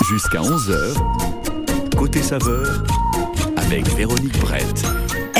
Jusqu'à 0.00 0.40
11h, 0.40 0.94
côté 1.96 2.22
saveur, 2.22 2.82
avec 3.56 3.86
Véronique 3.94 4.38
Brett. 4.40 4.84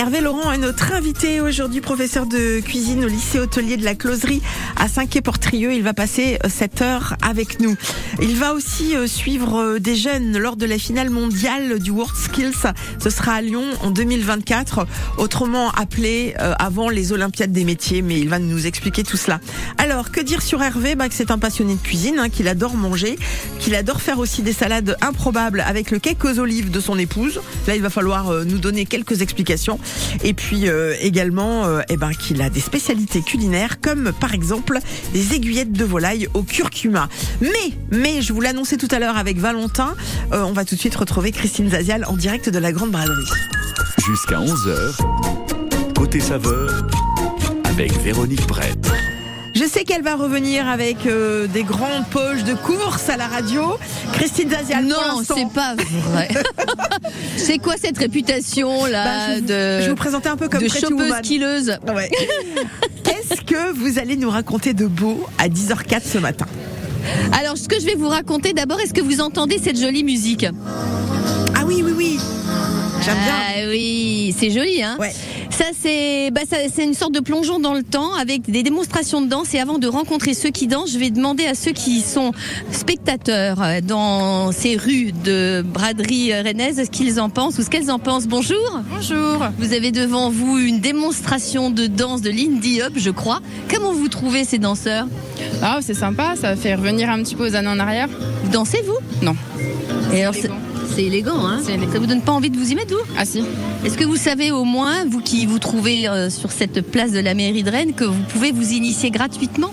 Hervé 0.02 0.20
Laurent 0.20 0.50
est 0.50 0.58
notre 0.58 0.94
invité 0.94 1.40
aujourd'hui, 1.40 1.80
professeur 1.80 2.26
de 2.26 2.58
cuisine 2.58 3.04
au 3.04 3.06
lycée 3.06 3.38
hôtelier 3.38 3.76
de 3.76 3.84
la 3.84 3.94
Closerie 3.94 4.42
à 4.74 4.88
Saint-Quay-Portrieux. 4.88 5.74
Il 5.74 5.84
va 5.84 5.94
passer 5.94 6.40
7 6.44 6.82
heures 6.82 7.14
avec 7.22 7.60
nous. 7.60 7.76
Il 8.20 8.36
va 8.36 8.52
aussi 8.52 8.96
euh, 8.96 9.06
suivre 9.06 9.60
euh, 9.60 9.78
des 9.78 9.94
jeunes 9.94 10.36
lors 10.36 10.56
de 10.56 10.66
la 10.66 10.76
finale 10.76 11.08
mondiale 11.08 11.78
du 11.78 11.92
World 11.92 12.16
Skills. 12.16 12.72
Ce 12.98 13.10
sera 13.10 13.34
à 13.34 13.42
Lyon 13.42 13.62
en 13.80 13.92
2024, 13.92 14.88
autrement 15.18 15.70
appelé 15.70 16.34
euh, 16.40 16.54
avant 16.58 16.88
les 16.88 17.12
Olympiades 17.12 17.52
des 17.52 17.64
métiers, 17.64 18.02
mais 18.02 18.18
il 18.18 18.28
va 18.28 18.40
nous 18.40 18.66
expliquer 18.66 19.04
tout 19.04 19.16
cela. 19.16 19.38
Alors, 19.78 20.10
que 20.10 20.20
dire 20.20 20.42
sur 20.42 20.60
Hervé? 20.64 20.96
Bah, 20.96 21.08
Que 21.08 21.14
c'est 21.14 21.30
un 21.30 21.38
passionné 21.38 21.76
de 21.76 21.80
cuisine, 21.80 22.18
hein, 22.18 22.28
qu'il 22.28 22.48
adore 22.48 22.74
manger, 22.74 23.16
qu'il 23.60 23.76
adore 23.76 24.00
faire 24.00 24.18
aussi 24.18 24.42
des 24.42 24.52
salades 24.52 24.96
improbables 25.00 25.60
avec 25.60 25.92
le 25.92 26.00
cake 26.00 26.24
olives 26.24 26.72
de 26.72 26.80
son 26.80 26.98
épouse. 26.98 27.40
Là, 27.68 27.76
il 27.76 27.82
va 27.82 27.90
falloir 27.90 28.44
nous 28.44 28.58
donner 28.58 28.84
quelques 28.84 29.22
explications. 29.22 29.78
Et 30.24 30.34
puis 30.34 30.68
euh, 30.68 30.94
également, 31.00 31.64
euh, 31.64 31.80
eh 31.88 31.96
ben, 31.96 32.12
qu'il 32.12 32.40
a 32.42 32.50
des 32.50 32.60
spécialités 32.60 33.22
culinaires 33.22 33.80
comme 33.80 34.12
par 34.12 34.34
exemple 34.34 34.78
des 35.12 35.34
aiguillettes 35.34 35.72
de 35.72 35.84
volaille 35.84 36.28
au 36.34 36.42
curcuma. 36.42 37.08
Mais, 37.40 37.50
mais 37.90 38.22
je 38.22 38.32
vous 38.32 38.40
l'annonçais 38.40 38.76
tout 38.76 38.88
à 38.90 38.98
l'heure 38.98 39.16
avec 39.16 39.38
Valentin, 39.38 39.94
euh, 40.32 40.42
on 40.42 40.52
va 40.52 40.64
tout 40.64 40.74
de 40.74 40.80
suite 40.80 40.94
retrouver 40.94 41.32
Christine 41.32 41.70
Zazial 41.70 42.04
en 42.06 42.16
direct 42.16 42.48
de 42.48 42.58
la 42.58 42.72
Grande 42.72 42.90
Braderie. 42.90 43.30
Jusqu'à 44.06 44.38
11h, 44.38 45.94
côté 45.94 46.20
saveur, 46.20 46.86
avec 47.64 47.92
Véronique 48.02 48.46
Brett. 48.46 48.78
Je 49.62 49.68
sais 49.68 49.84
qu'elle 49.84 50.02
va 50.02 50.16
revenir 50.16 50.66
avec 50.66 51.06
euh, 51.06 51.46
des 51.46 51.62
grandes 51.62 52.04
poches 52.10 52.42
de 52.42 52.54
course 52.54 53.08
à 53.08 53.16
la 53.16 53.28
radio. 53.28 53.78
Christine 54.12 54.50
Zazial. 54.50 54.86
Non, 54.86 55.22
c'est 55.24 55.48
pas 55.54 55.76
vrai. 55.76 56.28
c'est 57.36 57.58
quoi 57.58 57.74
cette 57.80 57.96
réputation 57.96 58.86
là 58.86 59.04
bah, 59.04 59.34
je, 59.36 59.40
de 59.40 59.84
Je 59.84 59.90
vous 59.90 59.94
présenter 59.94 60.28
un 60.28 60.36
peu 60.36 60.48
comme 60.48 60.62
de 60.62 60.66
chopeuse. 60.66 61.78
Ouais. 61.94 62.10
Qu'est-ce 63.04 63.42
que 63.42 63.72
vous 63.72 64.00
allez 64.00 64.16
nous 64.16 64.30
raconter 64.30 64.74
de 64.74 64.86
beau 64.86 65.24
à 65.38 65.48
10h04 65.48 66.00
ce 66.12 66.18
matin 66.18 66.46
Alors, 67.38 67.56
ce 67.56 67.68
que 67.68 67.78
je 67.78 67.86
vais 67.86 67.94
vous 67.94 68.08
raconter 68.08 68.54
d'abord, 68.54 68.80
est-ce 68.80 68.94
que 68.94 69.00
vous 69.00 69.20
entendez 69.20 69.60
cette 69.62 69.78
jolie 69.78 70.02
musique? 70.02 70.44
Ah 71.54 71.62
oui, 71.64 71.84
oui, 71.84 71.92
oui. 71.96 72.18
J'aime 73.04 73.14
bien. 73.14 73.34
Ah 73.34 73.68
oui, 73.68 74.34
c'est 74.36 74.50
joli, 74.50 74.82
hein? 74.82 74.96
Ouais. 74.98 75.12
Ça, 75.52 75.66
c'est 75.78 76.30
bah, 76.30 76.40
une 76.78 76.94
sorte 76.94 77.12
de 77.12 77.20
plongeon 77.20 77.60
dans 77.60 77.74
le 77.74 77.82
temps 77.82 78.14
avec 78.14 78.50
des 78.50 78.62
démonstrations 78.62 79.20
de 79.20 79.26
danse. 79.26 79.52
Et 79.54 79.60
avant 79.60 79.78
de 79.78 79.86
rencontrer 79.86 80.32
ceux 80.32 80.48
qui 80.48 80.66
dansent, 80.66 80.92
je 80.92 80.98
vais 80.98 81.10
demander 81.10 81.44
à 81.44 81.54
ceux 81.54 81.72
qui 81.72 82.00
sont 82.00 82.32
spectateurs 82.70 83.58
dans 83.82 84.50
ces 84.50 84.76
rues 84.76 85.12
de 85.12 85.62
braderie 85.62 86.32
rennaise 86.34 86.82
ce 86.84 86.90
qu'ils 86.90 87.20
en 87.20 87.28
pensent 87.28 87.58
ou 87.58 87.62
ce 87.62 87.68
qu'elles 87.68 87.90
en 87.90 87.98
pensent. 87.98 88.26
Bonjour. 88.26 88.80
Bonjour. 88.90 89.46
Vous 89.58 89.74
avez 89.74 89.92
devant 89.92 90.30
vous 90.30 90.58
une 90.58 90.80
démonstration 90.80 91.70
de 91.70 91.86
danse 91.86 92.22
de 92.22 92.30
l'Indie 92.30 92.80
Up, 92.80 92.94
je 92.96 93.10
crois. 93.10 93.40
Comment 93.72 93.92
vous 93.92 94.08
trouvez 94.08 94.44
ces 94.44 94.58
danseurs? 94.58 95.06
Ah, 95.62 95.80
c'est 95.82 95.94
sympa, 95.94 96.34
ça 96.34 96.56
fait 96.56 96.74
revenir 96.74 97.10
un 97.10 97.22
petit 97.22 97.34
peu 97.34 97.46
aux 97.46 97.54
années 97.54 97.68
en 97.68 97.78
arrière. 97.78 98.08
Dansez-vous? 98.52 98.98
Non. 99.24 99.36
Et 100.14 100.22
alors, 100.22 100.34
c'est 100.94 101.04
élégant, 101.04 101.46
hein 101.46 101.60
élégant. 101.68 101.92
Ça 101.92 101.98
vous 101.98 102.06
donne 102.06 102.22
pas 102.22 102.32
envie 102.32 102.50
de 102.50 102.56
vous 102.56 102.70
y 102.70 102.74
mettre, 102.74 102.94
vous? 102.94 103.04
Ah 103.16 103.24
si. 103.24 103.42
Est-ce 103.84 103.96
que 103.96 104.04
vous 104.04 104.16
savez 104.16 104.50
au 104.50 104.64
moins, 104.64 105.04
vous 105.06 105.20
qui 105.20 105.46
vous 105.46 105.58
trouvez 105.58 106.08
euh, 106.08 106.30
sur 106.30 106.52
cette 106.52 106.80
place 106.80 107.12
de 107.12 107.20
la 107.20 107.34
mairie 107.34 107.62
de 107.62 107.70
Rennes, 107.70 107.94
que 107.94 108.04
vous 108.04 108.22
pouvez 108.28 108.52
vous 108.52 108.72
initier 108.72 109.10
gratuitement? 109.10 109.70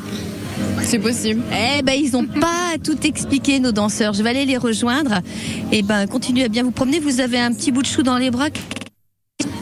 C'est 0.81 0.99
possible. 0.99 1.41
Eh 1.51 1.81
ben, 1.81 1.93
ils 1.93 2.11
n'ont 2.11 2.25
pas 2.39 2.77
tout 2.83 2.97
expliqué, 3.05 3.59
nos 3.59 3.71
danseurs. 3.71 4.13
Je 4.13 4.23
vais 4.23 4.29
aller 4.29 4.45
les 4.45 4.57
rejoindre. 4.57 5.21
Et 5.71 5.81
ben, 5.81 6.07
continuez 6.07 6.45
à 6.45 6.47
bien 6.47 6.63
vous 6.63 6.71
promener. 6.71 6.99
Vous 6.99 7.19
avez 7.19 7.39
un 7.39 7.53
petit 7.53 7.71
bout 7.71 7.81
de 7.81 7.87
chou 7.87 8.03
dans 8.03 8.17
les 8.17 8.31
bras. 8.31 8.49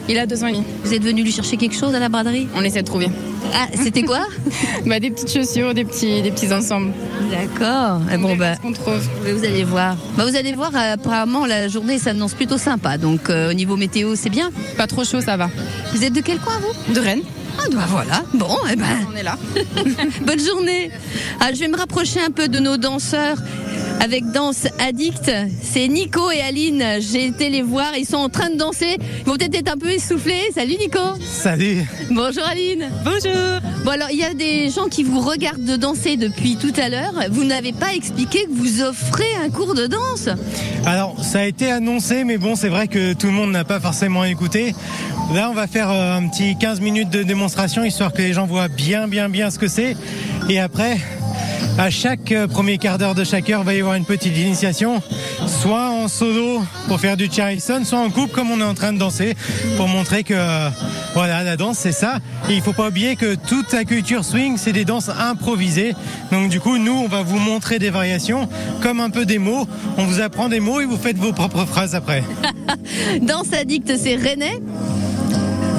Il 0.08 0.18
a 0.18 0.26
deux 0.26 0.42
ans 0.42 0.46
et 0.46 0.52
demi. 0.52 0.64
Vous 0.84 0.94
êtes 0.94 1.02
venu 1.02 1.22
lui 1.22 1.32
chercher 1.32 1.58
quelque 1.58 1.76
chose 1.76 1.94
à 1.94 1.98
la 1.98 2.08
braderie? 2.08 2.48
On 2.54 2.62
essaie 2.62 2.80
de 2.80 2.86
trouver. 2.86 3.08
Ah, 3.54 3.66
c'était 3.74 4.02
quoi? 4.02 4.20
Bah, 4.86 5.00
des 5.00 5.10
petites 5.10 5.32
chaussures, 5.32 5.74
des 5.74 5.84
petits, 5.84 6.22
des 6.22 6.30
petits 6.30 6.52
ensembles. 6.52 6.92
D'accord. 7.30 8.00
Bon, 8.18 8.36
bah, 8.36 8.56
qu'on 8.56 8.72
trouve 8.72 9.00
vous 9.22 9.44
allez 9.44 9.64
voir. 9.64 9.96
Bah, 10.16 10.24
vous 10.26 10.36
allez 10.36 10.52
voir, 10.54 10.70
apparemment, 10.74 11.44
la 11.44 11.68
journée 11.68 11.98
s'annonce 11.98 12.32
plutôt 12.32 12.56
sympa. 12.56 12.96
Donc, 12.96 13.28
euh, 13.28 13.50
au 13.50 13.52
niveau 13.52 13.76
météo, 13.76 14.14
c'est 14.16 14.30
bien? 14.30 14.50
Pas 14.78 14.86
trop 14.86 15.04
chaud, 15.04 15.20
ça 15.20 15.36
va. 15.36 15.50
Vous 15.92 16.04
êtes 16.04 16.14
de 16.14 16.20
quel 16.20 16.38
coin, 16.38 16.54
vous? 16.60 16.94
De 16.94 17.00
Rennes. 17.00 17.22
Ah, 17.58 17.64
bah 17.72 17.86
voilà. 17.88 18.22
Bon, 18.34 18.56
eh 18.72 18.76
ben, 18.76 18.86
On 19.12 19.16
est 19.16 19.22
là. 19.22 19.36
Bonne 20.22 20.40
journée. 20.40 20.90
Ah, 21.40 21.52
je 21.52 21.58
vais 21.58 21.68
me 21.68 21.76
rapprocher 21.76 22.20
un 22.20 22.30
peu 22.30 22.48
de 22.48 22.58
nos 22.60 22.76
danseurs 22.76 23.36
avec 24.00 24.24
Danse 24.30 24.66
Addict. 24.78 25.30
C'est 25.62 25.88
Nico 25.88 26.30
et 26.30 26.40
Aline. 26.40 26.84
J'ai 27.00 27.26
été 27.26 27.48
les 27.48 27.62
voir. 27.62 27.96
Ils 27.96 28.06
sont 28.06 28.16
en 28.16 28.28
train 28.28 28.50
de 28.50 28.56
danser. 28.56 28.96
Ils 29.20 29.24
vont 29.24 29.36
peut-être 29.36 29.54
être 29.54 29.72
un 29.72 29.76
peu 29.76 29.90
essoufflés. 29.90 30.50
Salut 30.54 30.76
Nico. 30.78 30.98
Salut. 31.20 31.84
Bonjour 32.10 32.44
Aline. 32.44 32.88
Bonjour. 33.04 33.60
Bon 33.84 33.90
alors, 33.90 34.08
il 34.10 34.18
y 34.18 34.24
a 34.24 34.34
des 34.34 34.70
gens 34.70 34.88
qui 34.88 35.02
vous 35.02 35.20
regardent 35.20 35.64
de 35.64 35.76
danser 35.76 36.16
depuis 36.16 36.56
tout 36.56 36.72
à 36.76 36.88
l'heure. 36.88 37.14
Vous 37.30 37.44
n'avez 37.44 37.72
pas 37.72 37.94
expliqué 37.94 38.44
que 38.44 38.52
vous 38.52 38.82
offrez 38.82 39.34
un 39.44 39.50
cours 39.50 39.74
de 39.74 39.86
danse. 39.86 40.28
Alors, 40.86 41.22
ça 41.24 41.40
a 41.40 41.44
été 41.44 41.70
annoncé, 41.70 42.24
mais 42.24 42.38
bon, 42.38 42.54
c'est 42.54 42.68
vrai 42.68 42.88
que 42.88 43.12
tout 43.12 43.26
le 43.26 43.32
monde 43.32 43.50
n'a 43.50 43.64
pas 43.64 43.80
forcément 43.80 44.24
écouté. 44.24 44.74
Là, 45.34 45.48
on 45.50 45.54
va 45.54 45.66
faire 45.66 45.90
euh, 45.90 46.16
un 46.16 46.26
petit 46.28 46.56
15 46.56 46.80
minutes 46.80 47.10
de 47.10 47.22
démonstration, 47.22 47.84
histoire 47.84 48.12
que 48.12 48.22
les 48.22 48.32
gens 48.32 48.46
voient 48.46 48.68
bien, 48.68 49.08
bien, 49.08 49.28
bien 49.28 49.50
ce 49.50 49.58
que 49.58 49.68
c'est. 49.68 49.96
Et 50.48 50.58
après, 50.58 50.98
à 51.78 51.90
chaque 51.90 52.32
euh, 52.32 52.48
premier 52.48 52.76
quart 52.76 52.98
d'heure 52.98 53.14
de 53.14 53.22
chaque 53.22 53.48
heure, 53.50 53.60
il 53.62 53.66
va 53.66 53.74
y 53.74 53.80
avoir 53.80 53.94
une 53.94 54.04
petite 54.04 54.36
initiation, 54.36 55.00
soit 55.46 55.90
en 55.90 56.08
solo 56.08 56.60
pour 56.88 56.98
faire 56.98 57.16
du 57.16 57.28
Charleston, 57.30 57.82
soit 57.84 58.00
en 58.00 58.10
couple 58.10 58.32
comme 58.32 58.50
on 58.50 58.60
est 58.60 58.64
en 58.64 58.74
train 58.74 58.92
de 58.92 58.98
danser, 58.98 59.36
pour 59.76 59.86
montrer 59.86 60.24
que 60.24 60.34
euh, 60.34 60.68
voilà, 61.14 61.44
la 61.44 61.56
danse 61.56 61.78
c'est 61.78 61.92
ça. 61.92 62.18
Et 62.50 62.54
il 62.54 62.62
faut 62.62 62.72
pas 62.72 62.88
oublier 62.88 63.14
que 63.14 63.36
toute 63.36 63.72
la 63.72 63.84
culture 63.84 64.24
swing, 64.24 64.56
c'est 64.56 64.72
des 64.72 64.84
danses 64.84 65.08
improvisées. 65.08 65.94
Donc 66.32 66.50
du 66.50 66.58
coup, 66.58 66.78
nous, 66.78 66.92
on 66.92 67.08
va 67.08 67.22
vous 67.22 67.38
montrer 67.38 67.78
des 67.78 67.90
variations, 67.90 68.48
comme 68.82 68.98
un 68.98 69.10
peu 69.10 69.24
des 69.24 69.38
mots. 69.38 69.66
On 69.96 70.04
vous 70.04 70.20
apprend 70.20 70.48
des 70.48 70.60
mots 70.60 70.80
et 70.80 70.84
vous 70.84 70.98
faites 70.98 71.16
vos 71.16 71.32
propres 71.32 71.64
phrases 71.64 71.94
après. 71.94 72.24
Danse 73.22 73.52
Addict, 73.52 73.96
c'est 73.96 74.16
René? 74.16 74.60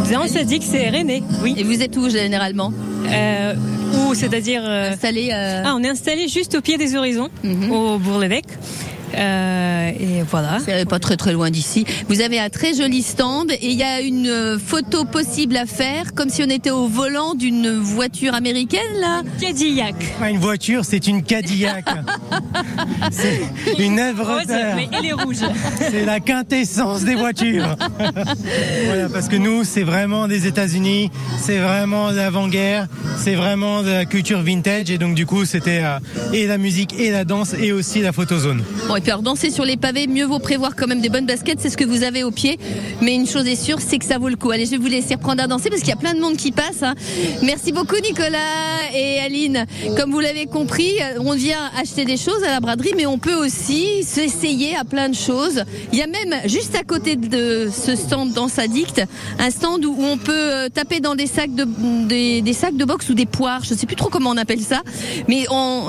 Danse 0.09 0.35
Addict, 0.37 0.63
c'est 0.63 0.89
René, 0.89 1.23
oui. 1.43 1.55
Et 1.57 1.63
vous 1.63 1.81
êtes 1.81 1.95
où 1.97 2.09
généralement? 2.09 2.71
Euh, 3.11 3.53
où, 3.93 4.13
c'est-à-dire... 4.13 4.61
euh, 4.65 4.91
Installé 4.91 5.29
euh, 5.33 5.63
Ah, 5.65 5.73
on 5.75 5.83
est 5.83 5.89
installé 5.89 6.27
juste 6.27 6.55
au 6.55 6.61
pied 6.61 6.77
des 6.77 6.95
horizons, 6.95 7.29
Mhm. 7.43 7.71
au 7.71 7.97
Bourg-l'Évêque. 7.99 8.45
Euh, 9.15 9.89
et 9.99 10.23
voilà. 10.23 10.57
C'est 10.63 10.87
pas 10.87 10.99
très 10.99 11.17
très 11.17 11.33
loin 11.33 11.49
d'ici. 11.49 11.85
Vous 12.07 12.21
avez 12.21 12.39
un 12.39 12.49
très 12.49 12.73
joli 12.73 13.01
stand 13.01 13.51
et 13.51 13.59
il 13.61 13.77
y 13.77 13.83
a 13.83 14.01
une 14.01 14.27
euh, 14.27 14.59
photo 14.59 15.05
possible 15.05 15.57
à 15.57 15.65
faire, 15.65 16.13
comme 16.13 16.29
si 16.29 16.43
on 16.43 16.49
était 16.49 16.71
au 16.71 16.87
volant 16.87 17.35
d'une 17.35 17.71
voiture 17.71 18.33
américaine 18.33 18.79
là. 18.99 19.21
Cadillac. 19.39 19.95
Pas 20.19 20.29
une 20.29 20.39
voiture, 20.39 20.85
c'est 20.85 21.07
une 21.07 21.23
Cadillac. 21.23 21.85
c'est 23.11 23.41
une 23.79 23.99
œuvre 23.99 24.41
d'art. 24.45 24.75
mais 24.75 24.89
elle 24.91 25.05
est 25.05 25.13
rouge. 25.13 25.37
C'est 25.77 26.05
la 26.05 26.19
quintessence 26.19 27.03
des 27.03 27.15
voitures. 27.15 27.75
voilà, 28.85 29.09
parce 29.09 29.27
que 29.27 29.35
nous, 29.35 29.63
c'est 29.63 29.83
vraiment 29.83 30.27
des 30.27 30.47
États-Unis, 30.47 31.11
c'est 31.39 31.59
vraiment 31.59 32.11
de 32.11 32.17
l'avant-guerre, 32.17 32.87
c'est 33.17 33.35
vraiment 33.35 33.81
de 33.81 33.89
la 33.89 34.05
culture 34.05 34.41
vintage, 34.41 34.89
et 34.91 34.97
donc 34.97 35.15
du 35.15 35.25
coup, 35.25 35.45
c'était 35.45 35.81
euh, 35.83 35.99
et 36.33 36.47
la 36.47 36.57
musique, 36.57 36.93
et 36.99 37.11
la 37.11 37.25
danse, 37.25 37.53
et 37.53 37.71
aussi 37.71 38.01
la 38.01 38.11
photozone. 38.11 38.63
Bon 38.87 38.98
alors 39.07 39.21
danser 39.21 39.49
sur 39.49 39.65
les 39.65 39.77
pavés, 39.77 40.07
mieux 40.07 40.25
vaut 40.25 40.39
prévoir 40.39 40.75
quand 40.75 40.87
même 40.87 41.01
des 41.01 41.09
bonnes 41.09 41.25
baskets, 41.25 41.59
c'est 41.59 41.69
ce 41.69 41.77
que 41.77 41.85
vous 41.85 42.03
avez 42.03 42.23
au 42.23 42.31
pied. 42.31 42.59
Mais 43.01 43.15
une 43.15 43.27
chose 43.27 43.47
est 43.47 43.55
sûre, 43.55 43.77
c'est 43.79 43.97
que 43.97 44.05
ça 44.05 44.17
vaut 44.17 44.29
le 44.29 44.35
coup. 44.35 44.51
Allez, 44.51 44.65
je 44.65 44.71
vais 44.71 44.77
vous 44.77 44.87
laisser 44.87 45.15
reprendre 45.15 45.41
à 45.43 45.47
danser 45.47 45.69
parce 45.69 45.81
qu'il 45.81 45.89
y 45.89 45.93
a 45.93 45.97
plein 45.97 46.13
de 46.13 46.19
monde 46.19 46.37
qui 46.37 46.51
passe. 46.51 46.83
hein. 46.83 46.95
Merci 47.43 47.71
beaucoup 47.71 47.95
Nicolas 48.03 48.37
et 48.93 49.19
Aline. 49.19 49.65
Comme 49.97 50.11
vous 50.11 50.19
l'avez 50.19 50.45
compris, 50.45 50.93
euh, 51.01 51.19
on 51.19 51.33
vient 51.33 51.69
acheter 51.79 52.05
des 52.05 52.17
choses 52.17 52.43
à 52.43 52.51
la 52.51 52.59
braderie, 52.59 52.93
mais 52.95 53.05
on 53.05 53.17
peut 53.17 53.35
aussi 53.35 54.03
s'essayer 54.03 54.75
à 54.75 54.83
plein 54.83 55.09
de 55.09 55.15
choses. 55.15 55.63
Il 55.93 55.99
y 55.99 56.01
a 56.01 56.07
même 56.07 56.41
juste 56.45 56.75
à 56.75 56.83
côté 56.83 57.15
de 57.15 57.69
ce 57.71 57.95
stand 57.95 58.33
Danse 58.33 58.59
Addict, 58.59 59.01
un 59.39 59.49
stand 59.49 59.85
où 59.85 59.95
on 59.99 60.17
peut 60.17 60.33
euh, 60.33 60.69
taper 60.69 60.99
dans 60.99 61.15
des 61.15 61.27
sacs 61.27 61.53
de 61.53 61.67
des, 62.07 62.53
sacs 62.53 62.75
de 62.75 62.85
boxe 62.85 63.09
ou 63.09 63.13
des 63.13 63.25
poires. 63.25 63.63
Je 63.63 63.73
sais 63.73 63.85
plus 63.85 63.95
trop 63.95 64.09
comment 64.09 64.31
on 64.31 64.37
appelle 64.37 64.61
ça, 64.61 64.81
mais 65.27 65.45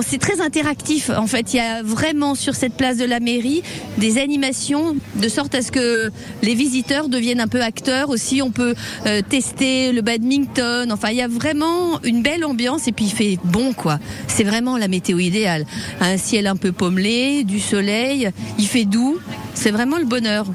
c'est 0.07 0.19
très 0.19 0.41
interactif. 0.41 1.11
En 1.11 1.27
fait, 1.27 1.53
il 1.53 1.57
y 1.57 1.61
a 1.61 1.83
vraiment 1.83 2.35
sur 2.35 2.55
cette 2.55 2.75
place 2.75 2.97
de 3.01 3.07
la 3.07 3.19
mairie 3.19 3.63
des 3.97 4.19
animations 4.19 4.95
de 5.17 5.29
sorte 5.29 5.55
à 5.55 5.63
ce 5.63 5.73
que 5.73 6.11
les 6.43 6.55
visiteurs 6.55 7.09
deviennent 7.09 7.41
un 7.41 7.49
peu 7.49 7.63
acteurs 7.63 8.11
aussi. 8.11 8.43
On 8.43 8.51
peut 8.51 8.75
euh, 9.07 9.23
tester 9.27 9.93
le 9.93 10.03
badminton. 10.03 10.93
Enfin, 10.93 11.09
il 11.11 11.17
y 11.17 11.23
a 11.23 11.29
vraiment 11.29 12.01
une 12.05 12.23
belle 12.23 12.45
ambiance 12.45 12.89
et 12.89 12.93
puis 12.93 13.07
il 13.07 13.11
fait 13.11 13.39
bon 13.45 13.73
quoi. 13.73 13.99
C'est 14.29 14.45
vraiment 14.45 14.77
la 14.77 14.89
météo 14.89 15.19
idéale. 15.19 15.65
Un 16.01 16.19
ciel 16.19 16.47
un 16.47 16.57
peu 16.57 16.73
pommelé, 16.73 17.45
du 17.45 17.59
soleil, 17.59 18.31
il 18.59 18.67
fait 18.67 18.85
doux. 18.85 19.19
C'est 19.55 19.71
vraiment 19.71 19.99
le 19.99 20.05
bonheur. 20.05 20.47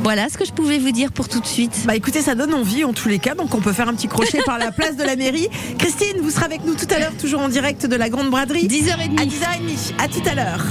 Voilà 0.00 0.28
ce 0.28 0.38
que 0.38 0.44
je 0.44 0.52
pouvais 0.52 0.78
vous 0.78 0.92
dire 0.92 1.10
pour 1.10 1.28
tout 1.28 1.40
de 1.40 1.46
suite. 1.46 1.82
Bah 1.84 1.96
écoutez, 1.96 2.22
ça 2.22 2.34
donne 2.34 2.54
envie 2.54 2.84
en 2.84 2.92
tous 2.92 3.08
les 3.08 3.18
cas, 3.18 3.34
donc 3.34 3.54
on 3.54 3.60
peut 3.60 3.72
faire 3.72 3.88
un 3.88 3.94
petit 3.94 4.08
crochet 4.08 4.40
par 4.46 4.58
la 4.58 4.70
place 4.70 4.96
de 4.96 5.02
la 5.02 5.16
mairie. 5.16 5.48
Christine, 5.78 6.20
vous 6.22 6.30
serez 6.30 6.44
avec 6.44 6.64
nous 6.64 6.74
tout 6.74 6.86
à 6.94 7.00
l'heure, 7.00 7.12
toujours 7.20 7.40
en 7.40 7.48
direct 7.48 7.86
de 7.86 7.96
la 7.96 8.08
Grande 8.08 8.30
Braderie. 8.30 8.66
10h30. 8.68 9.20
À 9.20 9.24
10h30. 9.24 9.92
À 9.98 10.08
tout 10.08 10.22
à 10.28 10.34
l'heure. 10.34 10.64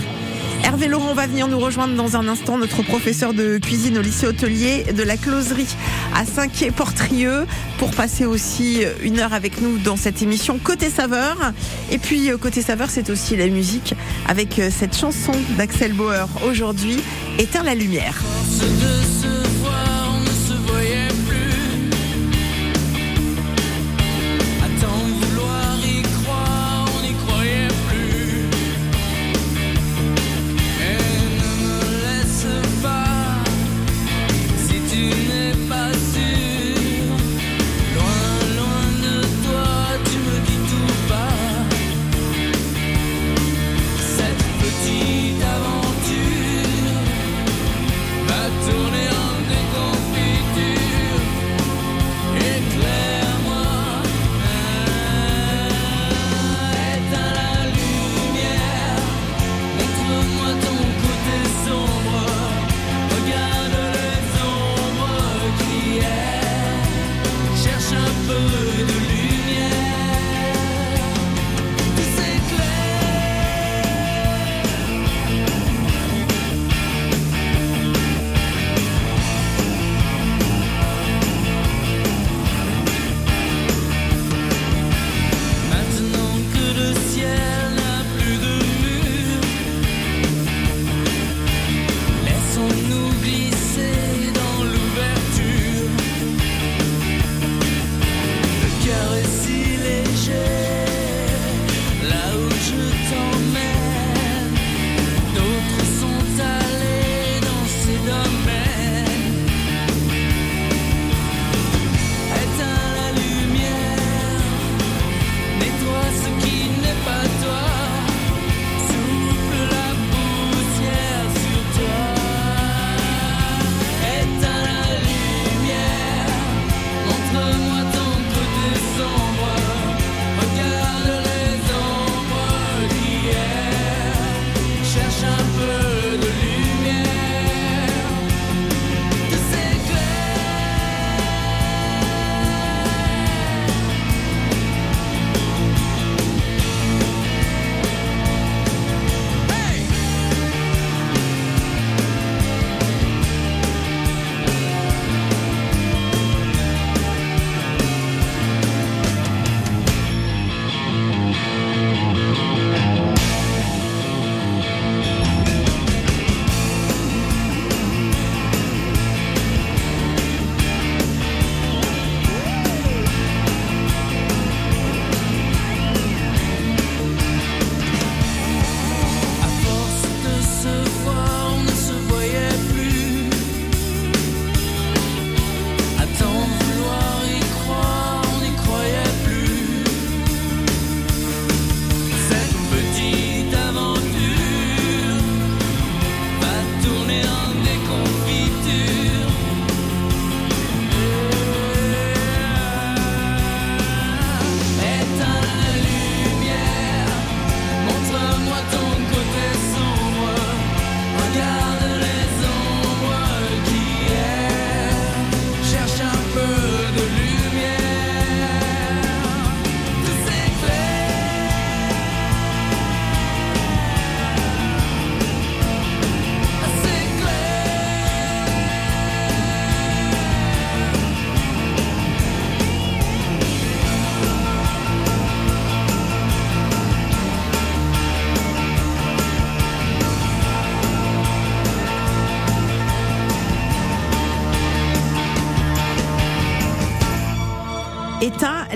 Hervé 0.64 0.88
Laurent 0.88 1.14
va 1.14 1.28
venir 1.28 1.48
nous 1.48 1.60
rejoindre 1.60 1.96
dans 1.96 2.18
un 2.18 2.28
instant, 2.28 2.58
notre 2.58 2.82
professeur 2.84 3.34
de 3.34 3.58
cuisine 3.58 3.98
au 3.98 4.02
lycée 4.02 4.28
hôtelier 4.28 4.86
de 4.94 5.04
la 5.04 5.18
Closerie 5.18 5.76
à 6.16 6.26
Saint-Quay-Portrieux, 6.26 7.46
pour 7.78 7.92
passer 7.92 8.26
aussi 8.26 8.82
une 9.02 9.20
heure 9.20 9.34
avec 9.34 9.62
nous 9.62 9.78
dans 9.78 9.98
cette 9.98 10.22
émission 10.22 10.60
Côté 10.62 10.90
Saveur. 10.90 11.54
Et 11.92 11.98
puis, 11.98 12.32
euh, 12.32 12.38
Côté 12.38 12.62
Saveur, 12.62 12.90
c'est 12.90 13.10
aussi 13.10 13.36
la 13.36 13.48
musique 13.48 13.94
avec 14.28 14.60
euh, 14.60 14.70
cette 14.76 14.98
chanson 14.98 15.34
d'Axel 15.58 15.94
Bauer 15.94 16.28
aujourd'hui, 16.48 16.98
Éteins 17.38 17.64
la 17.64 17.76
lumière. 17.76 18.22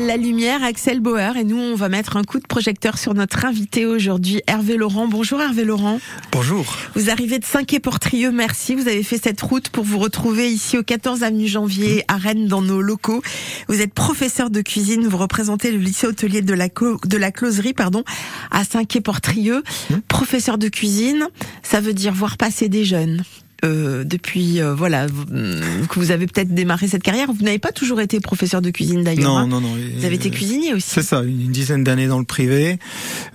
La 0.05 0.17
lumière, 0.17 0.63
Axel 0.63 0.99
Bauer. 0.99 1.37
Et 1.37 1.43
nous, 1.43 1.57
on 1.57 1.75
va 1.75 1.89
mettre 1.89 2.17
un 2.17 2.23
coup 2.23 2.39
de 2.39 2.47
projecteur 2.47 2.97
sur 2.97 3.13
notre 3.13 3.45
invité 3.45 3.85
aujourd'hui, 3.85 4.41
Hervé 4.47 4.75
Laurent. 4.75 5.07
Bonjour 5.07 5.41
Hervé 5.41 5.63
Laurent. 5.63 5.99
Bonjour. 6.31 6.65
Vous 6.95 7.09
arrivez 7.09 7.39
de 7.39 7.45
Saint-Quay-Portrieux, 7.45 8.31
merci. 8.31 8.75
Vous 8.75 8.87
avez 8.87 9.03
fait 9.03 9.19
cette 9.21 9.41
route 9.41 9.69
pour 9.69 9.83
vous 9.83 9.99
retrouver 9.99 10.51
ici 10.51 10.77
au 10.77 10.83
14 10.83 11.23
avenue 11.23 11.47
Janvier 11.47 12.03
à 12.07 12.17
Rennes 12.17 12.47
dans 12.47 12.61
nos 12.61 12.81
locaux. 12.81 13.21
Vous 13.67 13.81
êtes 13.81 13.93
professeur 13.93 14.49
de 14.49 14.61
cuisine, 14.61 15.07
vous 15.07 15.17
représentez 15.17 15.71
le 15.71 15.77
lycée 15.77 16.07
hôtelier 16.07 16.41
de 16.41 16.53
la, 16.53 16.67
de 16.67 17.17
la 17.17 17.31
Closerie 17.31 17.73
pardon, 17.73 18.03
à 18.49 18.63
Saint-Quay-Portrieux. 18.63 19.63
Professeur 20.07 20.57
de 20.57 20.69
cuisine, 20.69 21.27
ça 21.63 21.79
veut 21.79 21.93
dire 21.93 22.13
voir 22.13 22.37
passer 22.37 22.69
des 22.69 22.85
jeunes. 22.85 23.23
Euh, 23.63 24.03
depuis 24.03 24.59
euh, 24.59 24.73
voilà 24.73 25.05
hum, 25.05 25.61
que 25.87 25.99
vous 25.99 26.09
avez 26.09 26.25
peut-être 26.25 26.53
démarré 26.53 26.87
cette 26.87 27.03
carrière. 27.03 27.31
Vous 27.31 27.43
n'avez 27.43 27.59
pas 27.59 27.71
toujours 27.71 28.01
été 28.01 28.19
professeur 28.19 28.59
de 28.61 28.71
cuisine 28.71 29.03
d'ailleurs. 29.03 29.29
Non, 29.29 29.37
hein 29.37 29.47
non, 29.47 29.61
non. 29.61 29.75
Vous 29.97 30.05
avez 30.05 30.15
été 30.15 30.31
cuisinier 30.31 30.73
aussi. 30.73 30.89
C'est 30.89 31.03
ça, 31.03 31.21
une 31.21 31.51
dizaine 31.51 31.83
d'années 31.83 32.07
dans 32.07 32.17
le 32.17 32.25
privé, 32.25 32.79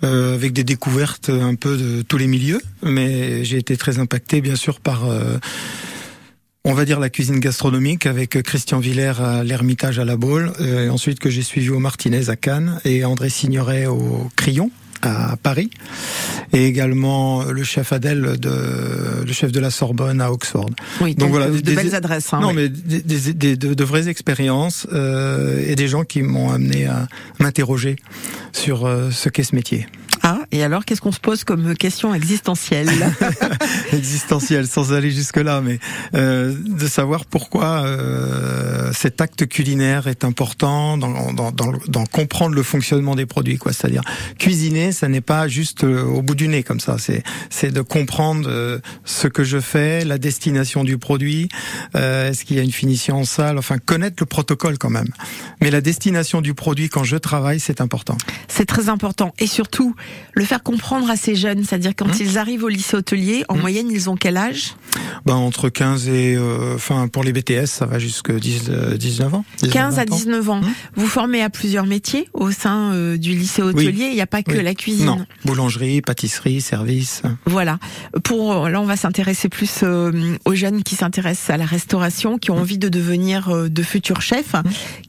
euh, 0.02 0.34
avec 0.34 0.52
des 0.52 0.64
découvertes 0.64 1.30
un 1.30 1.54
peu 1.54 1.76
de 1.76 2.02
tous 2.02 2.18
les 2.18 2.26
milieux. 2.26 2.60
Mais 2.82 3.44
j'ai 3.44 3.58
été 3.58 3.76
très 3.76 3.98
impacté, 4.00 4.40
bien 4.40 4.56
sûr, 4.56 4.80
par, 4.80 5.06
euh, 5.06 5.38
on 6.64 6.74
va 6.74 6.84
dire, 6.84 6.98
la 6.98 7.08
cuisine 7.08 7.38
gastronomique, 7.38 8.06
avec 8.06 8.42
Christian 8.42 8.80
Villers 8.80 9.20
à 9.20 9.44
l'Ermitage 9.44 10.00
à 10.00 10.04
La 10.04 10.16
Baule, 10.16 10.52
euh, 10.60 10.86
et 10.86 10.88
ensuite 10.88 11.20
que 11.20 11.30
j'ai 11.30 11.42
suivi 11.42 11.70
au 11.70 11.78
Martinez 11.78 12.30
à 12.30 12.36
Cannes, 12.36 12.80
et 12.84 13.04
André 13.04 13.28
Signoret 13.28 13.86
au 13.86 14.28
Crillon 14.34 14.70
à 15.02 15.36
Paris, 15.36 15.70
et 16.52 16.66
également 16.66 17.44
le 17.44 17.64
chef 17.64 17.92
Adèle, 17.92 18.38
de, 18.38 19.24
le 19.26 19.32
chef 19.32 19.52
de 19.52 19.60
la 19.60 19.70
Sorbonne 19.70 20.20
à 20.20 20.32
Oxford. 20.32 20.70
Oui, 21.00 21.14
donc, 21.14 21.30
voilà, 21.30 21.48
de 21.48 21.60
belles 21.60 21.94
adresses. 21.94 22.32
Hein, 22.32 22.40
non, 22.40 22.48
oui. 22.48 22.54
mais 22.54 22.68
des, 22.68 23.00
des, 23.00 23.32
des, 23.34 23.56
de, 23.56 23.74
de, 23.74 23.84
vraies 23.84 24.08
expériences 24.08 24.86
euh, 24.92 25.64
et 25.66 25.74
des 25.74 25.88
gens 25.88 26.04
qui 26.04 26.22
m'ont 26.22 26.50
amené 26.50 26.86
à 26.86 27.08
m'interroger 27.40 27.96
sur 28.52 28.86
euh, 28.86 29.10
ce 29.10 29.28
qu'est 29.28 29.42
ce 29.42 29.54
métier. 29.54 29.86
Ah, 30.28 30.40
et 30.50 30.64
alors 30.64 30.84
qu'est-ce 30.84 31.00
qu'on 31.00 31.12
se 31.12 31.20
pose 31.20 31.44
comme 31.44 31.76
question 31.76 32.12
existentielle? 32.12 32.90
Existentielle, 33.92 34.66
sans 34.66 34.92
aller 34.92 35.12
jusque-là, 35.12 35.60
mais 35.60 35.78
euh, 36.16 36.52
de 36.66 36.88
savoir 36.88 37.26
pourquoi 37.26 37.84
euh, 37.84 38.90
cet 38.92 39.20
acte 39.20 39.46
culinaire 39.46 40.08
est 40.08 40.24
important 40.24 40.98
dans, 40.98 41.32
dans, 41.32 41.52
dans, 41.52 41.72
dans 41.86 42.06
comprendre 42.06 42.56
le 42.56 42.64
fonctionnement 42.64 43.14
des 43.14 43.24
produits, 43.24 43.56
quoi. 43.56 43.72
C'est-à-dire 43.72 44.02
cuisiner, 44.36 44.90
ça 44.90 45.06
n'est 45.06 45.20
pas 45.20 45.46
juste 45.46 45.84
euh, 45.84 46.02
au 46.02 46.22
bout 46.22 46.34
du 46.34 46.48
nez 46.48 46.64
comme 46.64 46.80
ça. 46.80 46.96
C'est 46.98 47.22
c'est 47.48 47.70
de 47.70 47.80
comprendre 47.80 48.48
euh, 48.48 48.80
ce 49.04 49.28
que 49.28 49.44
je 49.44 49.60
fais, 49.60 50.04
la 50.04 50.18
destination 50.18 50.82
du 50.82 50.98
produit, 50.98 51.48
euh, 51.94 52.30
est-ce 52.30 52.44
qu'il 52.44 52.56
y 52.56 52.60
a 52.60 52.64
une 52.64 52.72
finition 52.72 53.18
en 53.18 53.24
salle, 53.24 53.58
enfin 53.58 53.78
connaître 53.78 54.16
le 54.18 54.26
protocole 54.26 54.76
quand 54.76 54.90
même. 54.90 55.10
Mais 55.60 55.70
la 55.70 55.80
destination 55.80 56.40
du 56.40 56.52
produit 56.52 56.88
quand 56.88 57.04
je 57.04 57.16
travaille, 57.16 57.60
c'est 57.60 57.80
important. 57.80 58.18
C'est 58.48 58.66
très 58.66 58.88
important 58.88 59.32
et 59.38 59.46
surtout 59.46 59.94
le 60.32 60.44
faire 60.44 60.62
comprendre 60.62 61.10
à 61.10 61.16
ces 61.16 61.34
jeunes, 61.34 61.64
c'est-à-dire 61.64 61.92
quand 61.96 62.06
mmh. 62.06 62.20
ils 62.20 62.38
arrivent 62.38 62.64
au 62.64 62.68
lycée 62.68 62.96
hôtelier, 62.96 63.44
en 63.48 63.56
mmh. 63.56 63.60
moyenne, 63.60 63.90
ils 63.90 64.10
ont 64.10 64.16
quel 64.16 64.36
âge? 64.36 64.74
Ben, 65.24 65.34
Entre 65.34 65.68
15 65.68 66.08
et... 66.08 66.38
Enfin, 66.74 67.04
euh, 67.04 67.06
pour 67.08 67.24
les 67.24 67.32
BTS, 67.32 67.66
ça 67.66 67.86
va 67.86 67.98
jusqu'à 67.98 68.34
19 68.34 69.34
ans. 69.34 69.44
15 69.70 69.98
à 69.98 70.04
19 70.04 70.50
ans. 70.50 70.60
Mmh. 70.60 70.74
Vous 70.96 71.06
formez 71.06 71.42
à 71.42 71.50
plusieurs 71.50 71.86
métiers 71.86 72.28
au 72.32 72.50
sein 72.50 72.92
euh, 72.92 73.16
du 73.16 73.30
lycée 73.30 73.62
hôtelier, 73.62 74.04
oui. 74.04 74.08
il 74.10 74.14
n'y 74.14 74.20
a 74.20 74.26
pas 74.26 74.42
que 74.42 74.52
oui. 74.52 74.62
la 74.62 74.74
cuisine. 74.74 75.06
Non, 75.06 75.26
boulangerie, 75.44 76.02
pâtisserie, 76.02 76.60
service. 76.60 77.22
Voilà. 77.46 77.78
Pour 78.22 78.68
Là, 78.68 78.80
on 78.80 78.84
va 78.84 78.96
s'intéresser 78.96 79.48
plus 79.48 79.80
euh, 79.82 80.36
aux 80.44 80.54
jeunes 80.54 80.82
qui 80.82 80.94
s'intéressent 80.94 81.50
à 81.50 81.56
la 81.56 81.66
restauration, 81.66 82.38
qui 82.38 82.50
ont 82.50 82.58
envie 82.58 82.78
de 82.78 82.88
devenir 82.88 83.48
euh, 83.48 83.68
de 83.68 83.82
futurs 83.82 84.22
chefs. 84.22 84.54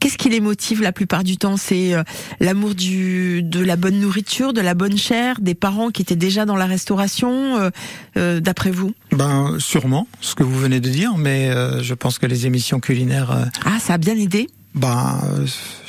Qu'est-ce 0.00 0.18
qui 0.18 0.28
les 0.28 0.40
motive 0.40 0.82
la 0.82 0.92
plupart 0.92 1.24
du 1.24 1.36
temps? 1.36 1.56
C'est 1.56 1.94
euh, 1.94 2.02
l'amour 2.40 2.74
du 2.74 3.42
de 3.42 3.60
la 3.60 3.76
bonne 3.76 4.00
nourriture, 4.00 4.52
de 4.52 4.60
la 4.60 4.74
bonne 4.74 4.97
chair, 4.98 5.40
des 5.40 5.54
parents 5.54 5.90
qui 5.90 6.02
étaient 6.02 6.16
déjà 6.16 6.44
dans 6.44 6.56
la 6.56 6.66
restauration, 6.66 7.58
euh, 7.58 7.70
euh, 8.16 8.40
d'après 8.40 8.70
vous? 8.70 8.92
Ben 9.12 9.56
sûrement, 9.58 10.06
ce 10.20 10.34
que 10.34 10.42
vous 10.42 10.58
venez 10.58 10.80
de 10.80 10.88
dire, 10.88 11.16
mais 11.16 11.48
euh, 11.48 11.82
je 11.82 11.94
pense 11.94 12.18
que 12.18 12.26
les 12.26 12.46
émissions 12.46 12.80
culinaires. 12.80 13.48
Ah, 13.64 13.78
ça 13.80 13.94
a 13.94 13.98
bien 13.98 14.16
aidé? 14.16 14.48
Ben, 14.74 15.20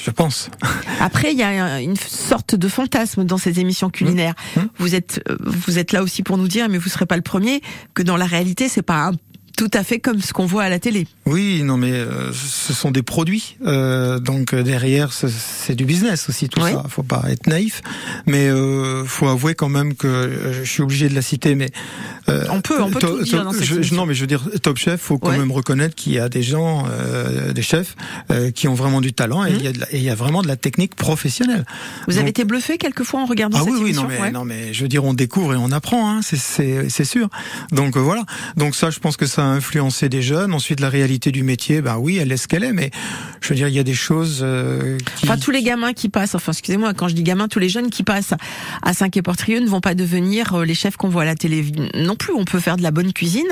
je 0.03 0.09
pense. 0.09 0.49
Après, 0.99 1.33
il 1.33 1.37
y 1.37 1.43
a 1.43 1.81
une 1.81 1.97
sorte 1.97 2.55
de 2.55 2.67
fantasme 2.67 3.25
dans 3.25 3.37
ces 3.37 3.59
émissions 3.59 3.89
culinaires. 3.89 4.35
Mmh. 4.55 4.61
Vous 4.77 4.95
êtes, 4.95 5.21
vous 5.39 5.77
êtes 5.77 5.91
là 5.91 6.01
aussi 6.01 6.23
pour 6.23 6.37
nous 6.37 6.47
dire, 6.47 6.69
mais 6.69 6.77
vous 6.77 6.89
serez 6.89 7.05
pas 7.05 7.17
le 7.17 7.21
premier, 7.21 7.61
que 7.93 8.01
dans 8.01 8.17
la 8.17 8.25
réalité, 8.25 8.69
c'est 8.69 8.81
pas 8.81 9.07
un 9.07 9.11
tout 9.59 9.69
à 9.73 9.83
fait 9.83 9.99
comme 9.99 10.21
ce 10.21 10.31
qu'on 10.31 10.45
voit 10.45 10.63
à 10.63 10.69
la 10.69 10.79
télé. 10.79 11.05
Oui, 11.25 11.63
non, 11.63 11.75
mais 11.75 11.91
euh, 11.91 12.31
ce 12.33 12.71
sont 12.73 12.91
des 12.91 13.03
produits, 13.03 13.57
euh, 13.65 14.17
donc 14.19 14.55
derrière 14.55 15.11
c'est 15.11 15.75
du 15.75 15.83
business 15.83 16.29
aussi 16.29 16.47
tout 16.47 16.61
Oui. 16.61 16.71
ça. 16.71 16.85
Faut 16.87 17.03
pas 17.03 17.23
être 17.29 17.45
naïf, 17.45 17.81
mais 18.25 18.47
euh, 18.47 19.03
faut 19.05 19.27
avouer 19.27 19.55
quand 19.55 19.67
même 19.67 19.95
que 19.95 20.07
euh, 20.07 20.63
je 20.63 20.69
suis 20.69 20.81
obligé 20.81 21.09
de 21.09 21.13
la 21.13 21.21
citer, 21.21 21.55
mais 21.55 21.69
euh, 22.29 22.45
On 22.49 22.61
peut- 22.61 22.81
on 22.81 22.89
peut 22.89 22.99
to- 22.99 23.17
tout 23.17 23.23
dire 23.23 23.43
dans 23.43 23.51
cette 23.51 23.65
je-. 23.65 23.93
Non, 23.93 24.05
mais 24.05 24.13
je 24.13 24.21
veux 24.21 24.27
dire 24.27 24.47
Top 24.63 24.77
Chef, 24.77 25.01
faut 25.01 25.17
quand 25.17 25.29
Ouais. 25.31 25.37
même 25.37 25.51
reconnaître 25.51 25.93
qu'il 25.93 26.13
y 26.13 26.19
a 26.19 26.29
des 26.29 26.41
gens, 26.41 26.85
euh, 26.89 27.51
des 27.51 27.61
chefs, 27.61 27.97
euh, 28.31 28.51
qui 28.51 28.69
ont 28.69 28.75
vraiment 28.75 29.01
du 29.01 29.11
talent 29.11 29.43
et 29.43 29.51
Mhm. 29.51 29.57
il 29.59 29.65
y 29.65 29.73
la- 29.73 29.91
et 29.91 29.97
il 29.97 30.03
y 30.03 30.09
a 30.09 30.15
vraiment 30.15 30.41
de 30.41 30.47
la 30.47 30.55
technique 30.55 30.95
professionnelle. 30.95 31.65
Vous 32.07 32.17
avez 32.17 32.29
été 32.29 32.45
bluffé 32.45 32.77
quelquefois 32.77 33.19
en 33.21 33.25
regardant 33.25 33.57
ah 33.59 33.63
cette 33.65 33.73
oui, 33.73 33.79
oui, 33.81 33.85
émission 33.89 34.03
non 34.03 34.07
mais, 34.09 34.21
Ouais. 34.21 34.31
non 34.31 34.45
mais 34.45 34.73
je 34.73 34.81
veux 34.83 34.87
dire, 34.87 35.03
on 35.03 35.13
découvre 35.13 35.53
et 35.53 35.57
on 35.57 35.71
apprend, 35.73 36.09
hein, 36.09 36.21
c'est- 36.21 37.03
sûr. 37.03 37.27
Donc 37.73 37.97
euh, 37.97 37.99
voilà. 37.99 38.23
Donc 38.55 38.75
ça, 38.75 38.89
je 38.89 38.99
pense 38.99 39.17
que 39.17 39.25
ça 39.25 39.48
a 39.49 39.53
influencé 39.53 40.07
des 40.09 40.21
jeunes. 40.21 40.53
Ensuite, 40.53 40.79
la 40.79 40.89
réalité 40.89 41.31
du 41.31 41.43
métier, 41.43 41.81
ben 41.81 41.97
oui, 41.97 42.17
elle 42.17 42.31
est 42.31 42.37
ce 42.37 42.47
qu'elle 42.47 42.63
est, 42.63 42.71
mais 42.73 42.91
je 43.41 43.49
veux 43.49 43.55
dire, 43.55 43.67
il 43.67 43.73
y 43.73 43.79
a 43.79 43.83
des 43.83 43.93
choses 43.93 44.39
euh, 44.41 44.97
qui. 45.15 45.25
Enfin, 45.25 45.37
tous 45.37 45.51
les 45.51 45.61
gamins 45.63 45.93
qui 45.93 46.09
passent, 46.09 46.35
enfin, 46.35 46.51
excusez-moi, 46.51 46.93
quand 46.93 47.07
je 47.07 47.15
dis 47.15 47.23
gamins, 47.23 47.47
tous 47.47 47.59
les 47.59 47.69
jeunes 47.69 47.89
qui 47.89 48.03
passent 48.03 48.33
à 48.83 48.93
Saint-Quay-Portrieux 48.93 49.59
ne 49.59 49.67
vont 49.67 49.81
pas 49.81 49.95
devenir 49.95 50.53
euh, 50.53 50.65
les 50.65 50.73
chefs 50.75 50.95
qu'on 50.97 51.09
voit 51.09 51.23
à 51.23 51.25
la 51.25 51.35
télé 51.35 51.65
non 51.95 52.15
plus. 52.15 52.33
On 52.33 52.45
peut 52.45 52.59
faire 52.59 52.77
de 52.77 52.83
la 52.83 52.91
bonne 52.91 53.11
cuisine, 53.13 53.47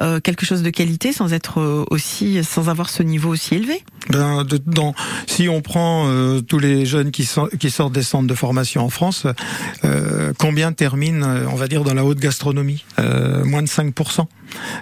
euh, 0.00 0.20
quelque 0.20 0.46
chose 0.46 0.62
de 0.62 0.70
qualité, 0.70 1.12
sans 1.12 1.32
être 1.32 1.86
aussi, 1.90 2.44
sans 2.44 2.68
avoir 2.68 2.90
ce 2.90 3.02
niveau 3.02 3.30
aussi 3.30 3.54
élevé. 3.54 3.82
Ben, 4.10 4.44
de- 4.44 4.60
dans, 4.66 4.94
si 5.26 5.48
on 5.48 5.60
prend 5.62 6.04
euh, 6.08 6.40
tous 6.40 6.58
les 6.58 6.86
jeunes 6.86 7.10
qui, 7.10 7.28
qui 7.58 7.70
sortent 7.70 7.92
des 7.92 8.02
centres 8.02 8.26
de 8.26 8.34
formation 8.34 8.82
en 8.84 8.90
France, 8.90 9.26
combien 10.38 10.72
terminent, 10.72 11.26
on 11.50 11.56
va 11.56 11.68
dire, 11.68 11.84
dans 11.84 11.94
la 11.94 12.04
haute 12.04 12.18
gastronomie? 12.18 12.84
Moins 12.98 13.62
de 13.62 13.68
5%. 13.68 14.26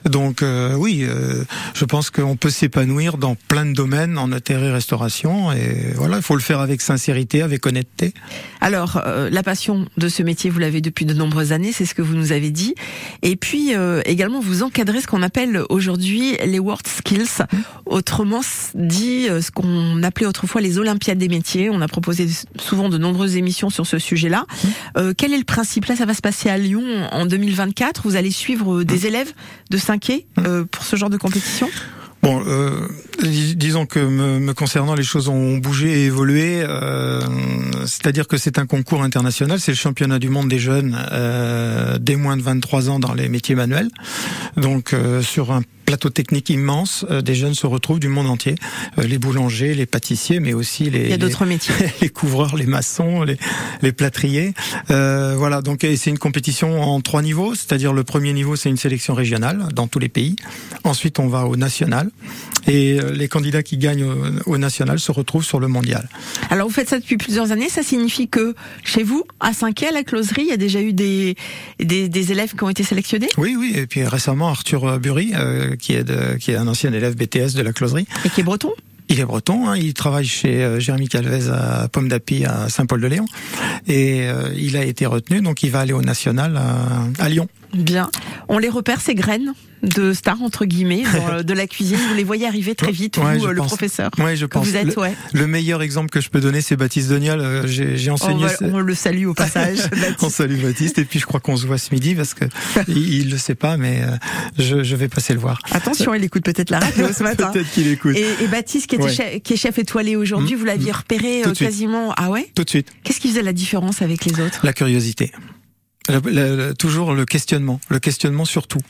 Donc 0.04 0.42
euh, 0.56 0.74
oui, 0.74 1.04
euh, 1.04 1.44
je 1.74 1.84
pense 1.84 2.10
qu'on 2.10 2.36
peut 2.36 2.50
s'épanouir 2.50 3.18
dans 3.18 3.36
plein 3.48 3.66
de 3.66 3.72
domaines 3.72 4.18
en 4.18 4.32
hôtellerie-restauration 4.32 5.52
et 5.52 5.92
voilà, 5.94 6.16
il 6.16 6.22
faut 6.22 6.34
le 6.34 6.40
faire 6.40 6.60
avec 6.60 6.80
sincérité, 6.80 7.42
avec 7.42 7.66
honnêteté. 7.66 8.14
Alors, 8.60 9.00
euh, 9.06 9.28
la 9.30 9.42
passion 9.42 9.86
de 9.96 10.08
ce 10.08 10.22
métier, 10.22 10.50
vous 10.50 10.58
l'avez 10.58 10.80
depuis 10.80 11.04
de 11.04 11.14
nombreuses 11.14 11.52
années, 11.52 11.72
c'est 11.72 11.84
ce 11.84 11.94
que 11.94 12.02
vous 12.02 12.14
nous 12.14 12.32
avez 12.32 12.50
dit. 12.50 12.74
Et 13.22 13.36
puis, 13.36 13.74
euh, 13.74 14.00
également, 14.04 14.40
vous 14.40 14.62
encadrez 14.62 15.00
ce 15.00 15.06
qu'on 15.06 15.22
appelle 15.22 15.62
aujourd'hui 15.68 16.36
les 16.44 16.58
World 16.58 16.86
Skills, 16.86 17.44
autrement 17.84 18.40
dit, 18.74 19.28
euh, 19.28 19.40
ce 19.40 19.50
qu'on 19.50 20.02
appelait 20.02 20.26
autrefois 20.26 20.60
les 20.60 20.78
Olympiades 20.78 21.18
des 21.18 21.28
métiers. 21.28 21.70
On 21.70 21.80
a 21.80 21.88
proposé 21.88 22.28
souvent 22.58 22.88
de 22.88 22.98
nombreuses 22.98 23.36
émissions 23.36 23.70
sur 23.70 23.86
ce 23.86 23.98
sujet-là. 23.98 24.46
Euh, 24.96 25.12
quel 25.16 25.32
est 25.32 25.38
le 25.38 25.44
principe? 25.44 25.84
Là, 25.86 25.96
ça 25.96 26.06
va 26.06 26.14
se 26.14 26.22
passer 26.22 26.48
à 26.48 26.58
Lyon 26.58 26.82
en 27.12 27.26
2024. 27.26 28.02
Vous 28.04 28.16
allez 28.16 28.30
suivre 28.30 28.82
des 28.82 29.06
élèves 29.06 29.32
de 29.70 29.76
5 29.76 30.10
euh, 30.46 30.64
pour 30.70 30.84
ce 30.84 30.96
genre 30.96 31.10
de 31.10 31.16
compétition? 31.16 31.68
Bon, 32.22 32.42
euh, 32.46 32.88
dis- 33.22 33.54
disons 33.56 33.86
que 33.86 34.00
me, 34.00 34.52
concernant, 34.52 34.94
les 34.94 35.02
choses 35.04 35.28
ont 35.28 35.58
bougé 35.58 36.02
et 36.02 36.04
évolué. 36.06 36.62
euh, 36.66 37.20
C'est-à-dire 37.84 38.26
que 38.26 38.36
c'est 38.36 38.58
un 38.58 38.66
concours 38.66 39.02
international, 39.02 39.60
c'est 39.60 39.72
le 39.72 39.76
championnat 39.76 40.18
du 40.18 40.28
monde 40.28 40.48
des 40.48 40.58
jeunes 40.58 40.98
euh, 41.12 41.98
des 41.98 42.16
moins 42.16 42.36
de 42.36 42.42
23 42.42 42.90
ans 42.90 42.98
dans 42.98 43.14
les 43.14 43.28
métiers 43.28 43.54
manuels. 43.54 43.90
Donc 44.56 44.94
sur 45.22 45.52
un 45.52 45.62
plateau 45.86 46.10
technique 46.10 46.50
immense, 46.50 47.06
euh, 47.10 47.22
des 47.22 47.34
jeunes 47.34 47.54
se 47.54 47.66
retrouvent 47.66 48.00
du 48.00 48.08
monde 48.08 48.26
entier, 48.26 48.56
Euh, 48.98 49.06
les 49.06 49.18
boulangers, 49.18 49.74
les 49.74 49.86
pâtissiers, 49.86 50.40
mais 50.40 50.52
aussi 50.52 50.90
les 50.90 51.04
Il 51.04 51.10
y 51.10 51.12
a 51.12 51.16
d'autres 51.16 51.46
métiers. 51.46 51.74
les 52.02 52.08
couvreurs, 52.08 52.56
les 52.56 52.66
maçons, 52.66 53.22
les, 53.22 53.36
les 53.82 53.92
plâtriers. 53.92 54.52
Euh, 54.90 55.34
voilà, 55.36 55.62
donc 55.62 55.78
c'est 55.82 56.10
une 56.10 56.18
compétition 56.18 56.82
en 56.82 57.00
trois 57.00 57.22
niveaux, 57.22 57.54
c'est-à-dire 57.54 57.92
le 57.92 58.04
premier 58.04 58.32
niveau 58.32 58.56
c'est 58.56 58.68
une 58.68 58.76
sélection 58.76 59.14
régionale 59.14 59.68
dans 59.74 59.86
tous 59.86 59.98
les 59.98 60.08
pays. 60.08 60.36
Ensuite 60.84 61.18
on 61.18 61.28
va 61.28 61.46
au 61.46 61.56
national 61.56 62.10
et 62.66 62.98
euh, 62.98 63.12
les 63.12 63.28
candidats 63.28 63.62
qui 63.62 63.76
gagnent 63.78 64.04
au, 64.04 64.16
au 64.46 64.58
national 64.58 64.98
se 64.98 65.12
retrouvent 65.12 65.44
sur 65.44 65.60
le 65.60 65.68
mondial. 65.68 66.08
Alors 66.50 66.66
vous 66.68 66.74
faites 66.74 66.88
ça 66.88 66.98
depuis 66.98 67.16
plusieurs 67.16 67.52
années, 67.52 67.68
ça 67.68 67.82
signifie 67.82 68.28
que 68.28 68.54
chez 68.84 69.02
vous, 69.04 69.24
à 69.40 69.52
Saint-Quay, 69.52 69.88
à 69.88 69.92
la 69.92 70.02
closerie, 70.02 70.42
il 70.42 70.48
y 70.48 70.52
a 70.52 70.56
déjà 70.56 70.80
eu 70.80 70.92
des, 70.92 71.36
des, 71.78 72.08
des 72.08 72.32
élèves 72.32 72.54
qui 72.56 72.64
ont 72.64 72.68
été 72.68 72.82
sélectionnés? 72.82 73.28
Oui, 73.38 73.54
oui, 73.58 73.72
et 73.76 73.86
puis 73.86 74.04
récemment 74.04 74.48
Arthur 74.48 74.98
Burry, 74.98 75.32
euh, 75.34 75.75
qui 75.76 75.94
est 75.94 76.04
de, 76.04 76.36
qui 76.36 76.50
est 76.52 76.56
un 76.56 76.68
ancien 76.68 76.92
élève 76.92 77.16
BTS 77.16 77.54
de 77.54 77.62
la 77.62 77.72
closerie. 77.72 78.06
et 78.24 78.30
qui 78.30 78.40
est 78.40 78.44
breton? 78.44 78.72
Il 79.08 79.20
est 79.20 79.24
breton, 79.24 79.68
hein, 79.68 79.76
il 79.76 79.94
travaille 79.94 80.26
chez 80.26 80.64
euh, 80.64 80.80
Jérémy 80.80 81.08
Calvez 81.08 81.48
à 81.48 81.86
Pomme 81.88 82.08
d'Api 82.08 82.44
à 82.44 82.68
Saint-Paul-de-Léon 82.68 83.24
et 83.86 84.26
euh, 84.26 84.50
il 84.56 84.76
a 84.76 84.84
été 84.84 85.06
retenu, 85.06 85.40
donc 85.42 85.62
il 85.62 85.70
va 85.70 85.80
aller 85.80 85.92
au 85.92 86.02
national 86.02 86.56
à, 86.56 87.24
à 87.24 87.28
Lyon. 87.28 87.48
Bien. 87.74 88.10
On 88.48 88.58
les 88.58 88.68
repère, 88.68 89.00
ces 89.00 89.14
graines 89.14 89.52
de 89.82 90.12
stars, 90.14 90.42
entre 90.42 90.64
guillemets, 90.64 91.02
dans, 91.02 91.42
de 91.42 91.52
la 91.52 91.66
cuisine. 91.66 91.98
Vous 92.08 92.14
les 92.14 92.24
voyez 92.24 92.46
arriver 92.46 92.74
très 92.74 92.90
vite, 92.90 93.18
Ouais, 93.18 93.36
vous, 93.38 93.46
euh, 93.46 93.50
le 93.52 93.58
pense. 93.58 93.68
professeur 93.68 94.10
Ouais, 94.18 94.34
je 94.34 94.46
pense. 94.46 94.66
vous 94.66 94.74
êtes, 94.74 94.86
le, 94.96 94.98
ouais. 94.98 95.14
le 95.32 95.46
meilleur 95.46 95.82
exemple 95.82 96.08
que 96.10 96.20
je 96.20 96.28
peux 96.30 96.40
donner, 96.40 96.60
c'est 96.60 96.76
Baptiste 96.76 97.08
Donial. 97.08 97.40
Euh, 97.40 97.66
J'ai 97.66 98.10
On, 98.10 98.14
enseigné. 98.14 98.44
va- 98.44 98.56
ce- 98.56 98.64
on 98.64 98.78
le 98.80 98.94
salue 98.94 99.26
au 99.26 99.34
passage. 99.34 99.78
On 100.22 100.30
salue 100.30 100.60
Baptiste 100.62 100.98
et 100.98 101.04
puis 101.04 101.20
je 101.20 101.26
crois 101.26 101.40
qu'on 101.40 101.56
se 101.56 101.66
voit 101.66 101.78
ce 101.78 101.92
midi 101.92 102.14
parce 102.14 102.34
que 102.34 102.46
il, 102.88 103.14
il 103.14 103.30
le 103.30 103.36
sait 103.38 103.54
pas, 103.54 103.76
mais 103.76 104.00
euh, 104.02 104.16
je, 104.58 104.82
je 104.82 104.96
vais 104.96 105.08
passer 105.08 105.34
le 105.34 105.40
voir. 105.40 105.60
Attention, 105.70 106.14
il 106.14 106.24
écoute 106.24 106.42
peut-être 106.44 106.70
la 106.70 106.80
radio 106.80 107.06
ce 107.12 107.22
matin. 107.22 107.48
Peut-être 107.52 107.70
qu'il 107.70 107.86
écoute. 107.88 108.16
Et, 108.16 108.26
et 108.42 108.48
Baptiste, 108.48 108.86
qui, 108.88 108.94
était 108.96 109.04
Ouais. 109.04 109.12
chef, 109.12 109.42
qui 109.42 109.52
est 109.52 109.56
chef 109.56 109.78
étoilé 109.78 110.16
aujourd'hui, 110.16 110.54
Mmh. 110.56 110.58
vous 110.58 110.64
l'aviez 110.64 110.92
repéré 110.92 111.42
euh, 111.44 111.52
quasiment. 111.52 112.12
Ah 112.16 112.30
ouais? 112.30 112.50
Tout 112.54 112.64
de 112.64 112.70
suite, 112.70 112.88
Qu'est-ce 113.04 113.20
qui 113.20 113.28
faisait 113.28 113.42
la 113.42 113.52
différence 113.52 114.00
avec 114.02 114.24
les 114.24 114.40
autres? 114.40 114.60
La 114.64 114.72
curiosité. 114.72 115.32
Toujours 116.78 117.14
le 117.14 117.24
questionnement, 117.24 117.80
le 117.88 117.98
questionnement 117.98 118.44
sur 118.44 118.66
tout. 118.66 118.82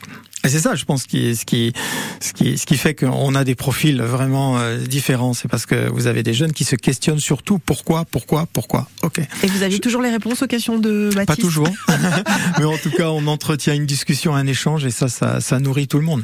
Et 0.44 0.48
c'est 0.48 0.60
ça, 0.60 0.76
je 0.76 0.84
pense, 0.84 1.06
qui, 1.06 1.34
ce 1.34 1.44
qui, 1.44 1.72
ce 2.20 2.32
qui, 2.32 2.56
ce 2.56 2.66
qui 2.66 2.76
fait 2.76 2.94
qu'on 2.94 3.34
a 3.34 3.42
des 3.42 3.56
profils 3.56 4.00
vraiment 4.00 4.58
euh, 4.58 4.78
différents. 4.78 5.32
C'est 5.32 5.48
parce 5.48 5.66
que 5.66 5.88
vous 5.90 6.06
avez 6.06 6.22
des 6.22 6.34
jeunes 6.34 6.52
qui 6.52 6.64
se 6.64 6.76
questionnent 6.76 7.18
surtout 7.18 7.58
pourquoi, 7.58 8.04
pourquoi, 8.04 8.46
pourquoi. 8.52 8.86
Ok. 9.02 9.18
Et 9.42 9.46
vous 9.48 9.62
aviez 9.64 9.80
toujours 9.80 10.02
les 10.02 10.10
réponses 10.10 10.42
aux 10.42 10.46
questions 10.46 10.78
de 10.78 11.10
Baptiste 11.14 11.26
Pas 11.26 11.36
toujours, 11.36 11.68
mais 12.58 12.64
en 12.64 12.76
tout 12.76 12.90
cas, 12.90 13.08
on 13.08 13.26
entretient 13.26 13.74
une 13.74 13.86
discussion, 13.86 14.36
un 14.36 14.46
échange, 14.46 14.84
et 14.84 14.90
ça, 14.90 15.08
ça, 15.08 15.40
ça 15.40 15.58
nourrit 15.58 15.88
tout 15.88 15.98
le 15.98 16.04
monde. 16.04 16.22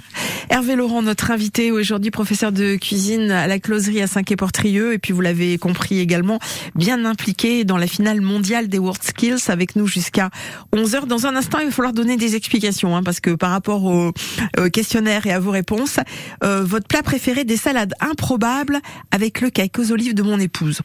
Hervé 0.50 0.76
Laurent, 0.76 1.02
notre 1.02 1.31
invité 1.33 1.73
aujourd'hui, 1.73 2.11
professeur 2.11 2.52
de 2.52 2.76
cuisine 2.76 3.31
à 3.31 3.49
la 3.49 3.59
closerie 3.59 4.02
à 4.02 4.07
Saint-Quay-Portrieux, 4.07 4.92
et 4.92 4.99
puis 4.99 5.12
vous 5.12 5.21
l'avez 5.21 5.59
compris 5.59 5.99
également, 5.99 6.38
bien 6.76 7.04
impliqué 7.07 7.64
dans 7.64 7.76
la 7.76 7.88
finale 7.88 8.21
mondiale 8.21 8.69
des 8.69 8.78
World 8.78 9.02
Skills 9.02 9.49
avec 9.49 9.75
nous 9.75 9.88
jusqu'à 9.88 10.31
11h. 10.73 11.07
Dans 11.07 11.26
un 11.26 11.35
instant, 11.35 11.59
il 11.59 11.66
va 11.66 11.73
falloir 11.73 11.92
donner 11.92 12.16
des 12.16 12.37
explications, 12.37 12.95
hein, 12.97 13.02
parce 13.02 13.19
que 13.19 13.31
par 13.31 13.50
rapport 13.50 13.85
au 13.85 14.12
euh, 14.59 14.69
questionnaire 14.69 15.26
et 15.26 15.33
à 15.33 15.40
vos 15.40 15.50
réponses, 15.50 15.99
euh, 16.45 16.62
votre 16.64 16.87
plat 16.87 17.02
préféré 17.02 17.45
des 17.45 17.57
salades 17.57 17.95
improbables 18.00 18.78
avec 19.11 19.40
le 19.40 19.50
cake 19.50 19.78
aux 19.78 19.92
olives 19.92 20.14
de 20.14 20.23
mon 20.23 20.38
épouse. 20.38 20.81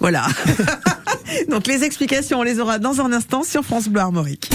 Voilà. 0.00 0.26
Donc 1.48 1.66
les 1.66 1.84
explications, 1.84 2.40
on 2.40 2.42
les 2.42 2.58
aura 2.58 2.78
dans 2.78 3.00
un 3.00 3.12
instant 3.12 3.42
sur 3.42 3.64
France 3.64 3.88
Bleu 3.88 4.00
Armorique. 4.00 4.50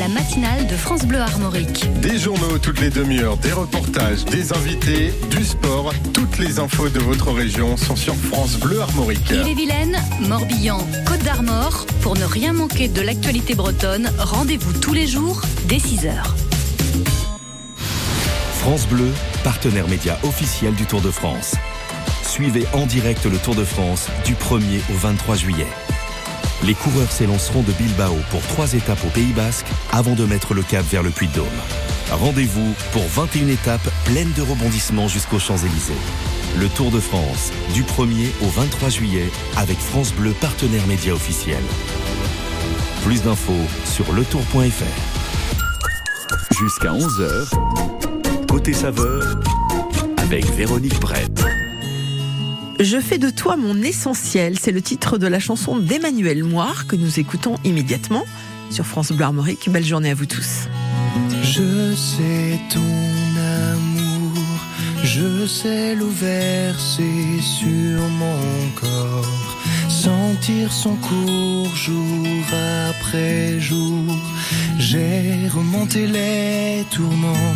La 0.00 0.08
matinale 0.08 0.66
de 0.66 0.76
France 0.76 1.06
Bleu 1.06 1.20
Armorique. 1.20 1.86
Des 2.00 2.18
journaux 2.18 2.58
toutes 2.58 2.80
les 2.80 2.90
demi-heures, 2.90 3.36
des 3.38 3.52
reportages, 3.52 4.24
des 4.24 4.52
invités, 4.52 5.12
du 5.30 5.44
sport. 5.44 5.92
Toutes 6.12 6.38
les 6.38 6.58
infos 6.58 6.88
de 6.88 6.98
votre 6.98 7.30
région 7.32 7.76
sont 7.76 7.96
sur 7.96 8.14
France 8.14 8.58
Bleu 8.58 8.80
Armorique. 8.80 9.30
Ille-et-Vilaine, 9.30 9.96
Morbihan, 10.20 10.78
Côte 11.06 11.22
d'Armor. 11.22 11.86
Pour 12.02 12.16
ne 12.16 12.24
rien 12.24 12.52
manquer 12.52 12.88
de 12.88 13.00
l'actualité 13.00 13.54
bretonne, 13.54 14.10
rendez-vous 14.18 14.72
tous 14.80 14.92
les 14.92 15.06
jours 15.06 15.40
dès 15.66 15.76
6h. 15.78 16.12
France 18.60 18.86
Bleu, 18.88 19.08
partenaire 19.44 19.88
média 19.88 20.18
officiel 20.24 20.74
du 20.74 20.84
Tour 20.84 21.00
de 21.00 21.10
France. 21.10 21.54
Suivez 22.22 22.66
en 22.72 22.86
direct 22.86 23.24
le 23.24 23.38
Tour 23.38 23.54
de 23.54 23.64
France 23.64 24.08
du 24.24 24.34
1er 24.34 24.80
au 24.92 24.96
23 24.96 25.36
juillet. 25.36 25.66
Les 26.64 26.74
coureurs 26.74 27.12
s'élanceront 27.12 27.62
de 27.62 27.72
Bilbao 27.72 28.16
pour 28.30 28.40
trois 28.42 28.72
étapes 28.72 29.04
au 29.06 29.10
Pays 29.10 29.32
Basque 29.32 29.66
avant 29.92 30.14
de 30.14 30.24
mettre 30.24 30.54
le 30.54 30.62
cap 30.62 30.84
vers 30.90 31.02
le 31.02 31.10
Puy-de-Dôme. 31.10 31.46
Rendez-vous 32.10 32.74
pour 32.92 33.06
21 33.08 33.48
étapes 33.48 33.88
pleines 34.04 34.32
de 34.32 34.42
rebondissements 34.42 35.08
jusqu'aux 35.08 35.38
Champs-Élysées. 35.38 35.92
Le 36.58 36.68
Tour 36.68 36.90
de 36.90 37.00
France 37.00 37.52
du 37.74 37.82
1er 37.82 38.28
au 38.42 38.48
23 38.48 38.88
juillet 38.88 39.30
avec 39.56 39.78
France 39.78 40.12
Bleu 40.12 40.32
partenaire 40.40 40.86
média 40.86 41.12
officiel. 41.12 41.62
Plus 43.04 43.22
d'infos 43.22 43.52
sur 43.84 44.10
letour.fr. 44.12 44.84
Jusqu'à 46.58 46.92
11h, 46.92 48.46
côté 48.48 48.72
saveur, 48.72 49.22
avec 50.16 50.46
Véronique 50.52 50.98
Brett. 51.00 51.35
Je 52.78 53.00
fais 53.00 53.16
de 53.16 53.30
toi 53.30 53.56
mon 53.56 53.82
essentiel, 53.82 54.58
c'est 54.58 54.72
le 54.72 54.82
titre 54.82 55.16
de 55.16 55.26
la 55.26 55.38
chanson 55.38 55.78
d'Emmanuel 55.78 56.44
Moire 56.44 56.86
que 56.86 56.94
nous 56.94 57.18
écoutons 57.18 57.54
immédiatement 57.64 58.24
sur 58.70 58.84
France 58.84 59.12
Bleu 59.12 59.24
Armorique. 59.24 59.70
Belle 59.70 59.84
journée 59.84 60.10
à 60.10 60.14
vous 60.14 60.26
tous. 60.26 60.68
Je 61.42 61.94
sais 61.94 62.60
ton 62.70 62.80
amour, 63.72 64.42
je 65.04 65.46
sais 65.46 65.94
l'eau 65.94 66.10
versée 66.10 67.40
sur 67.40 68.02
mon 68.18 68.70
corps, 68.74 69.56
sentir 69.88 70.70
son 70.70 70.96
cours 70.96 71.74
jour 71.74 72.26
après 72.90 73.58
jour. 73.58 74.04
J'ai 74.78 75.48
remonté 75.48 76.06
les 76.06 76.84
tourments 76.90 77.54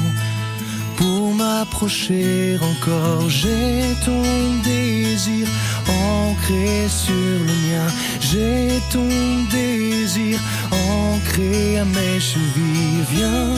pour 1.50 1.58
m'approcher 1.58 2.58
encore. 2.62 3.28
J'ai 3.28 3.82
ton 4.04 4.22
désir 4.64 5.46
ancré 5.88 6.88
sur 6.88 7.14
le 7.14 7.54
mien. 7.66 7.88
J'ai 8.20 8.80
ton 8.92 9.08
désir 9.50 10.38
ancré 10.70 11.78
à 11.78 11.84
mes 11.84 12.20
chevilles. 12.20 13.04
Viens, 13.12 13.54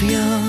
rien 0.00 0.40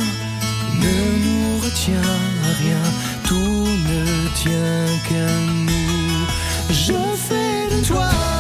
ne 0.84 0.96
nous 1.26 1.60
retient 1.66 2.20
rien. 2.62 2.84
Tout 3.28 3.68
ne 3.90 4.04
tient 4.42 4.88
qu'à 5.08 5.32
nous. 5.68 6.28
Je 6.70 7.00
fais 7.28 7.76
de 7.76 7.86
toi 7.86 8.33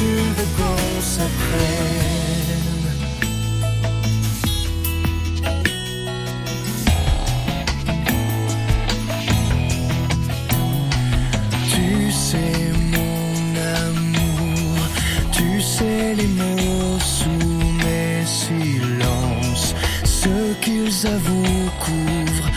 tu 0.00 0.14
qu'on 0.56 1.00
s'apprenne. 1.00 2.46
Tu 11.72 12.10
sais 12.10 12.72
mon 12.94 13.32
amour, 13.86 14.78
tu 15.32 15.60
sais 15.60 16.14
les 16.14 16.30
mots 16.40 16.98
sous 16.98 17.52
mes 17.82 18.24
silences, 18.24 19.74
ce 20.04 20.36
qu'ils 20.62 21.06
avouent, 21.06 21.70
couvrent 21.84 22.50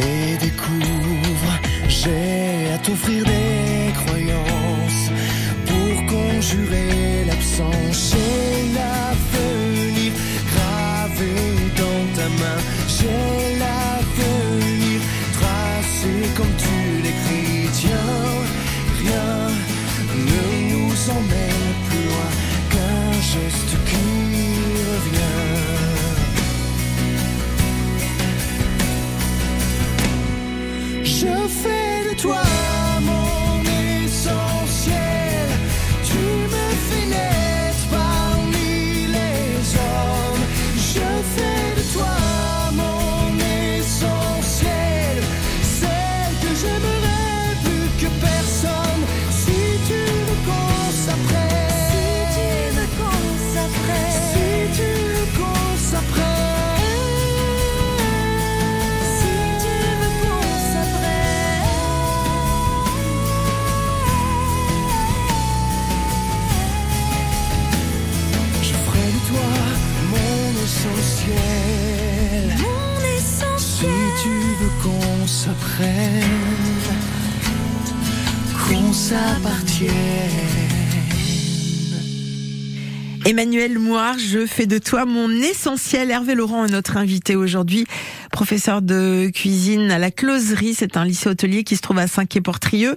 et 0.00 0.36
découvrent. 0.36 1.58
J'ai 1.88 2.72
à 2.74 2.78
t'offrir 2.78 3.24
des 3.24 3.73
conjurer 6.44 7.24
l'absence. 7.26 8.10
J'ai 8.10 8.72
l'avenir 8.76 10.12
gravé 10.52 11.34
dans 11.76 12.04
ta 12.16 12.28
main. 12.28 12.60
J'ai 12.86 13.43
qu'on 74.82 75.26
s'apprenne, 75.26 76.22
qu'on 78.68 78.92
s'appartienne. 78.92 79.90
Emmanuel 83.26 83.78
Moire, 83.78 84.16
je 84.18 84.44
fais 84.44 84.66
de 84.66 84.76
toi 84.76 85.06
mon 85.06 85.30
essentiel. 85.30 86.10
Hervé 86.10 86.34
Laurent 86.34 86.66
est 86.66 86.70
notre 86.70 86.98
invité 86.98 87.36
aujourd'hui, 87.36 87.86
professeur 88.34 88.82
de 88.82 89.30
cuisine 89.32 89.92
à 89.92 89.98
la 90.00 90.10
Closerie. 90.10 90.74
C'est 90.74 90.96
un 90.96 91.04
lycée 91.04 91.28
hôtelier 91.28 91.62
qui 91.62 91.76
se 91.76 91.82
trouve 91.82 91.98
à 91.98 92.08
Saint-Quay-Portrieux. 92.08 92.96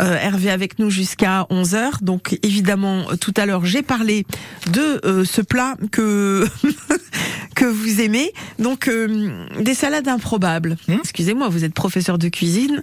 Euh, 0.00 0.16
Hervé 0.16 0.50
avec 0.50 0.78
nous 0.78 0.88
jusqu'à 0.88 1.46
11h. 1.50 2.02
Donc 2.02 2.38
évidemment, 2.42 3.04
tout 3.20 3.34
à 3.36 3.44
l'heure, 3.44 3.66
j'ai 3.66 3.82
parlé 3.82 4.24
de 4.72 5.04
euh, 5.04 5.26
ce 5.26 5.42
plat 5.42 5.76
que 5.92 6.46
que 7.54 7.66
vous 7.66 8.00
aimez. 8.00 8.32
Donc 8.58 8.88
euh, 8.88 9.46
des 9.60 9.74
salades 9.74 10.08
improbables. 10.08 10.78
Excusez-moi, 10.88 11.50
vous 11.50 11.64
êtes 11.64 11.74
professeur 11.74 12.16
de 12.16 12.28
cuisine. 12.28 12.82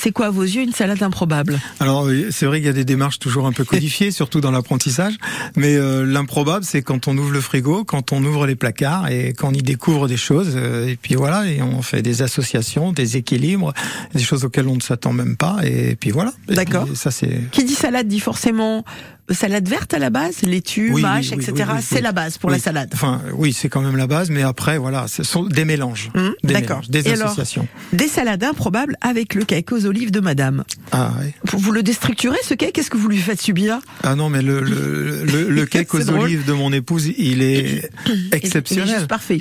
C'est 0.00 0.12
quoi 0.12 0.26
à 0.26 0.30
vos 0.30 0.42
yeux 0.42 0.62
une 0.62 0.72
salade 0.72 1.02
improbable? 1.02 1.58
Alors 1.80 2.08
c'est 2.30 2.46
vrai 2.46 2.58
qu'il 2.58 2.66
y 2.66 2.70
a 2.70 2.74
des 2.74 2.84
démarches 2.84 3.18
toujours 3.18 3.46
un 3.46 3.52
peu 3.52 3.64
codifiées, 3.72 4.10
surtout 4.10 4.40
dans 4.40 4.50
l'apprentissage. 4.50 5.14
Mais 5.56 5.76
euh, 5.76 6.04
l'improbable, 6.04 6.64
c'est 6.64 6.82
quand 6.82 7.08
on 7.08 7.16
ouvre 7.18 7.32
le 7.32 7.40
frigo, 7.40 7.84
quand 7.84 8.12
on 8.12 8.24
ouvre 8.24 8.46
les 8.46 8.56
placards 8.56 9.08
et 9.08 9.32
qu'on 9.32 9.52
y 9.52 9.62
découvre 9.62 10.08
des 10.08 10.16
choses. 10.16 10.54
euh, 10.56 10.88
et 10.88 10.96
puis 10.96 11.14
voilà, 11.14 11.46
et 11.46 11.62
on 11.62 11.82
fait 11.82 12.02
des 12.02 12.22
associations, 12.22 12.92
des 12.92 13.16
équilibres, 13.16 13.72
des 14.14 14.22
choses 14.22 14.44
auxquelles 14.44 14.68
on 14.68 14.76
ne 14.76 14.80
s'attend 14.80 15.12
même 15.12 15.36
pas. 15.36 15.58
Et 15.64 15.96
puis 15.96 16.10
voilà. 16.10 16.32
D'accord. 16.48 16.86
Ça 16.94 17.10
c'est. 17.10 17.50
Qui 17.50 17.64
dit 17.64 17.74
salade 17.74 18.08
dit 18.08 18.20
forcément 18.20 18.84
salade 19.30 19.68
verte 19.68 19.94
à 19.94 19.98
la 19.98 20.10
base, 20.10 20.42
laitue, 20.42 20.90
Oui, 20.92 21.02
mâche, 21.02 21.30
oui, 21.36 21.42
etc. 21.44 21.70
oui, 21.74 21.82
c'est 21.82 22.00
la 22.00 22.12
base 22.12 22.38
pour 22.38 22.50
la 22.50 22.58
salade. 22.58 22.90
Enfin, 22.94 23.20
oui, 23.34 23.52
c'est 23.52 23.68
quand 23.68 23.80
même 23.82 23.96
la 23.96 24.06
base, 24.06 24.30
mais 24.30 24.42
après, 24.42 24.78
voilà, 24.78 25.06
ce 25.08 25.22
sont 25.22 25.42
des 25.44 25.64
mélanges, 25.64 26.10
Hum, 26.14 26.32
des 26.42 26.54
D'accord. 26.54 26.68
mélanges, 26.78 26.88
des 26.90 27.08
Et 27.08 27.12
alors, 27.12 27.26
associations. 27.26 27.66
des 27.92 28.08
salades 28.08 28.42
improbables 28.44 28.96
avec 29.00 29.34
le 29.34 29.44
cake 29.44 29.70
aux 29.72 29.86
olives 29.86 30.10
de 30.10 30.20
madame. 30.20 30.64
Ah, 30.92 31.12
ouais. 31.20 31.34
Vous 31.52 31.72
le 31.72 31.82
déstructurez 31.82 32.38
ce 32.42 32.54
cake? 32.54 32.72
Qu'est-ce 32.72 32.90
que 32.90 32.96
vous 32.96 33.08
lui 33.08 33.18
faites 33.18 33.40
subir? 33.40 33.78
Ah 34.02 34.14
non, 34.14 34.28
mais 34.30 34.42
le 34.42 34.60
le 34.60 35.24
le, 35.24 35.48
le 35.50 35.66
cake 35.66 35.92
aux 35.94 36.02
drôle. 36.02 36.20
olives 36.20 36.44
de 36.46 36.52
mon 36.52 36.72
épouse, 36.72 37.06
il 37.18 37.42
est 37.42 37.90
Il 38.06 38.28
est 38.32 38.34
exceptionnel. 38.34 38.88
juste 38.94 39.06
parfait. 39.08 39.40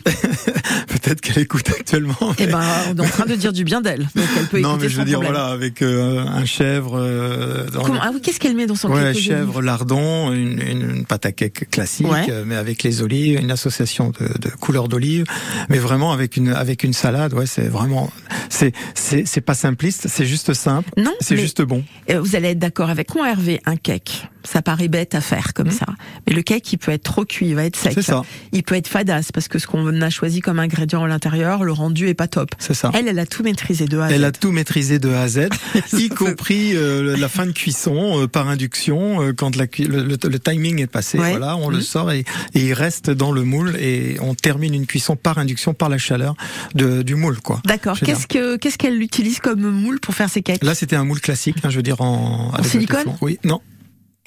Peut-être 0.88 1.21
qu'elle 1.21 1.39
écoute 1.39 1.69
actuellement. 1.69 2.15
Eh 2.38 2.47
ben, 2.47 2.62
on 2.91 2.95
est 2.97 3.02
en 3.02 3.10
train 3.10 3.26
de 3.26 3.36
dire 3.36 3.54
du 3.54 3.63
bien 3.63 3.82
d'elle. 3.82 4.08
Donc 4.15 4.26
elle 4.38 4.47
peut 4.47 4.60
non, 4.60 4.71
écouter 4.71 4.84
mais 4.86 4.89
je 4.89 4.97
veux 4.97 5.06
dire, 5.06 5.19
problème. 5.19 5.34
voilà, 5.34 5.52
avec 5.54 5.82
euh, 5.82 6.26
un 6.26 6.45
chèvre. 6.45 6.97
euh, 6.97 7.69
dans 7.69 7.82
Comment- 7.84 7.95
le- 7.95 8.00
Ah 8.04 8.12
oui, 8.13 8.21
qu'est-ce 8.21 8.39
qu'elle 8.39 8.56
met 8.56 8.65
dans 8.67 8.76
son 8.76 8.89
Ouais, 8.91 9.02
cake 9.02 9.15
aux 9.15 9.19
chèvre, 9.19 9.56
olives? 9.58 9.69
Lardon, 9.77 10.31
une, 10.33 10.61
une, 10.61 11.05
pâte 11.05 11.25
à 11.25 11.31
cake 11.31 11.69
classique, 11.69 12.07
Ouais. 12.07 12.25
euh, 12.29 12.43
mais 12.45 12.55
avec 12.55 12.83
les 12.83 13.01
olives, 13.01 13.39
une 13.39 13.51
association 13.51 14.11
de, 14.19 14.27
de 14.39 14.49
couleurs 14.49 14.87
d'olives, 14.87 15.25
mais 15.69 15.77
vraiment 15.77 16.11
avec 16.11 16.37
une 16.37 16.49
avec 16.49 16.83
une 16.83 16.93
salade. 16.93 17.33
Ouais, 17.33 17.45
c'est 17.45 17.67
vraiment, 17.67 18.09
c'est 18.49 18.73
c'est 18.95 19.25
c'est 19.27 19.41
pas 19.41 19.53
simpliste, 19.53 20.07
c'est 20.07 20.25
juste 20.25 20.53
simple. 20.53 20.89
Non, 20.97 21.13
c'est 21.19 21.37
juste 21.37 21.61
bon. 21.61 21.83
Euh, 22.09 22.21
Vous 22.21 22.35
allez 22.35 22.49
être 22.49 22.59
d'accord 22.59 22.89
avec 22.89 23.13
moi, 23.15 23.29
Hervé, 23.29 23.61
un 23.65 23.75
cake, 23.75 24.27
ça 24.47 24.62
paraît 24.62 24.88
bête 24.88 25.13
à 25.15 25.21
faire 25.21 25.53
comme 25.53 25.71
ça. 25.71 25.86
Mais 26.27 26.33
le 26.33 26.41
cake, 26.41 26.71
il 26.73 26.77
peut 26.77 26.91
être 26.91 27.03
trop 27.03 27.25
cuit, 27.25 27.47
il 27.49 27.55
va 27.55 27.65
être 27.65 27.75
sec. 27.75 27.91
C'est 27.93 28.01
ça. 28.01 28.21
Il 28.51 28.63
peut 28.63 28.75
être 28.75 28.88
fadasse 28.88 29.31
parce 29.31 29.47
que 29.47 29.60
ce 29.60 29.67
qu'on 29.67 30.01
a 30.01 30.10
choisi 30.10 30.39
comme 30.39 30.60
ingrédient 30.60 31.03
à 31.03 31.07
l'intérieur, 31.07 31.63
le 31.63 31.71
rendu 31.71 32.07
est 32.07 32.13
pas 32.13 32.27
top. 32.27 32.49
C'est 32.60 32.73
ça. 32.73 32.91
Elle, 32.93 33.07
elle 33.07 33.19
a 33.19 33.25
tout 33.25 33.43
maîtrisé 33.43 33.86
de 33.86 33.97
A 33.99 34.05
à 34.05 34.10
Elle 34.12 34.21
Z. 34.21 34.25
a 34.25 34.31
tout 34.31 34.51
maîtrisé 34.51 34.99
de 34.99 35.10
A 35.10 35.21
à 35.21 35.27
Z, 35.27 35.49
y 35.93 36.10
compris 36.10 36.75
euh, 36.75 37.15
la 37.17 37.29
fin 37.29 37.45
de 37.45 37.51
cuisson 37.51 38.21
euh, 38.21 38.27
par 38.27 38.47
induction. 38.47 39.21
euh, 39.21 39.33
quand 39.33 39.55
la, 39.55 39.65
le, 39.79 40.03
le- 40.03 40.17
le 40.29 40.39
timing 40.39 40.81
est 40.81 40.88
passé, 40.88 41.17
Ouais. 41.19 41.31
voilà, 41.31 41.55
on 41.57 41.69
le 41.69 41.77
Mhm. 41.77 41.83
sort 41.83 42.12
et, 42.12 42.19
et 42.53 42.62
il 42.65 42.73
reste 42.73 43.10
dans 43.10 43.31
le 43.31 43.43
moule 43.43 43.75
et 43.79 44.17
on 44.21 44.33
termine 44.36 44.73
une 44.73 44.86
cuisson 44.86 45.15
par 45.15 45.38
induction, 45.38 45.73
par 45.73 45.89
la 45.89 45.97
chaleur 45.97 46.36
de, 46.75 47.01
du 47.01 47.15
moule, 47.15 47.39
quoi. 47.41 47.62
D'accord. 47.65 47.97
Qu'est-ce 47.99 48.27
que 48.27 48.55
qu'est-ce 48.57 48.77
qu'elle 48.77 49.01
utilise 49.01 49.39
comme 49.39 49.69
moule 49.69 49.99
pour 49.99 50.13
faire 50.15 50.29
ses 50.29 50.41
cakes? 50.41 50.63
Là, 50.63 50.75
c'était 50.75 50.95
un 50.95 51.03
moule 51.03 51.21
classique, 51.21 51.57
hein, 51.63 51.69
je 51.69 51.77
veux 51.77 51.83
dire 51.83 52.01
en, 52.01 52.51
le 52.57 52.63
silicone? 52.63 53.05
Oui, 53.21 53.39
non. 53.43 53.62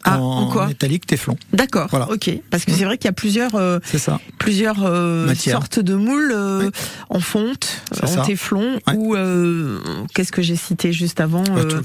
Ah, 0.05 0.19
en 0.19 0.49
quoi 0.51 0.67
métallique 0.67 1.07
téflon. 1.07 1.37
D'accord. 1.53 1.89
Voilà. 1.91 2.11
Ok. 2.11 2.31
Parce 2.51 2.65
que 2.65 2.73
c'est 2.73 2.85
vrai 2.85 2.97
qu'il 2.97 3.07
y 3.07 3.11
a 3.11 3.13
plusieurs 3.13 3.55
euh, 3.55 3.79
ça. 3.85 4.19
plusieurs 4.39 4.85
euh, 4.85 5.35
sortes 5.35 5.79
de 5.79 5.95
moules 5.95 6.33
euh, 6.35 6.71
en 7.11 7.21
fonte, 7.21 7.83
en 8.03 8.07
ça. 8.07 8.23
téflon 8.23 8.81
ou 8.95 9.15
euh, 9.15 9.79
qu'est-ce 10.15 10.33
que 10.33 10.43
j'ai 10.43 10.57
cité 10.57 10.93
juste 10.93 11.21
avant 11.21 11.43
Bah, 11.43 11.61
euh, 11.61 11.83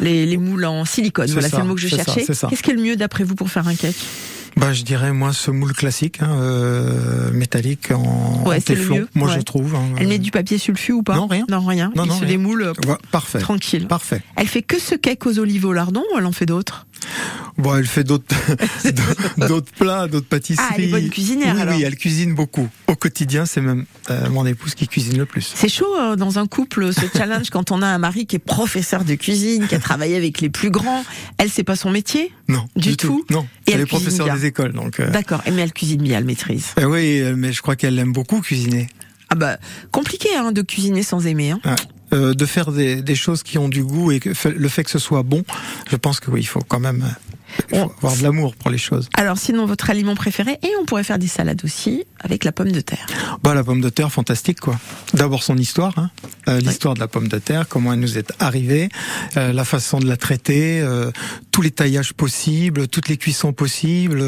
les, 0.00 0.26
les 0.26 0.36
moules 0.36 0.64
en 0.64 0.84
silicone. 0.84 1.28
Voilà, 1.30 1.48
c'est 1.48 1.58
le 1.58 1.64
mot 1.64 1.74
que 1.74 1.80
je 1.80 1.88
cherchais. 1.88 2.24
Qu'est-ce 2.24 2.62
qui 2.62 2.70
est 2.70 2.74
le 2.74 2.82
mieux 2.82 2.96
d'après 2.96 3.24
vous 3.24 3.34
pour 3.34 3.50
faire 3.50 3.66
un 3.66 3.74
cake? 3.74 3.96
Bah, 4.56 4.72
je 4.72 4.84
dirais 4.84 5.12
moi 5.12 5.34
ce 5.34 5.50
moule 5.50 5.74
classique, 5.74 6.22
hein, 6.22 6.30
euh, 6.40 7.30
métallique 7.30 7.90
en, 7.90 8.42
Ouais, 8.46 8.56
en 8.56 8.60
téflon. 8.60 9.06
Moi, 9.14 9.28
ouais. 9.28 9.34
je 9.36 9.40
trouve. 9.42 9.74
hein. 9.74 9.82
Elle 9.98 10.08
met 10.08 10.18
du 10.18 10.30
papier 10.30 10.56
sulfu 10.56 10.92
ou 10.92 11.02
pas? 11.02 11.14
Non, 11.16 11.26
rien. 11.26 11.44
Non, 11.50 11.60
rien. 11.60 11.92
Non, 11.94 12.04
Il 12.04 12.08
non, 12.08 12.14
se 12.14 12.20
rien. 12.20 12.28
démoule 12.28 12.62
euh, 12.62 12.72
Ouais, 12.86 12.94
parfait. 13.10 13.38
tranquille. 13.38 13.86
Parfait. 13.86 14.22
Elle 14.36 14.46
fait 14.46 14.62
que 14.62 14.80
ce 14.80 14.94
cake 14.94 15.26
aux 15.26 15.38
olives 15.38 15.66
au 15.66 15.74
lardon 15.74 16.02
ou 16.14 16.18
elle 16.18 16.24
en 16.24 16.32
fait 16.32 16.46
d'autres? 16.46 16.86
Bon, 17.58 17.74
elle 17.76 17.86
fait 17.86 18.04
d'autres, 18.04 18.34
d'autres 19.48 19.72
plats, 19.78 20.06
d'autres 20.08 20.26
pâtisseries. 20.26 20.66
Ah, 20.70 20.74
elle 20.76 20.84
est 20.84 20.88
bonne 20.88 21.08
cuisinière, 21.08 21.54
Oui, 21.54 21.60
alors. 21.62 21.76
oui, 21.76 21.82
elle 21.84 21.96
cuisine 21.96 22.34
beaucoup. 22.34 22.68
Au 22.86 22.94
quotidien, 22.96 23.46
c'est 23.46 23.60
même 23.60 23.86
euh, 24.10 24.28
mon 24.30 24.44
épouse 24.46 24.74
qui 24.74 24.86
cuisine 24.88 25.16
le 25.16 25.26
plus. 25.26 25.52
C'est 25.54 25.68
chaud 25.68 25.94
euh, 25.98 26.16
dans 26.16 26.38
un 26.38 26.46
couple 26.46 26.92
ce 26.92 27.06
challenge 27.16 27.50
quand 27.50 27.70
on 27.70 27.80
a 27.82 27.86
un 27.86 27.98
mari 27.98 28.26
qui 28.26 28.36
est 28.36 28.40
professeur 28.40 29.04
de 29.04 29.14
cuisine, 29.14 29.66
qui 29.66 29.74
a 29.74 29.78
travaillé 29.78 30.16
avec 30.16 30.40
les 30.40 30.50
plus 30.50 30.70
grands. 30.70 31.04
Elle, 31.38 31.50
c'est 31.50 31.64
pas 31.64 31.76
son 31.76 31.90
métier? 31.90 32.30
Non, 32.48 32.66
Du 32.76 32.90
du, 32.90 32.96
tout 32.96 33.24
Non, 33.30 33.46
Et 33.66 33.70
elle 33.70 33.74
elle 33.76 33.80
est 33.82 33.86
professeure 33.86 34.32
des 34.34 34.44
écoles, 34.46 34.72
donc. 34.72 35.00
euh, 35.00 35.10
D'accord. 35.10 35.40
Et 35.46 35.50
Mais 35.50 35.62
elle 35.62 35.72
cuisine 35.72 36.02
bien, 36.02 36.18
elle 36.18 36.24
maîtrise. 36.24 36.66
eh 36.80 36.84
oui, 36.84 37.20
euh, 37.20 37.34
mais 37.36 37.52
je 37.52 37.62
crois 37.62 37.76
qu'elle 37.76 37.98
aime 37.98 38.12
beaucoup 38.12 38.40
cuisiner. 38.42 38.88
Ah 39.28 39.34
bah 39.34 39.56
compliqué 39.90 40.28
hein, 40.36 40.52
de 40.52 40.62
cuisiner 40.62 41.02
sans 41.02 41.26
aimer. 41.26 41.50
Hein. 41.50 41.60
Ouais. 41.64 41.74
Euh, 42.12 42.34
de 42.34 42.46
faire 42.46 42.70
des, 42.70 43.14
choses 43.16 43.42
qui 43.42 43.58
ont 43.58 43.68
du 43.68 43.82
goût 43.82 44.12
et 44.12 44.20
que 44.20 44.30
le 44.48 44.68
fait 44.68 44.84
que 44.84 44.90
ce 44.90 45.00
soit 45.00 45.24
bon, 45.24 45.44
je 45.90 45.96
pense 45.96 46.20
que 46.20 46.30
oui, 46.30 46.40
il 46.40 46.46
faut 46.46 46.60
quand 46.60 46.78
même 46.78 47.16
il 47.72 47.78
faut 47.78 47.92
avoir 47.98 48.16
de 48.16 48.22
l'amour 48.22 48.54
pour 48.56 48.70
les 48.70 48.78
choses. 48.78 49.08
Alors 49.16 49.38
sinon 49.38 49.66
votre 49.66 49.90
aliment 49.90 50.14
préféré 50.14 50.58
et 50.62 50.70
on 50.80 50.84
pourrait 50.84 51.04
faire 51.04 51.18
des 51.18 51.26
salades 51.28 51.62
aussi 51.64 52.04
avec 52.20 52.44
la 52.44 52.52
pomme 52.52 52.72
de 52.72 52.80
terre. 52.80 53.06
Bah, 53.42 53.54
la 53.54 53.62
pomme 53.64 53.80
de 53.80 53.88
terre, 53.88 54.10
fantastique 54.12 54.60
quoi. 54.60 54.78
D'abord 55.14 55.42
son 55.42 55.56
histoire, 55.56 55.92
hein. 55.98 56.10
Euh, 56.48 56.60
l'histoire 56.60 56.94
de 56.94 57.00
la 57.00 57.08
pomme 57.08 57.28
de 57.28 57.38
terre, 57.38 57.66
comment 57.68 57.92
elle 57.92 58.00
nous 58.00 58.18
est 58.18 58.32
arrivée, 58.38 58.88
euh, 59.36 59.52
la 59.52 59.64
façon 59.64 59.98
de 59.98 60.06
la 60.06 60.16
traiter, 60.16 60.80
euh, 60.80 61.10
tous 61.50 61.60
les 61.62 61.70
taillages 61.72 62.12
possibles, 62.14 62.86
toutes 62.88 63.08
les 63.08 63.16
cuissons 63.16 63.52
possibles. 63.52 64.22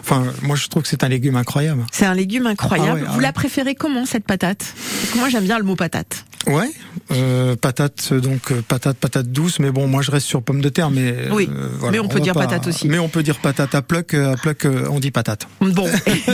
Enfin, 0.00 0.24
moi 0.42 0.56
je 0.56 0.68
trouve 0.68 0.82
que 0.82 0.88
c'est 0.88 1.04
un 1.04 1.08
légume 1.08 1.36
incroyable. 1.36 1.84
C'est 1.92 2.06
un 2.06 2.14
légume 2.14 2.46
incroyable. 2.46 2.90
Ah 2.90 2.94
ouais, 3.02 3.08
ah 3.08 3.12
Vous 3.14 3.20
la 3.20 3.32
préférez 3.32 3.74
comment 3.74 4.04
cette 4.06 4.24
patate? 4.24 4.74
Parce 5.00 5.12
que 5.12 5.18
moi 5.18 5.28
j'aime 5.28 5.44
bien 5.44 5.58
le 5.58 5.64
mot 5.64 5.76
patate. 5.76 6.24
Ouais, 6.46 6.70
euh, 7.12 7.56
patate 7.56 8.12
donc 8.14 8.52
euh, 8.52 8.62
patate 8.66 8.96
patate 8.96 9.26
douce, 9.30 9.58
mais 9.58 9.70
bon 9.70 9.86
moi 9.86 10.00
je 10.02 10.10
reste 10.10 10.26
sur 10.26 10.42
pomme 10.42 10.60
de 10.62 10.68
terre, 10.70 10.90
mais 10.90 11.12
euh, 11.14 11.28
Oui, 11.32 11.48
voilà, 11.78 11.92
mais 11.92 11.98
on 11.98 12.08
peut 12.08 12.20
dire 12.20 12.32
pas- 12.32 12.44
patate 12.48 12.66
aussi. 12.66 12.88
Mais 12.88 12.98
on 12.98 13.08
peut 13.08 13.22
dire 13.22 13.38
patate 13.38 13.74
à 13.74 13.82
pluck, 13.82 14.14
euh, 14.14 14.32
à 14.32 14.36
pluck 14.36 14.64
euh, 14.64 14.86
on 14.90 15.00
dit 15.00 15.10
patate. 15.10 15.46
Bon, 15.60 15.86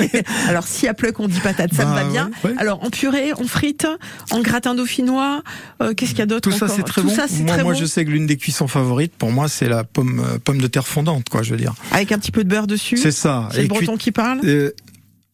alors 0.48 0.66
si 0.66 0.88
à 0.88 0.94
pleuc 0.94 1.18
on 1.20 1.29
dit 1.29 1.40
patate, 1.40 1.72
ça 1.74 1.85
me 1.87 1.94
Bah, 1.94 2.05
va 2.05 2.11
bien. 2.11 2.31
ouais, 2.44 2.50
ouais. 2.50 2.57
Alors 2.59 2.83
en 2.85 2.90
purée, 2.90 3.33
en 3.33 3.44
frites, 3.44 3.87
en 4.31 4.40
gratin 4.40 4.74
dauphinois, 4.74 5.42
euh, 5.83 5.94
qu'est-ce 5.94 6.11
qu'il 6.11 6.20
y 6.20 6.22
a 6.22 6.27
d'autre 6.27 6.50
Tout 6.50 6.57
ça 6.57 6.68
c'est 6.68 6.83
très 6.83 7.00
Tout 7.03 7.09
bon. 7.09 7.14
ça 7.14 7.27
moi, 7.40 7.55
très 7.55 7.62
moi 7.62 7.72
bon. 7.74 7.79
je 7.79 7.85
sais 7.85 8.05
que 8.05 8.11
l'une 8.11 8.27
des 8.27 8.37
cuissons 8.37 8.68
favorites 8.68 9.14
pour 9.16 9.31
moi 9.33 9.48
c'est 9.48 9.68
la 9.68 9.85
pomme 9.85 10.20
euh, 10.20 10.38
pomme 10.42 10.61
de 10.61 10.66
terre 10.66 10.87
fondante 10.87 11.29
quoi, 11.29 11.42
je 11.42 11.50
veux 11.53 11.57
dire. 11.61 11.74
Avec 11.92 12.12
un 12.12 12.18
petit 12.18 12.31
peu 12.33 12.44
de 12.44 12.48
beurre 12.48 12.66
dessus. 12.66 12.96
C'est 12.96 13.11
ça. 13.11 13.48
C'est 13.53 13.59
le 13.59 13.64
Et 13.64 13.68
breton 13.68 13.96
qui 13.96 14.12
parle. 14.12 14.40
Euh, 14.44 14.70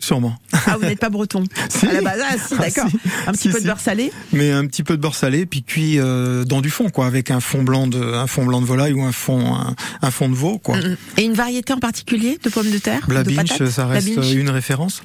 sûrement. 0.01 0.35
Ah, 0.53 0.77
vous 0.77 0.87
n'êtes 0.87 0.99
pas 0.99 1.09
breton. 1.11 1.45
Si. 1.69 1.87
À 1.87 1.93
la 1.93 2.01
base, 2.01 2.21
ah 2.29 2.35
si, 2.37 2.55
Ah, 2.59 2.63
d'accord. 2.63 2.89
si. 2.91 2.97
Un 3.29 3.33
petit 3.33 3.39
Si, 3.43 3.49
peu 3.51 3.61
de 3.61 3.67
beurre 3.67 3.81
salé. 3.81 4.13
Mais 4.33 4.51
un 4.51 4.67
petit 4.67 4.83
peu 4.83 4.97
de 4.97 5.01
beurre 5.03 5.15
salé, 5.15 5.47
puis 5.47 5.63
cuit 5.63 5.99
euh, 5.99 6.45
dans 6.45 6.61
du 6.61 6.71
fond, 6.71 6.91
quoi, 6.91 7.07
avec 7.07 7.31
un 7.31 7.41
fond 7.41 7.63
blanc 7.63 7.87
de, 7.87 8.01
un 8.03 8.27
fond 8.27 8.45
blanc 8.45 8.61
de 8.61 8.67
volaille 8.67 8.93
ou 8.93 9.03
un 9.03 9.13
fond, 9.13 9.55
un, 9.55 9.75
un 10.03 10.11
fond 10.11 10.29
de 10.29 10.35
veau, 10.35 10.59
quoi. 10.59 10.77
Mm, 10.79 10.81
mm. 10.81 10.97
Et 11.19 11.23
une 11.25 11.35
variété 11.35 11.73
en 11.73 11.79
particulier 11.79 12.39
de 12.43 12.49
pommes 12.51 12.71
de 12.71 12.79
terre 12.79 13.07
La 13.09 13.23
de 13.23 13.31
binge, 13.31 13.49
patates? 13.51 13.69
ça 13.71 13.83
La 13.85 13.89
reste 13.89 14.15
binge. 14.17 14.33
une 14.33 14.51
référence? 14.51 15.03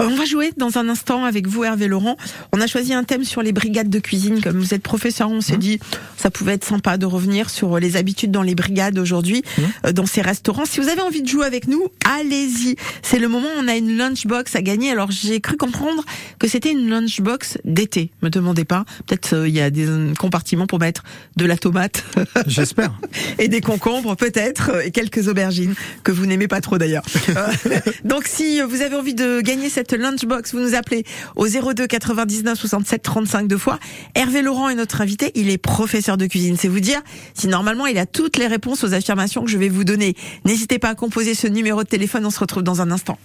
Euh, 0.00 0.08
On 0.10 0.14
va 0.16 0.24
jouer 0.24 0.52
dans 0.56 0.78
un 0.78 0.88
instant 0.88 1.24
avec 1.24 1.46
vous, 1.46 1.64
Hervé 1.64 1.88
Laurent. 1.88 2.16
On 2.52 2.60
a 2.60 2.66
choisi 2.66 2.92
un 2.94 3.04
thème 3.04 3.24
sur 3.24 3.42
les 3.42 3.52
brigades 3.52 3.90
de 3.90 3.98
cuisine. 3.98 4.40
Comme 4.40 4.58
vous 4.58 4.74
êtes 4.74 4.82
professeur, 4.82 5.30
on 5.30 5.38
Mmh. 5.38 5.42
s'est 5.42 5.56
dit 5.56 5.78
ça 6.16 6.30
pouvait 6.30 6.54
être 6.54 6.64
sympa 6.64 6.96
de 6.96 7.06
revenir 7.06 7.50
sur 7.50 7.78
les 7.78 7.96
habitudes 7.96 8.30
dans 8.30 8.42
les 8.42 8.54
brigades 8.54 8.98
aujourd'hui, 8.98 9.42
Mmh. 9.58 9.62
euh, 9.86 9.92
dans 9.92 10.06
ces 10.06 10.22
restaurants. 10.22 10.64
Si 10.64 10.80
vous 10.80 10.88
avez 10.88 11.00
envie 11.02 11.22
de 11.22 11.28
jouer 11.28 11.44
avec 11.46 11.66
nous, 11.68 11.82
allez-y. 12.04 12.76
C'est 13.02 13.18
le 13.18 13.28
moment. 13.28 13.48
On 13.58 13.68
a 13.68 13.76
une 13.76 13.96
lunchbox 13.96 14.33
à 14.34 14.62
gagner. 14.62 14.90
Alors 14.90 15.10
j'ai 15.10 15.40
cru 15.40 15.56
comprendre 15.56 16.04
que 16.38 16.48
c'était 16.48 16.70
une 16.70 16.88
lunchbox 16.88 17.58
d'été. 17.64 18.10
Me 18.22 18.30
demandez 18.30 18.64
pas. 18.64 18.84
Peut-être 19.06 19.34
euh, 19.34 19.48
il 19.48 19.54
y 19.54 19.60
a 19.60 19.70
des 19.70 19.86
compartiments 20.18 20.66
pour 20.66 20.78
mettre 20.78 21.04
de 21.36 21.46
la 21.46 21.56
tomate. 21.56 22.04
J'espère. 22.46 22.92
et 23.38 23.48
des 23.48 23.60
concombres 23.60 24.16
peut-être 24.16 24.70
euh, 24.74 24.82
et 24.82 24.90
quelques 24.90 25.28
aubergines 25.28 25.74
que 26.02 26.12
vous 26.12 26.26
n'aimez 26.26 26.48
pas 26.48 26.60
trop 26.60 26.78
d'ailleurs. 26.78 27.04
Euh, 27.30 27.46
Donc 28.04 28.24
si 28.26 28.60
vous 28.60 28.82
avez 28.82 28.96
envie 28.96 29.14
de 29.14 29.40
gagner 29.40 29.68
cette 29.68 29.92
lunchbox, 29.92 30.52
vous 30.52 30.60
nous 30.60 30.74
appelez 30.74 31.04
au 31.36 31.46
02 31.46 31.86
99 31.86 32.58
67 32.58 33.02
35 33.02 33.48
deux 33.48 33.58
fois. 33.58 33.78
Hervé 34.14 34.42
Laurent 34.42 34.68
est 34.68 34.74
notre 34.74 35.00
invité, 35.00 35.30
il 35.34 35.50
est 35.50 35.58
professeur 35.58 36.16
de 36.16 36.26
cuisine. 36.26 36.56
C'est 36.58 36.68
vous 36.68 36.80
dire 36.80 37.00
si 37.34 37.46
normalement 37.48 37.86
il 37.86 37.98
a 37.98 38.06
toutes 38.06 38.36
les 38.36 38.46
réponses 38.46 38.84
aux 38.84 38.94
affirmations 38.94 39.44
que 39.44 39.50
je 39.50 39.58
vais 39.58 39.68
vous 39.68 39.84
donner. 39.84 40.14
N'hésitez 40.44 40.78
pas 40.78 40.90
à 40.90 40.94
composer 40.94 41.34
ce 41.34 41.46
numéro 41.46 41.82
de 41.82 41.88
téléphone, 41.88 42.26
on 42.26 42.30
se 42.30 42.40
retrouve 42.40 42.62
dans 42.62 42.80
un 42.80 42.90
instant. 42.90 43.18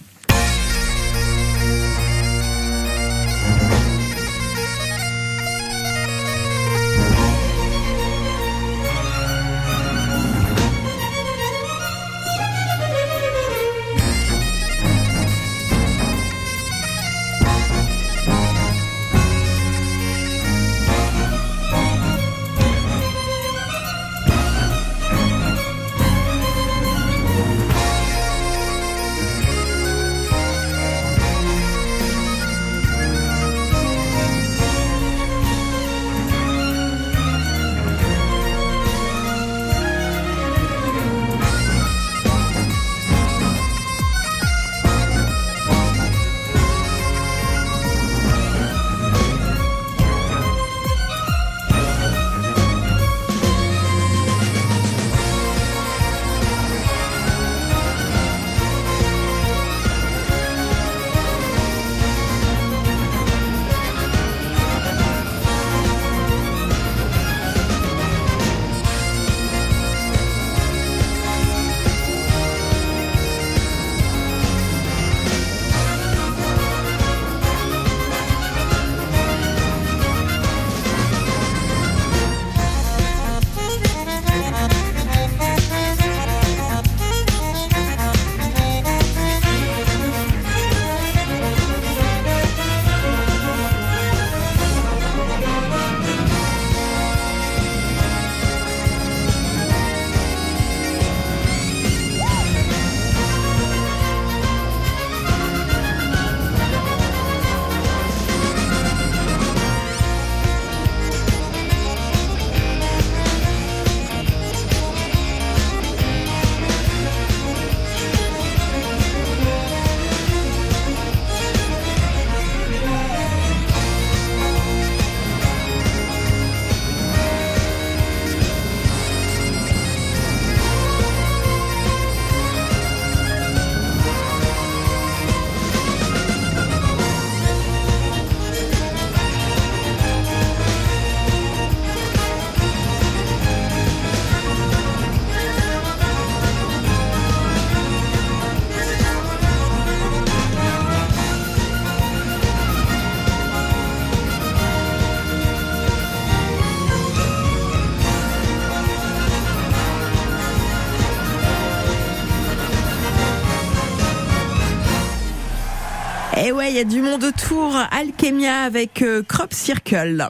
Et 166.49 166.51
ouais, 166.51 166.71
il 166.71 166.77
y 166.77 166.79
a 166.79 166.83
du 166.83 167.03
monde 167.03 167.23
autour. 167.25 167.75
Alchemia 167.91 168.63
avec 168.63 169.03
euh, 169.03 169.21
Crop 169.21 169.53
Circle. 169.53 170.29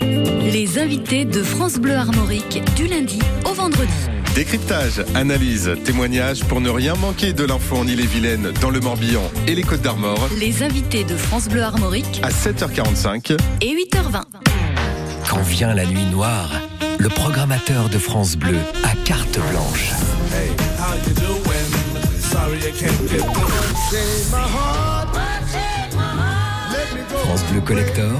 Les 0.00 0.78
invités 0.78 1.24
de 1.24 1.42
France 1.42 1.80
Bleu 1.80 1.94
Armorique 1.94 2.62
du 2.76 2.86
lundi 2.86 3.18
au 3.44 3.52
vendredi. 3.52 3.90
Décryptage, 4.36 5.04
analyse, 5.16 5.68
témoignage 5.84 6.44
pour 6.44 6.60
ne 6.60 6.70
rien 6.70 6.94
manquer 6.94 7.32
de 7.32 7.42
l'info 7.42 7.74
en 7.74 7.88
Ille-et-Vilaine, 7.88 8.52
dans 8.60 8.70
le 8.70 8.78
Morbihan 8.78 9.28
et 9.48 9.56
les 9.56 9.62
Côtes 9.64 9.82
d'Armor 9.82 10.28
Les 10.38 10.62
invités 10.62 11.02
de 11.02 11.16
France 11.16 11.48
Bleu 11.48 11.62
Armorique 11.62 12.20
à 12.22 12.28
7h45 12.28 13.36
et 13.62 13.74
8h20. 13.74 14.22
Quand 15.28 15.42
vient 15.42 15.74
la 15.74 15.86
nuit 15.86 16.06
noire, 16.12 16.52
le 17.00 17.08
programmateur 17.08 17.88
de 17.88 17.98
France 17.98 18.36
Bleu 18.36 18.58
a 18.84 18.94
carte 19.04 19.40
blanche. 19.50 19.90
France 27.08 27.44
Bleu 27.52 27.60
Collector, 27.60 28.18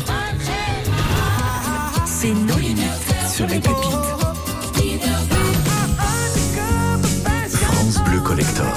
c'est 2.06 2.32
nos 2.32 2.56
limites 2.56 2.86
sur 3.28 3.48
les 3.48 3.58
pépites. 3.58 3.74
France 7.50 7.98
Bleu 8.04 8.20
Collector. 8.20 8.72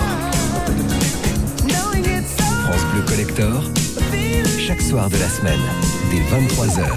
France 2.63 2.85
Bleu 2.91 3.01
Collector, 3.03 3.63
chaque 4.57 4.81
soir 4.81 5.11
de 5.11 5.17
la 5.17 5.29
semaine, 5.29 5.61
dès 6.09 6.21
23h. 6.35 6.87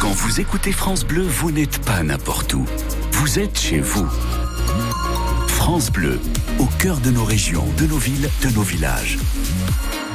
Quand 0.00 0.12
vous 0.12 0.40
écoutez 0.40 0.70
France 0.70 1.04
Bleu, 1.04 1.22
vous 1.22 1.50
n'êtes 1.50 1.84
pas 1.84 2.04
n'importe 2.04 2.54
où. 2.54 2.64
Vous 3.12 3.40
êtes 3.40 3.58
chez 3.58 3.80
vous. 3.80 4.06
France 5.70 5.92
Bleu, 5.92 6.18
au 6.58 6.66
cœur 6.80 6.98
de 6.98 7.12
nos 7.12 7.22
régions, 7.22 7.64
de 7.78 7.86
nos 7.86 7.96
villes, 7.96 8.28
de 8.42 8.48
nos 8.56 8.62
villages. 8.62 9.18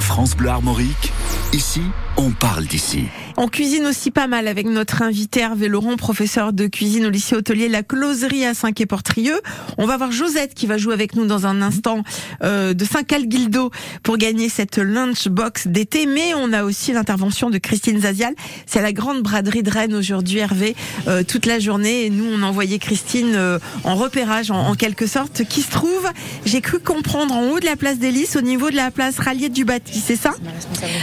France 0.01 0.35
Bleu 0.35 0.49
Armorique, 0.49 1.13
ici, 1.53 1.81
on 2.17 2.31
parle 2.31 2.65
d'ici. 2.65 3.05
On 3.37 3.47
cuisine 3.47 3.85
aussi 3.85 4.11
pas 4.11 4.27
mal 4.27 4.47
avec 4.47 4.65
notre 4.65 5.01
invité 5.01 5.41
Hervé 5.41 5.67
Laurent, 5.67 5.97
professeur 5.97 6.53
de 6.53 6.67
cuisine 6.67 7.05
au 7.05 7.09
lycée 7.09 7.35
hôtelier 7.35 7.67
La 7.67 7.83
Closerie 7.83 8.45
à 8.45 8.53
Saint-Quay-Portrieux. 8.53 9.41
On 9.77 9.85
va 9.85 9.97
voir 9.97 10.11
Josette 10.11 10.53
qui 10.53 10.67
va 10.67 10.77
jouer 10.77 10.93
avec 10.93 11.15
nous 11.15 11.25
dans 11.25 11.45
un 11.45 11.61
instant 11.61 12.03
euh, 12.43 12.73
de 12.73 12.85
Saint-Calguildo 12.85 13.71
pour 14.03 14.17
gagner 14.17 14.47
cette 14.47 14.77
lunchbox 14.77 15.67
d'été. 15.67 16.05
Mais 16.05 16.33
on 16.35 16.53
a 16.53 16.63
aussi 16.63 16.93
l'intervention 16.93 17.49
de 17.49 17.57
Christine 17.57 17.99
Zazial. 18.01 18.33
C'est 18.65 18.81
la 18.81 18.93
grande 18.93 19.21
braderie 19.21 19.63
de 19.63 19.69
Rennes 19.69 19.95
aujourd'hui, 19.95 20.39
Hervé, 20.39 20.75
euh, 21.07 21.23
toute 21.23 21.45
la 21.45 21.59
journée. 21.59 22.05
Et 22.05 22.09
nous, 22.09 22.25
on 22.25 22.41
a 22.41 22.45
envoyé 22.45 22.79
Christine 22.79 23.33
euh, 23.35 23.59
en 23.83 23.95
repérage, 23.95 24.49
en, 24.49 24.67
en 24.67 24.75
quelque 24.75 25.07
sorte, 25.07 25.43
qui 25.43 25.61
se 25.61 25.71
trouve, 25.71 26.07
j'ai 26.45 26.61
cru 26.61 26.79
comprendre, 26.79 27.33
en 27.35 27.49
haut 27.49 27.59
de 27.59 27.65
la 27.65 27.75
place 27.75 27.97
des 27.97 28.11
Lys, 28.11 28.37
au 28.37 28.41
niveau 28.41 28.69
de 28.69 28.77
la 28.77 28.91
place 28.91 29.19
Rallier 29.19 29.49
du 29.49 29.65
Bâti. 29.65 29.99
C'est 29.99 30.15
ça? 30.15 30.33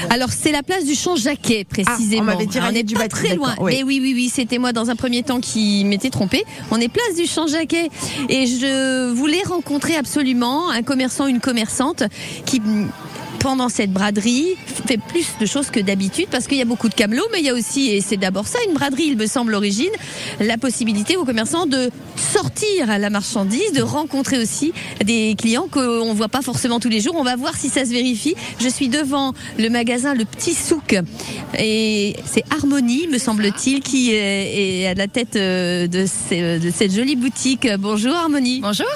Alors 0.08 0.30
c'est 0.30 0.52
la 0.52 0.62
place 0.62 0.84
du 0.84 0.94
Champ-Jacquet 1.02 1.64
précisément. 1.64 2.22
Ah, 2.22 2.32
on 2.32 2.34
m'avait 2.34 2.46
dit 2.46 2.58
on 2.60 2.72
n'est 2.72 2.82
du 2.82 2.94
pas 2.94 3.00
Bâti, 3.08 3.14
très 3.14 3.36
loin. 3.36 3.54
oui. 3.60 3.72
Mais 3.76 3.82
oui, 3.82 3.98
oui, 4.02 4.12
oui, 4.14 4.30
c'était 4.32 4.58
moi 4.58 4.72
dans 4.72 4.90
un 4.90 4.96
premier 4.96 5.22
temps 5.22 5.40
qui 5.40 5.84
m'étais 5.84 6.10
trompée. 6.10 6.44
On 6.70 6.80
est 6.80 6.88
place 6.88 7.16
du 7.16 7.26
Champ-Jacquet 7.26 7.88
et 8.28 8.46
je 8.46 9.10
voulais 9.12 9.42
rencontrer 9.44 9.96
absolument 9.96 10.70
un 10.70 10.82
commerçant, 10.82 11.26
une 11.26 11.40
commerçante 11.40 12.04
qui 12.46 12.60
pendant 13.42 13.68
cette 13.68 13.92
braderie 13.92 14.54
fait 14.86 14.98
plus 15.08 15.26
de 15.40 15.46
choses 15.46 15.70
que 15.70 15.80
d'habitude 15.80 16.26
parce 16.30 16.46
qu'il 16.46 16.58
y 16.58 16.62
a 16.62 16.64
beaucoup 16.64 16.88
de 16.88 16.94
camelots, 16.94 17.26
mais 17.32 17.40
il 17.40 17.46
y 17.46 17.50
a 17.50 17.54
aussi, 17.54 17.88
et 17.90 18.00
c'est 18.00 18.16
d'abord 18.16 18.46
ça, 18.46 18.58
une 18.68 18.74
braderie, 18.74 19.06
il 19.08 19.16
me 19.18 19.26
semble, 19.26 19.50
l'origine, 19.52 19.90
la 20.38 20.56
possibilité 20.58 21.16
aux 21.16 21.24
commerçants 21.24 21.66
de 21.66 21.90
sortir 22.16 22.86
la 22.98 23.10
marchandise, 23.10 23.72
de 23.74 23.82
rencontrer 23.82 24.38
aussi 24.38 24.72
des 25.04 25.34
clients 25.36 25.66
qu'on 25.70 26.08
ne 26.10 26.14
voit 26.14 26.28
pas 26.28 26.42
forcément 26.42 26.78
tous 26.78 26.88
les 26.88 27.00
jours. 27.00 27.16
On 27.18 27.24
va 27.24 27.34
voir 27.36 27.56
si 27.56 27.68
ça 27.68 27.84
se 27.84 27.90
vérifie. 27.90 28.34
Je 28.60 28.68
suis 28.68 28.88
devant 28.88 29.32
le 29.58 29.68
magasin 29.70 30.14
Le 30.14 30.24
Petit 30.24 30.54
Souk 30.54 30.94
et 31.58 32.14
c'est 32.24 32.44
Harmonie, 32.50 33.08
me 33.08 33.18
semble-t-il, 33.18 33.80
qui 33.80 34.12
est 34.12 34.86
à 34.86 34.94
la 34.94 35.08
tête 35.08 35.34
euh, 35.36 35.88
ces- 36.28 36.58
de 36.60 36.70
cette 36.70 36.94
jolie 36.94 37.16
boutique. 37.16 37.66
Bonjour 37.78 38.14
Harmonie. 38.14 38.60
Bonjour. 38.60 38.86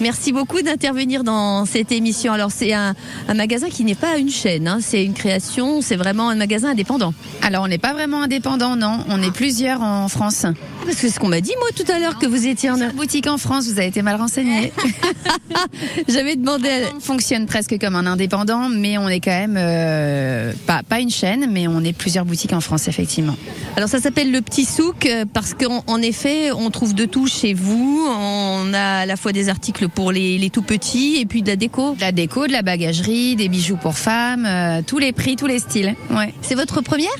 Merci 0.00 0.32
beaucoup 0.32 0.60
d'intervenir 0.60 1.22
dans 1.22 1.64
cette 1.66 1.92
émission. 1.92 2.32
Alors 2.32 2.50
c'est 2.50 2.72
un, 2.72 2.94
magasin 3.34 3.68
qui 3.68 3.84
n'est 3.84 3.94
pas 3.94 4.18
une 4.18 4.28
chaîne, 4.28 4.66
hein. 4.66 4.78
c'est 4.80 5.04
une 5.04 5.14
création, 5.14 5.82
c'est 5.82 5.96
vraiment 5.96 6.28
un 6.30 6.34
magasin 6.34 6.70
indépendant. 6.70 7.14
Alors 7.42 7.62
on 7.62 7.68
n'est 7.68 7.78
pas 7.78 7.92
vraiment 7.92 8.22
indépendant, 8.22 8.74
non. 8.74 9.04
On 9.08 9.22
est 9.22 9.30
plusieurs 9.30 9.82
en 9.82 10.08
France. 10.08 10.46
Parce 10.84 10.96
que 10.96 11.02
c'est 11.02 11.10
ce 11.10 11.20
qu'on 11.20 11.28
m'a 11.28 11.40
dit 11.40 11.52
moi 11.58 11.68
tout 11.74 11.90
à 11.90 11.98
l'heure 11.98 12.18
que 12.18 12.26
vous 12.26 12.46
étiez 12.46 12.70
en 12.70 12.76
boutique 12.94 13.26
en 13.26 13.38
France. 13.38 13.66
Vous 13.66 13.78
avez 13.78 13.88
été 13.88 14.02
mal 14.02 14.16
renseigné. 14.16 14.72
J'avais 16.08 16.36
demandé. 16.36 16.68
On 16.96 17.00
fonctionne 17.00 17.46
presque 17.46 17.78
comme 17.80 17.96
un 17.96 18.06
indépendant, 18.06 18.68
mais 18.68 18.98
on 18.98 19.08
est 19.08 19.20
quand 19.20 19.30
même 19.30 19.56
euh, 19.56 20.52
pas 20.66 20.82
pas 20.82 21.00
une 21.00 21.10
chaîne, 21.10 21.48
mais 21.50 21.66
on 21.68 21.80
est 21.80 21.92
plusieurs 21.92 22.24
boutiques 22.24 22.52
en 22.52 22.60
France 22.60 22.88
effectivement. 22.88 23.36
Alors 23.76 23.88
ça 23.88 24.00
s'appelle 24.00 24.30
le 24.30 24.40
petit 24.40 24.64
souk 24.64 25.06
euh, 25.06 25.24
parce 25.32 25.54
qu'en 25.54 25.82
en 25.86 26.02
effet 26.02 26.52
on 26.52 26.70
trouve 26.70 26.94
de 26.94 27.06
tout 27.06 27.26
chez 27.26 27.54
vous. 27.54 28.06
On 28.08 28.72
a 28.74 29.00
à 29.00 29.06
la 29.06 29.16
fois 29.16 29.32
des 29.32 29.48
articles 29.48 29.88
pour 29.88 30.12
les, 30.12 30.38
les 30.38 30.50
tout 30.50 30.62
petits 30.62 31.16
et 31.16 31.26
puis 31.26 31.42
de 31.42 31.48
la 31.48 31.56
déco. 31.56 31.94
De 31.94 32.00
la 32.00 32.12
déco, 32.12 32.46
de 32.46 32.52
la 32.52 32.62
bagagerie, 32.62 33.36
des 33.36 33.48
bijoux 33.48 33.76
pour 33.76 33.96
femmes, 33.96 34.46
euh, 34.46 34.82
tous 34.86 34.98
les 34.98 35.12
prix, 35.12 35.36
tous 35.36 35.46
les 35.46 35.58
styles. 35.58 35.94
Ouais. 36.10 36.34
C'est 36.42 36.54
votre 36.54 36.80
première? 36.82 37.14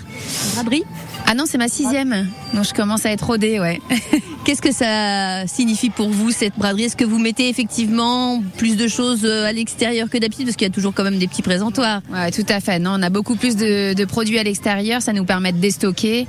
Braderie 0.55 0.85
Ah 1.27 1.35
non, 1.35 1.45
c'est 1.47 1.59
ma 1.59 1.69
sixième. 1.69 2.29
Donc 2.53 2.65
je 2.65 2.75
commence 2.75 3.07
à 3.07 3.11
être 3.11 3.27
rodée, 3.27 3.59
ouais. 3.59 3.81
Qu'est-ce 4.45 4.61
que 4.61 4.73
ça 4.73 5.47
signifie 5.47 5.89
pour 5.89 6.11
vous 6.11 6.31
cette 6.31 6.55
braderie? 6.59 6.85
Est-ce 6.85 6.97
que 6.97 7.05
vous 7.05 7.19
mettez 7.19 7.49
effectivement 7.49 8.43
plus 8.59 8.77
de 8.77 8.89
choses 8.89 9.25
euh, 9.25 9.47
à 9.47 9.53
l'extérieur 9.53 10.11
que 10.11 10.19
d'habitude? 10.19 10.45
Parce 10.45 10.57
qu'il 10.57 10.69
y 10.69 10.71
a 10.71 10.75
toujours 10.75 10.93
quand 10.93 11.03
même 11.05 11.19
des 11.19 11.27
petits 11.27 11.41
présentoirs 11.41 12.03
Ouais, 12.13 12.31
tout 12.31 12.45
à 12.51 12.61
fait. 12.61 12.79
Non, 12.79 12.97
on 12.99 13.03
a 13.03 13.09
beaucoup 13.09 13.37
plus 13.37 13.57
de, 13.57 13.95
de 13.95 14.05
produits 14.05 14.39
à 14.39 14.43
l'extérieur, 14.43 15.01
ça 15.01 15.15
nous 15.15 15.25
permet 15.25 15.53
de 15.53 15.59
déstocker. 15.59 16.27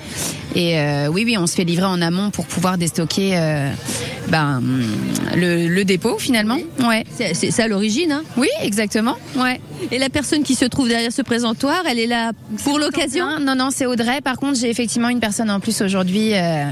Et 0.56 0.80
euh, 0.80 1.08
oui, 1.08 1.24
oui, 1.26 1.38
on 1.38 1.46
se 1.46 1.56
fait 1.56 1.66
livrer 1.66 1.88
en 1.88 2.02
amont 2.02 2.30
pour 2.32 2.46
pouvoir 2.46 2.78
déstocker 2.78 3.32
euh, 3.34 3.70
ben, 4.30 4.62
le, 5.36 5.68
le 5.68 5.84
dépôt 5.84 6.18
finalement. 6.18 6.58
Ouais. 6.80 7.04
C'est 7.14 7.34
c'est 7.34 7.52
ça 7.52 7.68
l'origine. 7.68 8.14
Hein? 8.14 8.24
Oui, 8.38 8.48
exactement. 8.62 9.18
Ouais. 9.36 9.60
Et 9.92 10.00
la 10.00 10.08
personne 10.10 10.44
qui 10.44 10.56
se 10.56 10.64
trouve 10.64 10.88
derrière 10.88 11.12
ce 11.12 11.22
présentoir, 11.22 11.84
elle 11.86 12.00
est 12.00 12.08
là 12.08 12.32
pour 12.64 12.80
l'occasion? 12.80 13.40
Non, 13.42 13.56
non, 13.56 13.70
c'est 13.72 13.86
Audrey. 13.86 14.22
Par 14.22 14.38
contre, 14.38 14.58
j'ai 14.58 14.70
effectivement 14.70 14.85
une 15.10 15.20
personne 15.20 15.50
en 15.50 15.60
plus 15.60 15.82
aujourd'hui. 15.82 16.34
euh, 16.34 16.66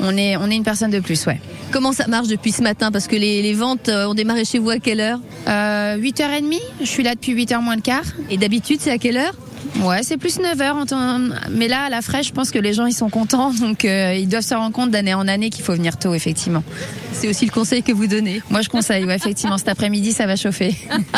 on 0.00 0.16
est, 0.16 0.36
on 0.36 0.50
est 0.50 0.56
une 0.56 0.64
personne 0.64 0.90
de 0.90 1.00
plus, 1.00 1.26
ouais. 1.26 1.40
Comment 1.72 1.92
ça 1.92 2.06
marche 2.06 2.28
depuis 2.28 2.52
ce 2.52 2.62
matin? 2.62 2.90
Parce 2.92 3.06
que 3.06 3.16
les, 3.16 3.42
les 3.42 3.54
ventes 3.54 3.88
euh, 3.88 4.06
ont 4.06 4.14
démarré 4.14 4.44
chez 4.44 4.58
vous 4.58 4.70
à 4.70 4.78
quelle 4.78 5.00
heure? 5.00 5.18
Euh, 5.48 5.96
8h30. 5.96 6.60
Je 6.80 6.86
suis 6.86 7.02
là 7.02 7.14
depuis 7.14 7.34
8h 7.34 7.60
moins 7.62 7.76
le 7.76 7.82
quart. 7.82 8.04
Et 8.30 8.36
d'habitude, 8.36 8.78
c'est 8.80 8.90
à 8.90 8.98
quelle 8.98 9.16
heure? 9.16 9.34
Ouais, 9.86 10.02
c'est 10.02 10.16
plus 10.16 10.38
9h. 10.38 10.72
en 10.72 10.86
temps- 10.86 11.18
Mais 11.50 11.68
là, 11.68 11.82
à 11.86 11.88
la 11.90 12.02
fraîche, 12.02 12.28
je 12.28 12.32
pense 12.32 12.50
que 12.50 12.58
les 12.58 12.72
gens, 12.74 12.86
ils 12.86 12.92
sont 12.94 13.08
contents. 13.08 13.52
Donc, 13.52 13.84
euh, 13.84 14.14
ils 14.14 14.28
doivent 14.28 14.42
se 14.44 14.54
rendre 14.54 14.72
compte 14.74 14.90
d'année 14.90 15.14
en 15.14 15.26
année 15.28 15.50
qu'il 15.50 15.64
faut 15.64 15.72
venir 15.74 15.96
tôt, 15.98 16.14
effectivement. 16.14 16.62
C'est 17.12 17.28
aussi 17.28 17.46
le 17.46 17.50
conseil 17.52 17.82
que 17.82 17.92
vous 17.92 18.06
donnez. 18.06 18.42
Moi, 18.50 18.60
je 18.62 18.68
conseille, 18.68 19.04
ouais, 19.04 19.16
effectivement. 19.16 19.58
Cet 19.58 19.68
après-midi, 19.68 20.12
ça 20.12 20.26
va 20.26 20.36
chauffer. 20.36 20.74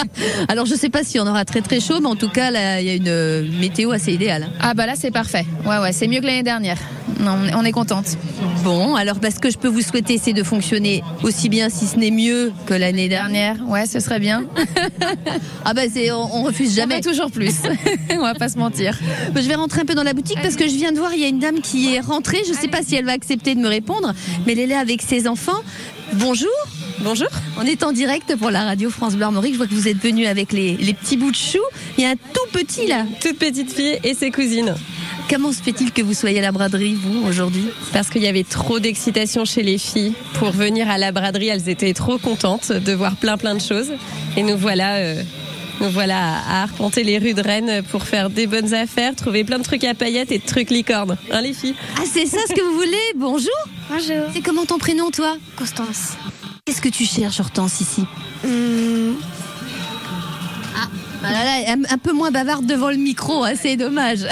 Alors, 0.48 0.66
je 0.66 0.74
sais 0.74 0.88
pas 0.90 1.02
si 1.04 1.18
on 1.18 1.26
aura 1.26 1.44
très 1.44 1.60
très 1.60 1.80
chaud, 1.80 2.00
mais 2.00 2.08
en 2.08 2.16
tout 2.16 2.28
cas, 2.28 2.50
là, 2.50 2.80
il 2.80 2.86
y 2.86 2.90
a 2.90 2.94
une 2.94 3.08
euh, 3.08 3.44
météo 3.60 3.90
assez 3.92 4.12
idéale. 4.12 4.48
Ah, 4.60 4.74
bah 4.74 4.86
là, 4.86 4.94
c'est 4.96 5.10
parfait. 5.10 5.46
Ouais, 5.66 5.78
ouais, 5.78 5.92
c'est 5.92 6.06
mieux 6.06 6.20
que 6.20 6.26
l'année 6.26 6.42
dernière. 6.42 6.78
Non, 7.18 7.36
on 7.42 7.46
est- 7.48 7.54
on 7.54 7.64
est 7.64 7.72
contente. 7.72 8.16
Bon, 8.62 8.94
alors 8.94 9.16
bah, 9.16 9.30
ce 9.30 9.40
que 9.40 9.50
je 9.50 9.58
peux 9.58 9.68
vous 9.68 9.80
souhaiter, 9.82 10.18
c'est 10.22 10.32
de 10.32 10.42
fonctionner 10.42 11.02
aussi 11.22 11.48
bien, 11.48 11.68
si 11.68 11.86
ce 11.86 11.96
n'est 11.96 12.10
mieux, 12.12 12.52
que 12.66 12.74
l'année 12.74 13.08
dernière. 13.08 13.56
Ouais, 13.66 13.86
ce 13.86 14.00
serait 14.00 14.20
bien. 14.20 14.44
Ah 15.64 15.74
bah 15.74 15.82
c'est, 15.92 16.10
on, 16.12 16.36
on 16.36 16.42
refuse 16.44 16.74
Jamais 16.74 17.00
toujours 17.02 17.30
plus. 17.30 17.52
on 18.10 18.22
va 18.22 18.34
pas 18.34 18.48
se 18.48 18.56
mentir. 18.56 18.98
Je 19.34 19.40
vais 19.46 19.54
rentrer 19.54 19.82
un 19.82 19.84
peu 19.84 19.94
dans 19.94 20.02
la 20.02 20.14
boutique 20.14 20.38
parce 20.42 20.56
que 20.56 20.66
je 20.66 20.74
viens 20.74 20.92
de 20.92 20.98
voir, 20.98 21.12
il 21.12 21.20
y 21.20 21.24
a 21.24 21.28
une 21.28 21.40
dame 21.40 21.60
qui 21.60 21.92
est 21.94 22.00
rentrée. 22.00 22.38
Je 22.48 22.54
sais 22.54 22.68
pas 22.68 22.82
si 22.82 22.94
elle 22.94 23.04
va 23.04 23.12
accepter 23.12 23.54
de 23.54 23.60
me 23.60 23.68
répondre, 23.68 24.14
mais 24.46 24.52
elle 24.52 24.60
est 24.60 24.66
là 24.66 24.78
avec 24.78 25.02
ses 25.02 25.28
enfants. 25.28 25.60
Bonjour. 26.14 26.48
Bonjour. 27.00 27.28
On 27.58 27.62
est 27.66 27.82
en 27.82 27.92
direct 27.92 28.34
pour 28.36 28.50
la 28.50 28.64
radio 28.64 28.88
France 28.88 29.14
Bleu 29.14 29.24
Armorique. 29.24 29.52
Je 29.52 29.58
vois 29.58 29.66
que 29.66 29.74
vous 29.74 29.88
êtes 29.88 29.98
venu 30.02 30.26
avec 30.26 30.52
les, 30.52 30.76
les 30.78 30.94
petits 30.94 31.16
bouts 31.18 31.30
de 31.32 31.36
chou. 31.36 31.58
Il 31.98 32.04
y 32.04 32.06
a 32.06 32.10
un 32.10 32.16
tout 32.16 32.48
petit 32.52 32.86
là. 32.86 33.04
Toute 33.20 33.38
petite 33.38 33.72
fille 33.72 33.98
et 34.04 34.14
ses 34.14 34.30
cousines. 34.30 34.74
Comment 35.30 35.52
se 35.52 35.62
fait-il 35.62 35.92
que 35.92 36.00
vous 36.00 36.14
soyez 36.14 36.38
à 36.38 36.42
la 36.42 36.52
braderie, 36.52 36.94
vous, 36.94 37.26
aujourd'hui? 37.26 37.66
Parce 37.92 38.08
qu'il 38.08 38.22
y 38.22 38.26
avait 38.28 38.44
trop 38.44 38.78
d'excitation 38.80 39.44
chez 39.44 39.62
les 39.62 39.76
filles 39.76 40.14
pour 40.34 40.50
venir 40.52 40.88
à 40.90 40.96
la 40.96 41.12
braderie. 41.12 41.48
Elles 41.48 41.68
étaient 41.68 41.92
trop 41.92 42.16
contentes 42.18 42.72
de 42.72 42.92
voir 42.94 43.14
plein 43.16 43.36
plein 43.36 43.54
de 43.54 43.60
choses. 43.60 43.90
Et 44.38 44.42
nous 44.42 44.56
voilà, 44.56 44.94
euh, 44.96 45.22
nous 45.82 45.90
voilà 45.90 46.38
à 46.48 46.62
arpenter 46.62 47.04
les 47.04 47.18
rues 47.18 47.34
de 47.34 47.42
Rennes 47.42 47.82
pour 47.90 48.04
faire 48.04 48.30
des 48.30 48.46
bonnes 48.46 48.72
affaires, 48.72 49.14
trouver 49.14 49.44
plein 49.44 49.58
de 49.58 49.64
trucs 49.64 49.84
à 49.84 49.92
paillettes 49.92 50.32
et 50.32 50.38
de 50.38 50.46
trucs 50.46 50.70
licornes. 50.70 51.18
Hein 51.30 51.42
les 51.42 51.52
filles? 51.52 51.74
Ah, 51.98 52.02
c'est 52.10 52.24
ça 52.26 52.38
ce 52.48 52.54
que 52.54 52.62
vous 52.62 52.74
voulez? 52.74 52.96
Bonjour. 53.16 53.50
Bonjour. 53.90 54.28
C'est 54.32 54.40
comment 54.40 54.64
ton 54.64 54.78
prénom, 54.78 55.10
toi? 55.10 55.36
Constance. 55.56 56.14
Qu'est-ce 56.64 56.80
que 56.80 56.88
tu 56.88 57.04
cherches, 57.04 57.40
Hortense, 57.40 57.80
ici 57.82 58.04
Hum, 58.44 59.16
Ah 61.22 61.32
là 61.32 61.44
là, 61.44 61.72
un, 61.72 61.94
un 61.94 61.98
peu 61.98 62.12
moins 62.12 62.30
bavarde 62.30 62.64
devant 62.64 62.88
le 62.90 62.96
micro, 62.96 63.44
hein, 63.44 63.52
c'est 63.60 63.76
dommage. 63.76 64.20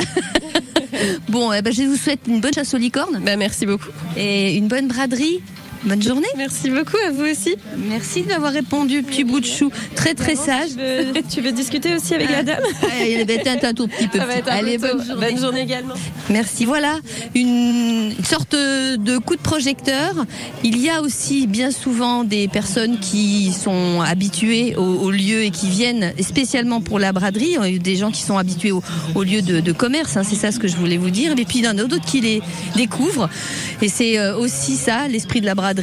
bon, 1.28 1.52
eh 1.52 1.62
ben, 1.62 1.72
je 1.72 1.82
vous 1.82 1.96
souhaite 1.96 2.20
une 2.26 2.40
bonne 2.40 2.52
chasse 2.54 2.72
aux 2.74 2.78
licornes 2.78 3.20
Bah 3.24 3.37
merci 3.37 3.66
beaucoup. 3.66 3.90
et 4.16 4.54
une 4.56 4.68
bonne 4.68 4.88
braderie. 4.88 5.42
Bonne 5.87 6.03
journée. 6.03 6.27
Merci 6.37 6.68
beaucoup 6.70 6.96
à 7.07 7.12
vous 7.12 7.22
aussi. 7.31 7.55
Merci 7.77 8.22
d'avoir 8.22 8.53
répondu, 8.53 9.05
petit 9.05 9.22
bout 9.22 9.38
de 9.38 9.46
chou. 9.46 9.70
Très 9.94 10.14
très 10.14 10.35
sage. 10.35 10.70
Tu 10.70 10.77
veux, 10.79 11.22
tu 11.35 11.40
veux 11.42 11.53
discuter 11.53 11.94
aussi 11.94 12.12
avec 12.12 12.29
la 12.29 12.42
dame 12.42 12.61
Elle 13.01 13.25
va 13.25 13.35
être 13.35 13.64
un 13.64 13.72
tout 13.72 13.87
petit 13.87 14.09
peu. 14.09 14.18
Ça 14.18 14.27
va 14.27 14.35
être 14.35 14.49
un 14.49 14.57
Allez, 14.57 14.79
peu 14.79 14.88
tôt. 14.90 14.96
bonne 14.96 15.07
journée. 15.07 15.31
Bonne 15.31 15.40
journée 15.40 15.61
également. 15.61 15.94
Merci. 16.29 16.64
Voilà 16.64 16.99
une 17.37 18.12
sorte 18.25 18.53
de 18.57 19.18
coup 19.18 19.37
de 19.37 19.40
projecteur. 19.40 20.12
Il 20.64 20.77
y 20.79 20.90
a 20.90 21.03
aussi 21.03 21.46
bien 21.46 21.70
souvent 21.70 22.25
des 22.25 22.49
personnes 22.49 22.99
qui 22.99 23.53
sont 23.53 24.01
habituées 24.01 24.75
au, 24.75 24.83
au 24.83 25.11
lieu 25.12 25.42
et 25.44 25.51
qui 25.51 25.68
viennent 25.68 26.12
spécialement 26.20 26.81
pour 26.81 26.99
la 26.99 27.12
braderie. 27.12 27.79
Des 27.79 27.94
gens 27.94 28.11
qui 28.11 28.22
sont 28.22 28.38
habitués 28.38 28.72
au, 28.72 28.83
au 29.14 29.22
lieu 29.22 29.40
de, 29.40 29.61
de 29.61 29.72
commerce. 29.72 30.16
hein, 30.16 30.22
c'est 30.29 30.35
ça 30.35 30.51
ce 30.51 30.59
que 30.59 30.66
je 30.66 30.77
voulais 30.77 30.96
vous 30.96 31.11
dire. 31.11 31.31
Et 31.38 31.44
puis 31.44 31.61
il 31.61 31.64
y 31.64 31.68
en 31.68 31.79
a 31.79 31.85
d'autres 31.85 32.05
qui 32.05 32.20
les 32.20 32.42
découvrent. 32.75 33.31
Et 33.83 33.88
c'est 33.88 34.18
euh, 34.18 34.37
aussi 34.37 34.75
ça 34.75 35.07
l'esprit 35.07 35.40
de 35.40 35.46
la 35.46 35.55
braderie. 35.55 35.75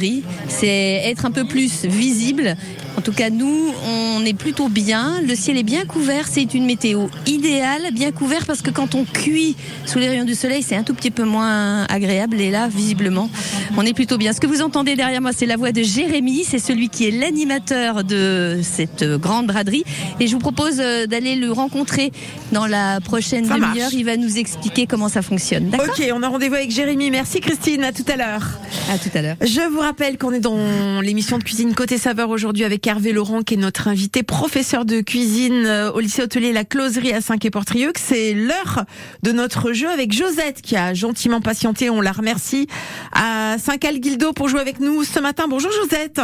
C'est 0.48 1.02
être 1.04 1.24
un 1.26 1.30
peu 1.30 1.44
plus 1.44 1.84
visible. 1.84 2.56
En 2.96 3.00
tout 3.00 3.12
cas, 3.12 3.28
nous, 3.30 3.72
on 3.86 4.24
est 4.24 4.34
plutôt 4.34 4.68
bien. 4.68 5.20
Le 5.20 5.34
ciel 5.34 5.56
est 5.58 5.64
bien 5.64 5.84
couvert. 5.84 6.28
C'est 6.28 6.54
une 6.54 6.64
météo 6.64 7.08
idéale, 7.26 7.92
bien 7.92 8.12
couvert 8.12 8.46
parce 8.46 8.62
que 8.62 8.70
quand 8.70 8.94
on 8.94 9.04
cuit 9.04 9.56
sous 9.84 9.98
les 9.98 10.08
rayons 10.08 10.24
du 10.24 10.34
soleil, 10.34 10.62
c'est 10.62 10.76
un 10.76 10.84
tout 10.84 10.94
petit 10.94 11.10
peu 11.10 11.24
moins 11.24 11.84
agréable. 11.84 12.40
Et 12.40 12.50
là, 12.50 12.68
visiblement, 12.68 13.28
on 13.76 13.82
est 13.82 13.94
plutôt 13.94 14.16
bien. 14.16 14.32
Ce 14.32 14.40
que 14.40 14.46
vous 14.46 14.62
entendez 14.62 14.94
derrière 14.94 15.20
moi, 15.20 15.32
c'est 15.34 15.46
la 15.46 15.56
voix 15.56 15.72
de 15.72 15.82
Jérémy. 15.82 16.44
C'est 16.44 16.58
celui 16.58 16.88
qui 16.88 17.06
est 17.08 17.10
l'animateur 17.10 18.04
de 18.04 18.60
cette 18.62 19.04
grande 19.04 19.48
braderie. 19.48 19.84
Et 20.20 20.28
je 20.28 20.32
vous 20.32 20.38
propose 20.40 20.76
euh, 20.78 21.06
d'aller 21.06 21.34
le 21.34 21.50
rencontrer 21.50 22.12
dans 22.52 22.66
la 22.66 23.00
prochaine 23.00 23.46
demi-heure. 23.46 23.92
Il 23.92 24.04
va 24.04 24.16
nous 24.16 24.38
expliquer 24.38 24.86
comment 24.86 25.08
ça 25.08 25.22
fonctionne. 25.22 25.70
D'accord 25.70 25.88
Ok, 25.88 26.02
on 26.14 26.22
a 26.22 26.28
rendez-vous 26.28 26.54
avec 26.54 26.70
Jérémy. 26.70 27.10
Merci 27.10 27.40
Christine, 27.40 27.84
à 27.84 27.92
tout 27.92 28.04
à 28.08 28.16
l'heure. 28.16 28.42
À 28.90 28.98
tout 28.98 29.10
à 29.14 29.22
l'heure. 29.22 29.36
Je 29.40 29.68
vous 29.70 29.80
rappelle 29.84 30.16
qu'on 30.16 30.32
est 30.32 30.40
dans 30.40 31.02
l'émission 31.02 31.36
de 31.36 31.44
cuisine 31.44 31.74
Côté 31.74 31.98
Saveur 31.98 32.30
aujourd'hui 32.30 32.64
avec 32.64 32.86
Hervé 32.86 33.12
Laurent 33.12 33.42
qui 33.42 33.52
est 33.52 33.58
notre 33.58 33.86
invité, 33.86 34.22
professeur 34.22 34.86
de 34.86 35.02
cuisine 35.02 35.66
euh, 35.66 35.92
au 35.92 36.00
lycée 36.00 36.22
hôtelier 36.22 36.54
La 36.54 36.64
Closerie 36.64 37.12
à 37.12 37.20
Saint-Quay-Portrieux. 37.20 37.92
que 37.92 38.00
C'est 38.00 38.32
l'heure 38.32 38.84
de 39.22 39.32
notre 39.32 39.74
jeu 39.74 39.90
avec 39.90 40.10
Josette 40.12 40.62
qui 40.62 40.74
a 40.74 40.94
gentiment 40.94 41.42
patienté, 41.42 41.90
on 41.90 42.00
la 42.00 42.12
remercie, 42.12 42.66
à 43.12 43.56
Saint-Cal-Guildo 43.58 44.32
pour 44.32 44.48
jouer 44.48 44.60
avec 44.60 44.80
nous 44.80 45.04
ce 45.04 45.20
matin. 45.20 45.44
Bonjour 45.50 45.70
Josette. 45.70 46.18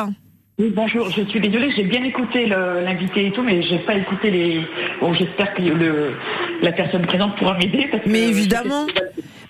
Oui, 0.58 0.72
bonjour, 0.74 1.10
je 1.10 1.22
suis 1.24 1.40
désolée, 1.40 1.70
j'ai 1.76 1.84
bien 1.84 2.02
écouté 2.02 2.46
l'invité 2.46 3.26
et 3.26 3.32
tout, 3.32 3.42
mais 3.42 3.62
j'ai 3.62 3.80
pas 3.80 3.94
écouté 3.94 4.30
les. 4.30 4.62
Bon, 5.02 5.12
j'espère 5.12 5.52
que 5.54 5.60
le, 5.60 6.14
la 6.62 6.72
personne 6.72 7.06
présente 7.06 7.36
pourra 7.36 7.58
m'aider. 7.58 7.90
Mais 8.06 8.22
évidemment. 8.22 8.86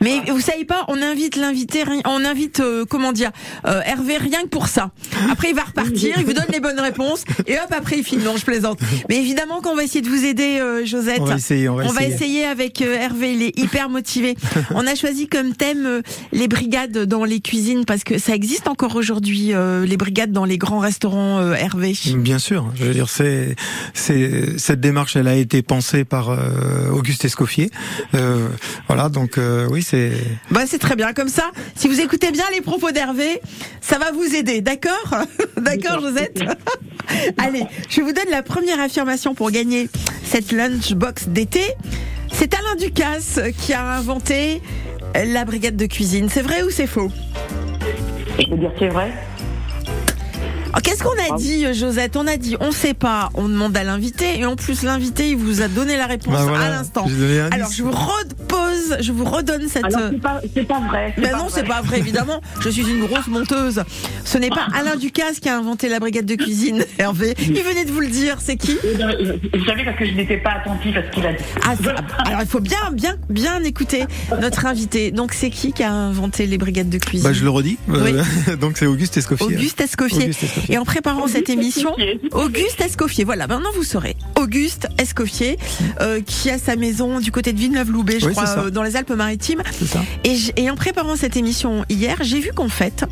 Mais 0.00 0.20
vous 0.28 0.40
savez 0.40 0.64
pas, 0.64 0.84
on 0.88 1.00
invite 1.02 1.36
l'invité, 1.36 1.84
on 2.06 2.24
invite, 2.24 2.60
euh, 2.60 2.84
comment 2.88 3.12
dire, 3.12 3.30
euh, 3.66 3.80
Hervé 3.84 4.16
rien 4.16 4.42
que 4.42 4.48
pour 4.48 4.68
ça. 4.68 4.92
Après, 5.30 5.50
il 5.50 5.54
va 5.54 5.62
repartir, 5.62 6.14
il 6.18 6.24
vous 6.24 6.32
donne 6.32 6.46
les 6.52 6.60
bonnes 6.60 6.80
réponses, 6.80 7.24
et 7.46 7.54
hop, 7.54 7.70
après, 7.70 7.98
il 7.98 8.04
filme. 8.04 8.22
Non, 8.22 8.36
je 8.36 8.44
plaisante. 8.44 8.80
Mais 9.08 9.16
évidemment 9.16 9.60
qu'on 9.60 9.74
va 9.74 9.84
essayer 9.84 10.02
de 10.02 10.08
vous 10.08 10.24
aider, 10.24 10.58
euh, 10.60 10.84
Josette. 10.84 11.20
On 11.20 11.24
va 11.24 11.36
essayer, 11.36 11.68
on 11.68 11.76
va 11.76 11.84
essayer. 11.84 12.14
essayer 12.14 12.44
avec 12.44 12.82
euh, 12.82 12.94
Hervé, 12.94 13.32
il 13.32 13.42
est 13.42 13.58
hyper 13.58 13.88
motivé. 13.88 14.36
on 14.74 14.86
a 14.86 14.94
choisi 14.94 15.28
comme 15.28 15.54
thème 15.54 15.86
euh, 15.86 16.02
les 16.32 16.48
brigades 16.48 17.04
dans 17.04 17.24
les 17.24 17.40
cuisines, 17.40 17.84
parce 17.84 18.04
que 18.04 18.18
ça 18.18 18.34
existe 18.34 18.68
encore 18.68 18.96
aujourd'hui, 18.96 19.52
euh, 19.52 19.84
les 19.84 19.96
brigades 19.96 20.32
dans 20.32 20.44
les 20.44 20.58
grands 20.58 20.78
restaurants, 20.78 21.38
euh, 21.40 21.54
Hervé? 21.54 21.94
Bien 22.16 22.38
sûr, 22.38 22.70
je 22.74 22.84
veux 22.84 22.94
dire, 22.94 23.08
c'est, 23.08 23.54
c'est 23.94 24.58
cette 24.58 24.80
démarche, 24.80 25.16
elle 25.16 25.28
a 25.28 25.36
été 25.36 25.62
pensée 25.62 26.04
par 26.04 26.30
euh, 26.30 26.90
Auguste 26.90 27.24
Escoffier. 27.24 27.70
Euh, 28.14 28.48
voilà, 28.86 29.08
donc 29.08 29.38
euh, 29.38 29.66
oui, 29.70 29.82
c'est. 29.90 30.12
Bah 30.50 30.62
c'est 30.66 30.78
très 30.78 30.96
bien 30.96 31.12
comme 31.12 31.28
ça. 31.28 31.50
Si 31.74 31.88
vous 31.88 32.00
écoutez 32.00 32.30
bien 32.30 32.44
les 32.52 32.60
propos 32.60 32.90
d'Hervé, 32.90 33.40
ça 33.80 33.98
va 33.98 34.12
vous 34.12 34.34
aider, 34.34 34.60
d'accord 34.60 35.16
D'accord 35.56 36.00
Josette 36.00 36.40
Allez, 37.38 37.64
je 37.88 38.00
vous 38.00 38.12
donne 38.12 38.30
la 38.30 38.42
première 38.42 38.80
affirmation 38.80 39.34
pour 39.34 39.50
gagner 39.50 39.88
cette 40.22 40.52
lunchbox 40.52 41.28
d'été. 41.28 41.62
C'est 42.32 42.54
Alain 42.54 42.76
Ducasse 42.76 43.40
qui 43.58 43.72
a 43.72 43.84
inventé 43.84 44.62
la 45.14 45.44
brigade 45.44 45.76
de 45.76 45.86
cuisine. 45.86 46.28
C'est 46.30 46.42
vrai 46.42 46.62
ou 46.62 46.70
c'est 46.70 46.86
faux? 46.86 47.10
Je 48.38 48.50
veux 48.50 48.56
dire, 48.56 48.72
c'est 48.78 48.88
vrai. 48.88 49.12
Oh, 50.74 50.78
Qu'est-ce 50.82 51.02
qu'on 51.02 51.34
a 51.34 51.36
dit, 51.36 51.66
euh, 51.66 51.72
Josette 51.72 52.16
On 52.16 52.26
a 52.26 52.36
dit, 52.36 52.56
on 52.60 52.72
sait 52.72 52.94
pas, 52.94 53.30
on 53.34 53.48
demande 53.48 53.76
à 53.76 53.84
l'invité, 53.84 54.38
et 54.38 54.46
en 54.46 54.56
plus 54.56 54.82
l'invité, 54.82 55.30
il 55.30 55.36
vous 55.36 55.62
a 55.62 55.68
donné 55.68 55.96
la 55.96 56.06
réponse 56.06 56.32
Bah 56.34 56.44
voilà, 56.46 56.66
à 56.66 56.70
l'instant. 56.70 57.06
Alors 57.50 57.70
je 57.72 57.82
vous 57.82 57.90
repose, 57.90 58.96
je 59.00 59.12
vous 59.12 59.24
redonne 59.24 59.68
cette. 59.68 59.84
Alors, 59.84 60.10
c'est 60.10 60.20
pas, 60.20 60.40
c'est 60.54 60.66
pas 60.66 60.80
vrai. 60.80 61.14
Mais 61.18 61.30
pas 61.30 61.38
non, 61.38 61.46
c'est 61.48 61.64
pas 61.66 61.82
vrai, 61.82 61.98
évidemment. 61.98 62.40
Je 62.60 62.68
suis 62.70 62.82
une 62.88 63.04
grosse 63.06 63.26
monteuse. 63.26 63.82
Ce 64.24 64.38
n'est 64.38 64.48
pas 64.50 64.66
Alain 64.74 64.96
Ducasse 64.96 65.40
qui 65.40 65.48
a 65.48 65.56
inventé 65.56 65.88
la 65.88 65.98
brigade 66.00 66.26
de 66.26 66.34
cuisine, 66.34 66.84
Hervé. 66.98 67.34
Il 67.38 67.62
venait 67.62 67.84
de 67.84 67.90
vous 67.90 68.00
le 68.00 68.08
dire, 68.08 68.36
c'est 68.40 68.56
qui 68.56 68.76
Eh 68.84 68.96
ben, 68.96 69.10
euh, 69.10 69.36
Vous 69.54 69.64
savez, 69.64 69.84
parce 69.84 69.96
que 69.98 70.06
je 70.06 70.12
n'étais 70.12 70.36
pas 70.38 70.52
attentive 70.62 70.96
à 70.96 71.02
ce 71.02 71.10
qu'il 71.14 71.26
a 71.26 71.32
dit. 71.32 71.44
ah, 71.64 71.74
Alors 72.26 72.40
il 72.42 72.48
faut 72.48 72.60
bien, 72.60 72.78
bien, 72.92 73.16
bien 73.28 73.62
écouter 73.64 74.04
notre 74.40 74.66
invité. 74.66 75.10
Donc 75.10 75.32
c'est 75.32 75.50
qui 75.50 75.72
qui 75.72 75.82
a 75.82 75.92
inventé 75.92 76.46
les 76.46 76.58
brigades 76.58 76.88
de 76.90 76.98
cuisine? 76.98 77.26
Bah, 77.26 77.32
je 77.32 77.42
le 77.44 77.50
redis. 77.50 77.78
Euh, 77.90 78.22
donc 78.60 78.76
c'est 78.78 78.86
Auguste 78.86 79.16
Escoffier. 79.16 79.46
Auguste 79.46 79.80
Escoffier. 79.80 80.24
Auguste 80.24 80.42
Escoffier. 80.42 80.59
Et 80.68 80.78
en 80.78 80.84
préparant 80.84 81.26
cette 81.26 81.48
émission, 81.48 81.94
Auguste 82.32 82.80
Escoffier, 82.80 83.24
voilà, 83.24 83.46
maintenant 83.46 83.70
vous 83.74 83.82
saurez. 83.84 84.16
Auguste 84.36 84.88
Escoffier, 84.98 85.58
euh, 86.00 86.20
qui 86.20 86.50
a 86.50 86.58
sa 86.58 86.76
maison 86.76 87.20
du 87.20 87.30
côté 87.32 87.52
de 87.52 87.58
Villeneuve-Loubet, 87.58 88.20
je 88.20 88.26
Oui, 88.26 88.32
crois, 88.32 88.48
euh, 88.58 88.70
dans 88.70 88.82
les 88.82 88.96
Alpes-Maritimes. 88.96 89.62
Et, 90.56 90.70
en 90.70 90.76
préparant 90.76 91.16
cette 91.16 91.36
émission 91.36 91.84
hier, 91.88 92.16
j'ai 92.22 92.40
vu 92.40 92.50
qu'en 92.54 92.68
fait, 92.68 93.04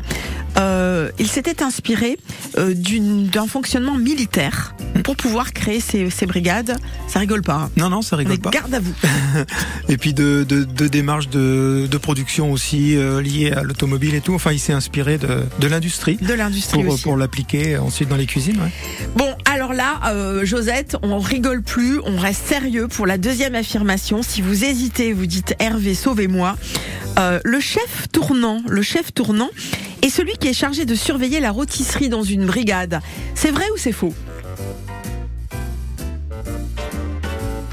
euh, 0.57 1.09
il 1.19 1.27
s'était 1.27 1.61
inspiré 1.63 2.17
euh, 2.57 2.73
d'un 2.75 3.47
fonctionnement 3.47 3.95
militaire 3.95 4.75
pour 5.03 5.15
pouvoir 5.15 5.53
créer 5.53 5.79
ces, 5.79 6.09
ces 6.09 6.25
brigades. 6.25 6.75
Ça 7.07 7.19
rigole 7.19 7.41
pas. 7.41 7.53
hein. 7.55 7.71
Non, 7.77 7.89
non, 7.89 8.01
ça 8.01 8.15
rigole 8.15 8.33
Mais 8.35 8.41
pas. 8.41 8.49
Garde 8.49 8.73
à 8.73 8.79
vous. 8.79 8.93
Et 9.89 9.97
puis 9.97 10.13
de, 10.13 10.45
de, 10.47 10.63
de 10.63 10.87
démarches 10.87 11.29
de, 11.29 11.87
de 11.89 11.97
production 11.97 12.51
aussi 12.51 12.95
euh, 12.97 13.21
liées 13.21 13.51
à 13.51 13.63
l'automobile 13.63 14.15
et 14.15 14.21
tout. 14.21 14.33
Enfin, 14.33 14.51
il 14.51 14.59
s'est 14.59 14.73
inspiré 14.73 15.17
de, 15.17 15.43
de 15.59 15.67
l'industrie. 15.67 16.17
De 16.21 16.33
l'industrie 16.33 16.83
Pour, 16.83 16.93
aussi. 16.93 17.03
pour 17.03 17.17
l'appliquer 17.17 17.38
ensuite 17.79 18.09
dans 18.09 18.15
les 18.15 18.25
cuisines. 18.25 18.59
Bon, 19.15 19.33
alors 19.45 19.73
là, 19.73 19.99
euh, 20.07 20.45
Josette, 20.45 20.97
on 21.01 21.19
rigole 21.19 21.61
plus, 21.61 21.99
on 22.05 22.17
reste 22.17 22.45
sérieux 22.47 22.87
pour 22.87 23.07
la 23.07 23.17
deuxième 23.17 23.55
affirmation. 23.55 24.21
Si 24.23 24.41
vous 24.41 24.65
hésitez, 24.65 25.13
vous 25.13 25.25
dites 25.25 25.55
Hervé, 25.59 25.93
sauvez-moi. 25.95 26.55
Euh, 27.17 27.39
le 27.43 27.59
chef 27.59 28.07
tournant, 28.11 28.61
le 28.67 28.81
chef 28.81 29.13
tournant 29.13 29.49
est 30.01 30.09
celui 30.09 30.33
qui 30.33 30.47
est 30.47 30.53
chargé 30.53 30.85
de 30.85 30.95
surveiller 30.95 31.39
la 31.39 31.51
rôtisserie 31.51 32.09
dans 32.09 32.23
une 32.23 32.45
brigade. 32.45 33.01
C'est 33.35 33.51
vrai 33.51 33.65
ou 33.73 33.77
c'est 33.77 33.91
faux? 33.91 34.13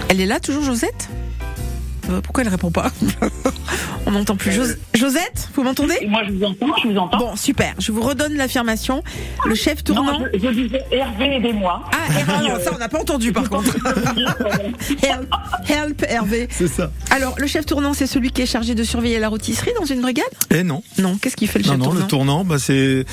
Elle 0.09 0.21
est 0.21 0.27
là 0.27 0.41
toujours, 0.41 0.63
Josette? 0.63 1.09
Pourquoi 2.23 2.43
elle 2.45 2.49
répond 2.51 2.71
pas 2.71 2.91
On 4.07 4.13
n'entend 4.13 4.37
plus. 4.37 4.53
Jos- 4.53 4.77
Josette, 4.95 5.49
vous 5.55 5.63
m'entendez 5.65 5.95
Moi, 6.09 6.23
je 6.29 6.33
vous 6.33 6.45
entends, 6.45 6.67
je 6.83 6.89
vous 6.89 6.97
entends. 6.97 7.19
Bon, 7.19 7.37
super. 7.37 7.75
Je 7.79 7.91
vous 7.91 8.01
redonne 8.03 8.35
l'affirmation. 8.35 9.03
Le 9.45 9.55
chef 9.57 9.83
tournant. 9.83 10.21
Non, 10.21 10.27
je, 10.33 10.39
je 10.39 10.49
disais 10.51 10.83
Hervé, 10.93 11.37
aidez-moi. 11.37 11.83
Ah, 11.93 12.19
Hervé, 12.19 12.33
non, 12.49 12.55
ça 12.63 12.71
on 12.75 12.79
n'a 12.79 12.89
pas 12.89 13.01
entendu 13.01 13.33
par 13.33 13.49
contre. 13.51 13.75
help, 15.03 15.29
help, 15.69 16.05
Hervé. 16.09 16.49
C'est 16.51 16.69
ça. 16.69 16.91
Alors, 17.11 17.35
le 17.39 17.47
chef 17.47 17.67
tournant, 17.67 17.95
c'est 17.95 18.07
celui 18.07 18.31
qui 18.31 18.43
est 18.43 18.47
chargé 18.47 18.75
de 18.75 18.85
surveiller 18.85 19.19
la 19.19 19.29
rôtisserie 19.29 19.73
dans 19.79 19.85
une 19.87 20.01
brigade 20.01 20.25
Et 20.51 20.63
non. 20.63 20.83
Non, 20.99 21.17
qu'est-ce 21.19 21.37
qu'il 21.37 21.49
fait 21.49 21.59
le 21.59 21.65
Non, 21.65 21.73
chef 21.73 21.79
non, 21.79 21.85
tournant 21.87 22.01
le 22.01 22.07
tournant, 22.07 22.45
bah, 22.45 22.57
c'est 22.59 23.05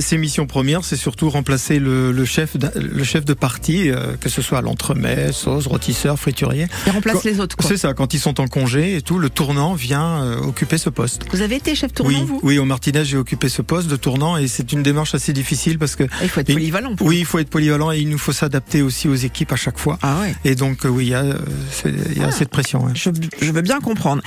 ses 0.00 0.18
missions 0.18 0.46
premières, 0.46 0.84
c'est 0.84 0.96
surtout 0.96 1.28
remplacer 1.30 1.78
le, 1.78 2.12
le 2.12 2.24
chef, 2.24 2.56
le 2.76 3.04
chef 3.04 3.24
de 3.24 3.34
partie, 3.34 3.90
euh, 3.90 4.16
que 4.20 4.28
ce 4.28 4.42
soit 4.42 4.58
à 4.58 4.62
l'entremet, 4.62 5.32
sauce, 5.32 5.66
rôtisseur, 5.66 6.18
friturier. 6.18 6.66
Il 6.86 6.92
remplace 6.92 7.16
Quand- 7.16 7.24
les 7.24 7.40
autres, 7.40 7.56
quoi. 7.56 7.68
C'est 7.68 7.76
ça. 7.76 7.92
Quand 7.94 8.14
ils 8.14 8.20
sont 8.20 8.37
en 8.40 8.46
congé 8.48 8.96
et 8.96 9.02
tout, 9.02 9.18
le 9.18 9.30
tournant 9.30 9.74
vient 9.74 10.22
euh, 10.22 10.38
occuper 10.40 10.78
ce 10.78 10.90
poste. 10.90 11.22
Vous 11.32 11.42
avez 11.42 11.56
été 11.56 11.74
chef 11.74 11.92
tournant, 11.92 12.18
oui, 12.20 12.24
vous? 12.26 12.40
oui, 12.42 12.58
au 12.58 12.64
Martinez, 12.64 13.04
j'ai 13.04 13.16
occupé 13.16 13.48
ce 13.48 13.62
poste 13.62 13.88
de 13.88 13.96
tournant 13.96 14.36
et 14.36 14.46
c'est 14.48 14.72
une 14.72 14.82
démarche 14.82 15.14
assez 15.14 15.32
difficile 15.32 15.78
parce 15.78 15.96
que 15.96 16.04
il 16.22 16.28
faut 16.28 16.40
être 16.40 16.52
polyvalent. 16.52 16.94
pour- 16.96 17.06
Oui, 17.06 17.18
il 17.18 17.24
faut 17.24 17.38
être 17.38 17.50
polyvalent 17.50 17.92
et 17.92 17.98
il 17.98 18.08
nous 18.08 18.18
faut 18.18 18.32
s'adapter 18.32 18.82
aussi 18.82 19.08
aux 19.08 19.14
équipes 19.14 19.52
à 19.52 19.56
chaque 19.56 19.78
fois. 19.78 19.98
Ah 20.02 20.20
ouais. 20.20 20.34
Et 20.44 20.54
donc 20.54 20.84
euh, 20.84 20.88
oui, 20.88 21.06
il 21.06 21.10
y 21.10 21.14
a, 21.14 21.22
euh, 21.22 21.34
c'est- 21.70 21.92
il 22.14 22.18
y 22.18 22.24
a 22.24 22.30
cette 22.30 22.50
pression. 22.50 22.84
ouais. 22.84 22.92
Je, 22.94 23.10
je 23.40 23.50
veux 23.52 23.62
bien 23.62 23.80
comprendre. 23.80 24.22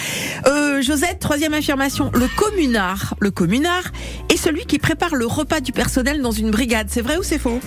Euh, 0.47 0.81
Josette, 0.81 1.19
troisième 1.19 1.53
affirmation. 1.53 2.11
Le 2.13 2.27
communard, 2.35 3.15
le 3.19 3.31
communard 3.31 3.83
est 4.29 4.37
celui 4.37 4.65
qui 4.65 4.79
prépare 4.79 5.15
le 5.15 5.25
repas 5.25 5.59
du 5.61 5.71
personnel 5.71 6.21
dans 6.21 6.31
une 6.31 6.51
brigade. 6.51 6.87
C'est 6.89 7.01
vrai 7.01 7.17
ou 7.17 7.23
c'est 7.23 7.39
faux? 7.39 7.59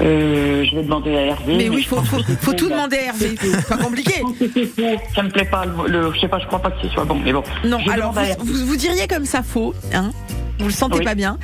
Euh, 0.00 0.64
je 0.64 0.76
vais 0.76 0.82
demander 0.82 1.16
à 1.16 1.20
Hervé. 1.26 1.56
Mais 1.56 1.68
oui, 1.68 1.82
faut, 1.84 2.02
faut, 2.02 2.52
tout 2.52 2.68
demander 2.68 2.96
à 2.96 3.02
Hervé. 3.06 3.34
C'est 3.40 3.68
pas 3.68 3.76
compliqué. 3.76 4.22
Ça 5.14 5.22
me 5.22 5.30
plaît 5.30 5.44
pas. 5.44 5.64
Le, 5.64 5.88
le- 5.88 6.12
je 6.14 6.20
sais 6.20 6.28
pas, 6.28 6.38
je 6.38 6.46
crois 6.46 6.58
pas 6.60 6.70
que 6.70 6.82
ce 6.82 6.88
soit 6.88 7.04
bon, 7.04 7.16
mais 7.22 7.32
bon. 7.32 7.42
Non, 7.64 7.78
Je 7.78 7.90
alors 7.90 8.12
vous, 8.12 8.44
vous, 8.44 8.66
vous 8.66 8.76
diriez 8.76 9.06
comme 9.06 9.24
ça 9.24 9.42
faux, 9.42 9.74
hein 9.92 10.10
Vous 10.58 10.66
le 10.66 10.72
sentez 10.72 10.98
Oui. 10.98 11.04
pas 11.04 11.14
bien. 11.14 11.38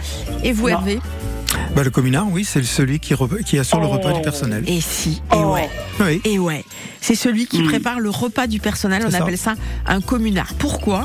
Et 0.45 0.53
vous, 0.53 0.65
Non. 0.69 0.75
Hervé? 0.75 0.99
Bah, 1.75 1.83
le 1.85 1.91
communard, 1.91 2.27
oui, 2.31 2.45
c'est 2.45 2.63
celui 2.65 2.99
qui, 3.01 3.15
re- 3.15 3.43
qui 3.45 3.59
assure 3.59 3.81
le 3.81 3.87
Oh. 3.87 3.91
repas 3.91 4.13
du 4.13 4.21
personnel. 4.23 4.65
Et 4.67 4.81
si, 4.81 5.23
et 5.33 5.37
Oh. 5.37 5.55
ouais. 5.55 5.69
Oui. 6.01 6.21
Et 6.25 6.39
ouais. 6.39 6.65
C'est 7.01 7.15
celui 7.15 7.47
qui 7.47 7.63
Mm. 7.63 7.67
prépare 7.67 8.01
le 8.01 8.11
repas 8.11 8.47
du 8.47 8.61
personnel. 8.61 9.03
On 9.07 9.11
ça. 9.11 9.19
appelle 9.19 9.39
ça 9.39 9.55
un 9.87 10.01
communard. 10.01 10.53
Pourquoi? 10.59 11.05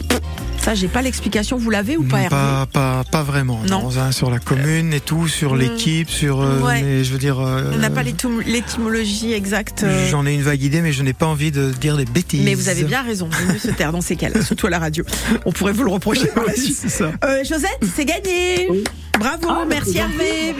Ça, 0.59 0.73
j'ai 0.73 0.87
pas 0.87 1.01
l'explication. 1.03 1.57
Vous 1.57 1.69
l'avez 1.69 1.95
ou 1.95 2.03
pas, 2.03 2.17
Hervé 2.21 2.29
Pas, 2.29 2.65
pas, 2.71 3.03
pas 3.11 3.21
vraiment. 3.23 3.59
Non. 3.69 3.83
Non, 3.83 3.97
hein, 3.99 4.11
sur 4.11 4.31
la 4.31 4.39
commune 4.39 4.93
et 4.93 4.99
tout, 4.99 5.27
sur 5.27 5.55
l'équipe, 5.55 6.09
sur. 6.09 6.41
euh, 6.41 6.59
Ouais. 6.61 6.81
mais 6.81 7.03
je 7.03 7.11
veux 7.13 7.19
dire. 7.19 7.39
euh, 7.39 7.71
On 7.73 7.77
n'a 7.77 7.89
pas 7.91 8.01
l'étym- 8.03 8.41
l'étymologie 8.45 9.33
exacte. 9.33 9.83
euh, 9.83 10.09
J'en 10.09 10.25
ai 10.25 10.33
une 10.33 10.41
vague 10.41 10.63
idée, 10.63 10.81
mais 10.81 10.91
je 10.91 11.03
n'ai 11.03 11.13
pas 11.13 11.27
envie 11.27 11.51
de 11.51 11.71
dire 11.71 11.97
des 11.97 12.05
bêtises. 12.05 12.41
Mais 12.43 12.55
vous 12.55 12.69
avez 12.69 12.83
bien 12.83 13.03
raison, 13.03 13.29
vaut 13.31 13.53
mieux 13.53 13.59
se 13.59 13.69
taire 13.69 13.91
dans 13.91 14.01
ces 14.01 14.15
cas-là, 14.15 14.41
surtout 14.41 14.67
à 14.67 14.71
la 14.71 14.79
radio. 14.79 15.03
On 15.45 15.51
pourrait 15.51 15.73
vous 15.73 15.83
le 15.83 15.91
reprocher 15.91 16.27
par 16.27 16.45
la 16.45 16.53
suite. 16.55 16.75
c'est 16.75 16.89
ça. 16.89 17.11
Euh, 17.23 17.43
Josette, 17.43 17.79
c'est 17.95 18.05
gagné 18.05 18.67
Bravo, 19.19 19.47
Ah, 19.49 19.63
merci 19.69 19.93
c'est 19.93 19.99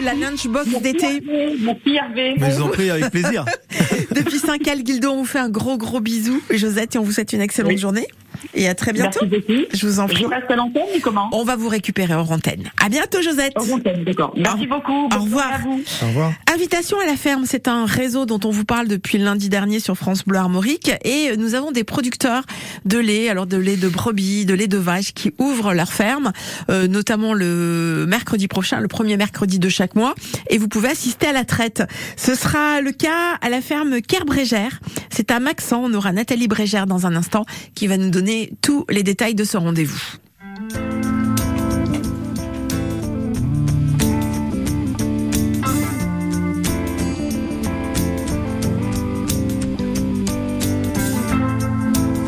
La 0.04 0.14
lunchbox 0.14 0.68
d'été. 0.80 1.20
Mais 1.26 2.50
je 2.50 2.56
vous 2.56 2.62
en 2.62 2.68
prie, 2.68 2.90
avec 2.90 3.10
plaisir. 3.10 3.44
Depuis 4.14 4.38
Saint-Cal, 4.38 4.82
Guildo, 4.82 5.10
on 5.10 5.16
vous 5.18 5.24
fait 5.24 5.38
un 5.38 5.48
gros 5.50 5.76
gros 5.76 6.00
bisou. 6.00 6.40
Josette, 6.50 6.94
et 6.96 6.98
on 6.98 7.02
vous 7.02 7.12
souhaite 7.12 7.32
une 7.32 7.40
excellente 7.40 7.72
Oui. 7.72 7.78
journée. 7.78 8.06
Et 8.54 8.68
à 8.68 8.74
très 8.74 8.92
bientôt. 8.92 9.20
Merci 9.22 9.46
beaucoup. 9.48 9.62
Je 9.72 9.86
vous 9.86 10.00
en 10.00 10.06
prie. 10.06 10.22
Je 10.22 10.26
reste 10.28 10.50
à 10.50 10.56
l'antenne 10.56 10.84
ou 10.96 11.00
comment 11.00 11.28
On 11.32 11.44
va 11.44 11.56
vous 11.56 11.68
récupérer 11.68 12.14
hors 12.14 12.30
antenne. 12.30 12.70
À 12.82 12.88
bientôt, 12.88 13.20
Josette. 13.22 13.52
Hors 13.56 13.72
antenne, 13.72 14.04
d'accord. 14.04 14.32
Merci 14.36 14.64
Au- 14.66 14.68
beaucoup. 14.68 15.08
Au 15.16 15.22
revoir. 15.22 15.52
à 15.54 15.58
vous. 15.58 15.82
Au 16.02 16.06
revoir. 16.06 16.32
Invitation 16.52 16.98
à 17.00 17.06
la 17.06 17.16
ferme, 17.16 17.44
c'est 17.46 17.68
un 17.68 17.84
réseau 17.86 18.26
dont 18.26 18.40
on 18.44 18.50
vous 18.50 18.64
parle 18.64 18.88
depuis 18.88 19.18
lundi 19.18 19.48
dernier 19.48 19.80
sur 19.80 19.96
France 19.96 20.24
Bleu 20.24 20.38
Armorique 20.38 20.90
et 21.04 21.36
nous 21.36 21.54
avons 21.54 21.72
des 21.72 21.84
producteurs 21.84 22.42
de 22.84 22.98
lait, 22.98 23.28
alors 23.28 23.46
de 23.46 23.56
lait 23.56 23.76
de 23.76 23.88
brebis, 23.88 24.46
de 24.46 24.54
lait 24.54 24.66
de 24.68 24.78
vache 24.78 25.12
qui 25.14 25.32
ouvrent 25.38 25.74
leur 25.74 25.92
ferme, 25.92 26.32
euh, 26.70 26.86
notamment 26.88 27.34
le 27.34 28.04
mercredi 28.08 28.48
prochain, 28.48 28.80
le 28.80 28.88
premier 28.88 29.16
mercredi 29.16 29.58
de 29.58 29.68
chaque 29.68 29.94
mois 29.94 30.14
et 30.50 30.58
vous 30.58 30.68
pouvez 30.68 30.88
assister 30.88 31.26
à 31.26 31.32
la 31.32 31.44
traite. 31.44 31.82
Ce 32.16 32.34
sera 32.34 32.80
le 32.80 32.92
cas 32.92 33.34
à 33.40 33.48
la 33.50 33.60
ferme 33.60 34.00
Kerbrégère. 34.00 34.80
C'est 35.10 35.30
à 35.30 35.40
Maxent, 35.40 35.72
on 35.72 35.92
aura 35.94 36.12
Nathalie 36.12 36.48
Brégère 36.48 36.86
dans 36.86 37.06
un 37.06 37.14
instant 37.16 37.44
qui 37.74 37.86
va 37.86 37.96
nous 37.96 38.10
donner 38.10 38.35
tous 38.60 38.84
les 38.88 39.02
détails 39.02 39.34
de 39.34 39.44
ce 39.44 39.56
rendez-vous. 39.56 40.02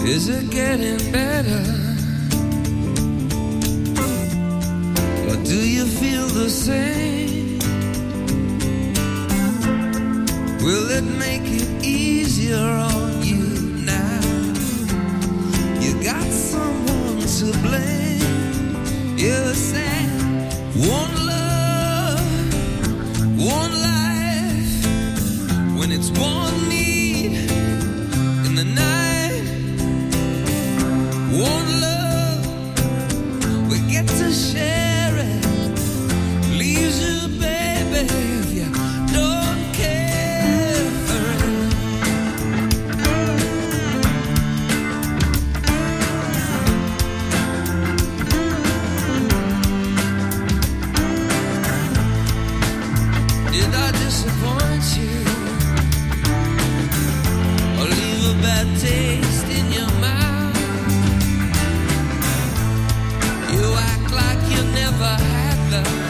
Is 0.06 0.28
it 0.30 0.50
getting 0.50 1.12
better? 1.12 1.62
Or 5.28 5.36
do 5.44 5.58
you 5.76 5.84
feel 5.84 6.26
the 6.26 6.48
same? 6.50 7.58
Will 10.64 10.90
it 10.90 11.04
make 11.04 11.46
it 11.46 11.68
easier 11.84 12.56
on 12.56 13.17
got 16.02 16.24
someone 16.30 17.20
to 17.20 17.52
blame. 17.62 18.76
You 19.16 19.54
said 19.54 20.08
one 20.74 21.14
love, 21.26 22.20
one 23.36 23.72
life. 23.82 24.86
When 25.78 25.90
it's 25.92 26.10
one 26.10 26.68
need 26.68 27.32
in 28.46 28.54
the 28.54 28.64
night. 28.64 29.42
One 31.32 31.80
love, 31.80 32.46
we 33.70 33.78
get 33.90 34.06
to 34.06 34.32
share 34.32 34.77
love. 65.70 66.07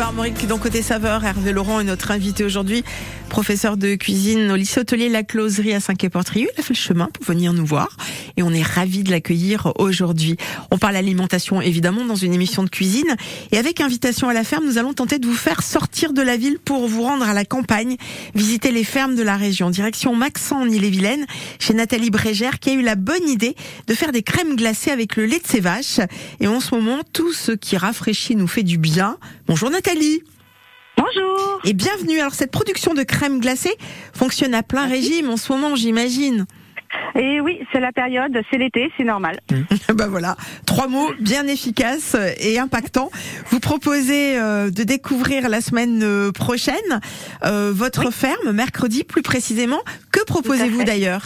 Bleu 0.00 0.06
Armorique 0.06 0.46
dans 0.46 0.56
Côté 0.56 0.80
Saveur. 0.80 1.26
Hervé 1.26 1.52
Laurent 1.52 1.78
est 1.78 1.84
notre 1.84 2.10
invité 2.10 2.42
aujourd'hui, 2.42 2.84
professeur 3.28 3.76
de 3.76 3.96
cuisine 3.96 4.50
au 4.50 4.56
lycée 4.56 4.80
hôtelier 4.80 5.10
La 5.10 5.22
Closerie 5.22 5.74
à 5.74 5.80
Saint-Quay-Portrieux. 5.80 6.48
Il 6.56 6.58
a 6.60 6.62
fait 6.62 6.72
le 6.72 6.78
chemin 6.78 7.10
pour 7.12 7.26
venir 7.26 7.52
nous 7.52 7.66
voir 7.66 7.98
et 8.40 8.42
on 8.42 8.52
est 8.52 8.62
ravis 8.62 9.04
de 9.04 9.10
l'accueillir 9.10 9.72
aujourd'hui. 9.78 10.36
On 10.70 10.78
parle 10.78 10.96
alimentation 10.96 11.60
évidemment 11.60 12.06
dans 12.06 12.14
une 12.14 12.32
émission 12.32 12.62
de 12.62 12.70
cuisine 12.70 13.14
et 13.52 13.58
avec 13.58 13.82
invitation 13.82 14.28
à 14.30 14.32
la 14.32 14.44
ferme, 14.44 14.64
nous 14.64 14.78
allons 14.78 14.94
tenter 14.94 15.18
de 15.18 15.26
vous 15.26 15.34
faire 15.34 15.62
sortir 15.62 16.14
de 16.14 16.22
la 16.22 16.38
ville 16.38 16.58
pour 16.58 16.88
vous 16.88 17.02
rendre 17.02 17.28
à 17.28 17.34
la 17.34 17.44
campagne, 17.44 17.96
visiter 18.34 18.72
les 18.72 18.82
fermes 18.82 19.14
de 19.14 19.22
la 19.22 19.36
région. 19.36 19.68
Direction 19.68 20.16
Maxent 20.16 20.52
en 20.52 20.66
Ille-et-Vilaine 20.66 21.26
chez 21.58 21.74
Nathalie 21.74 22.10
Brégère 22.10 22.58
qui 22.60 22.70
a 22.70 22.72
eu 22.72 22.82
la 22.82 22.94
bonne 22.94 23.28
idée 23.28 23.54
de 23.86 23.94
faire 23.94 24.10
des 24.10 24.22
crèmes 24.22 24.56
glacées 24.56 24.90
avec 24.90 25.16
le 25.16 25.26
lait 25.26 25.38
de 25.38 25.46
ses 25.46 25.60
vaches. 25.60 26.00
Et 26.40 26.48
en 26.48 26.60
ce 26.60 26.74
moment, 26.74 27.00
tout 27.12 27.34
ce 27.34 27.52
qui 27.52 27.76
rafraîchit 27.76 28.36
nous 28.36 28.48
fait 28.48 28.62
du 28.62 28.78
bien. 28.78 29.18
Bonjour 29.48 29.68
Nathalie. 29.68 30.22
Bonjour. 30.96 31.60
Et 31.64 31.74
bienvenue. 31.74 32.20
Alors 32.20 32.34
cette 32.34 32.50
production 32.50 32.94
de 32.94 33.02
crème 33.02 33.40
glacée 33.40 33.76
fonctionne 34.14 34.54
à 34.54 34.62
plein 34.62 34.86
régime 34.86 35.28
en 35.28 35.36
ce 35.36 35.52
moment, 35.52 35.76
j'imagine. 35.76 36.46
Et 37.14 37.40
oui, 37.40 37.60
c'est 37.72 37.80
la 37.80 37.92
période, 37.92 38.32
c'est 38.50 38.58
l'été, 38.58 38.90
c'est 38.96 39.04
normal. 39.04 39.40
bah 39.94 40.06
voilà, 40.08 40.36
trois 40.66 40.88
mots 40.88 41.10
bien 41.20 41.46
efficaces 41.46 42.16
et 42.38 42.58
impactants. 42.58 43.10
Vous 43.50 43.60
proposez 43.60 44.38
euh, 44.38 44.70
de 44.70 44.82
découvrir 44.82 45.48
la 45.48 45.60
semaine 45.60 46.02
euh, 46.02 46.32
prochaine 46.32 47.00
euh, 47.44 47.72
votre 47.74 48.10
ferme, 48.10 48.52
mercredi 48.52 49.04
plus 49.04 49.22
précisément. 49.22 49.80
Que 50.12 50.24
proposez-vous 50.24 50.84
d'ailleurs? 50.84 51.22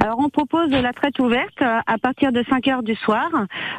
Alors 0.00 0.18
on 0.18 0.28
propose 0.28 0.70
la 0.70 0.92
traite 0.92 1.18
ouverte 1.18 1.62
euh, 1.62 1.78
à 1.86 1.98
partir 1.98 2.32
de 2.32 2.44
5 2.48 2.68
heures 2.68 2.82
du 2.82 2.94
soir. 2.94 3.28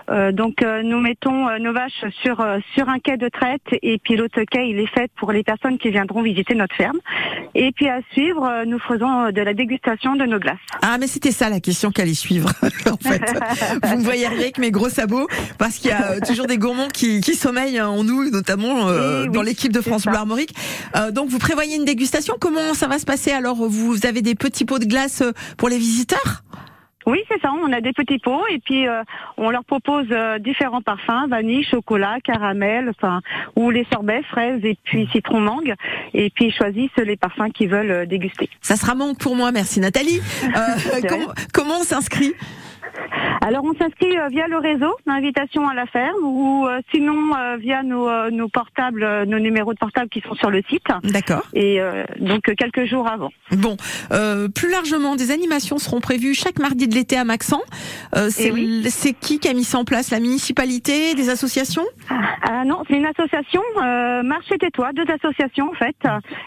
Euh, 0.09 0.31
donc 0.31 0.61
euh, 0.61 0.81
nous 0.83 0.99
mettons 0.99 1.47
euh, 1.47 1.59
nos 1.59 1.73
vaches 1.73 2.05
sur 2.23 2.41
euh, 2.41 2.59
sur 2.73 2.89
un 2.89 2.99
quai 2.99 3.17
de 3.17 3.29
traite 3.29 3.61
et 3.81 3.99
puis 3.99 4.15
l'autre 4.15 4.41
quai 4.49 4.69
il 4.69 4.79
est 4.79 4.87
fait 4.87 5.11
pour 5.17 5.31
les 5.31 5.43
personnes 5.43 5.77
qui 5.77 5.89
viendront 5.89 6.21
visiter 6.21 6.55
notre 6.55 6.75
ferme. 6.75 6.97
Et 7.55 7.71
puis 7.71 7.87
à 7.87 7.99
suivre, 8.11 8.63
nous 8.65 8.79
faisons 8.79 9.31
de 9.31 9.41
la 9.41 9.53
dégustation 9.53 10.15
de 10.15 10.25
nos 10.25 10.39
glaces. 10.39 10.57
Ah 10.81 10.97
mais 10.99 11.07
c'était 11.07 11.31
ça 11.31 11.49
la 11.49 11.59
question 11.59 11.91
qu'allait 11.91 12.13
suivre 12.13 12.49
en 12.91 12.97
fait. 12.97 13.21
Vous 13.83 13.97
me 13.97 14.03
voyez 14.03 14.25
arriver 14.25 14.43
avec 14.43 14.57
mes 14.57 14.71
gros 14.71 14.89
sabots 14.89 15.27
parce 15.57 15.77
qu'il 15.77 15.91
y 15.91 15.93
a 15.93 16.19
toujours 16.21 16.47
des 16.47 16.57
gourmands 16.57 16.87
qui, 16.87 17.21
qui 17.21 17.35
sommeillent 17.35 17.81
en 17.81 18.03
nous, 18.03 18.29
notamment 18.29 18.87
oui, 18.87 19.29
dans 19.29 19.41
l'équipe 19.41 19.71
de 19.71 19.81
France. 19.81 20.05
Bleu 20.05 20.15
Armorique. 20.17 20.53
Euh, 20.95 21.11
donc 21.11 21.29
vous 21.29 21.39
prévoyez 21.39 21.75
une 21.75 21.85
dégustation. 21.85 22.35
Comment 22.39 22.73
ça 22.73 22.87
va 22.87 22.99
se 22.99 23.05
passer? 23.05 23.31
Alors 23.31 23.55
vous 23.55 24.05
avez 24.05 24.21
des 24.21 24.35
petits 24.35 24.65
pots 24.65 24.79
de 24.79 24.85
glace 24.85 25.21
euh, 25.21 25.31
pour 25.67 25.73
les 25.73 25.79
visiteurs? 25.79 26.43
Oui, 27.05 27.19
c'est 27.29 27.41
ça. 27.41 27.51
On 27.51 27.73
a 27.73 27.81
des 27.81 27.91
petits 27.91 28.19
pots 28.19 28.47
et 28.49 28.59
puis 28.59 28.87
euh, 28.87 29.03
on 29.35 29.49
leur 29.49 29.65
propose 29.65 30.05
euh, 30.11 30.39
différents 30.39 30.81
parfums 30.81 31.27
vanille, 31.29 31.65
chocolat, 31.65 32.19
caramel, 32.23 32.89
enfin 32.89 33.19
ou 33.57 33.69
les 33.69 33.85
sorbets, 33.91 34.23
fraises 34.23 34.63
et 34.63 34.77
puis 34.85 35.09
citron 35.11 35.41
mangue. 35.41 35.73
Et 36.13 36.29
puis 36.29 36.45
ils 36.45 36.53
choisissent 36.53 36.95
les 36.95 37.17
parfums 37.17 37.51
qu'ils 37.53 37.67
veulent 37.69 37.91
euh, 37.91 38.05
déguster. 38.05 38.49
Ça 38.61 38.77
sera 38.77 38.95
manque 38.95 39.19
pour 39.19 39.35
moi, 39.35 39.51
merci 39.51 39.81
Nathalie. 39.81 40.21
Comment, 41.09 41.33
comment 41.53 41.79
on 41.81 41.83
s'inscrit? 41.83 42.33
Alors 43.41 43.63
on 43.63 43.73
s'inscrit 43.75 44.17
euh, 44.17 44.27
via 44.29 44.47
le 44.47 44.57
réseau, 44.57 44.95
l'invitation 45.05 45.67
à 45.69 45.73
la 45.73 45.85
ferme, 45.85 46.17
ou 46.23 46.67
euh, 46.67 46.81
sinon 46.93 47.35
euh, 47.35 47.57
via 47.57 47.83
nos, 47.83 48.29
nos 48.31 48.49
portables, 48.49 49.23
nos 49.25 49.39
numéros 49.39 49.73
de 49.73 49.77
portable 49.79 50.09
qui 50.09 50.21
sont 50.21 50.35
sur 50.35 50.49
le 50.49 50.61
site. 50.69 50.83
D'accord. 51.03 51.43
Et 51.53 51.79
euh, 51.79 52.03
donc 52.19 52.41
quelques 52.57 52.85
jours 52.85 53.07
avant. 53.07 53.29
Bon, 53.51 53.77
euh, 54.11 54.47
plus 54.49 54.69
largement, 54.69 55.15
des 55.15 55.31
animations 55.31 55.77
seront 55.77 56.01
prévues 56.01 56.33
chaque 56.33 56.59
mardi 56.59 56.87
de 56.87 56.95
l'été 56.95 57.17
à 57.17 57.23
Maxent. 57.23 57.53
Euh, 58.15 58.27
c'est 58.29 58.47
Eh 58.47 58.51
oui. 58.51 58.83
c'est 58.89 59.13
qui 59.13 59.39
qui 59.39 59.47
a 59.47 59.53
mis 59.53 59.63
ça 59.63 59.77
en 59.77 59.85
place? 59.85 60.11
La 60.11 60.19
municipalité 60.19 61.13
Des 61.15 61.29
associations? 61.29 61.85
Ah 62.09 62.63
non, 62.65 62.83
c'est 62.87 62.95
une 62.97 63.05
association, 63.05 63.61
Marché 64.23 64.57
Tais-toi, 64.57 64.91
deux 64.93 65.05
associations 65.11 65.69
en 65.69 65.73
fait, 65.73 65.95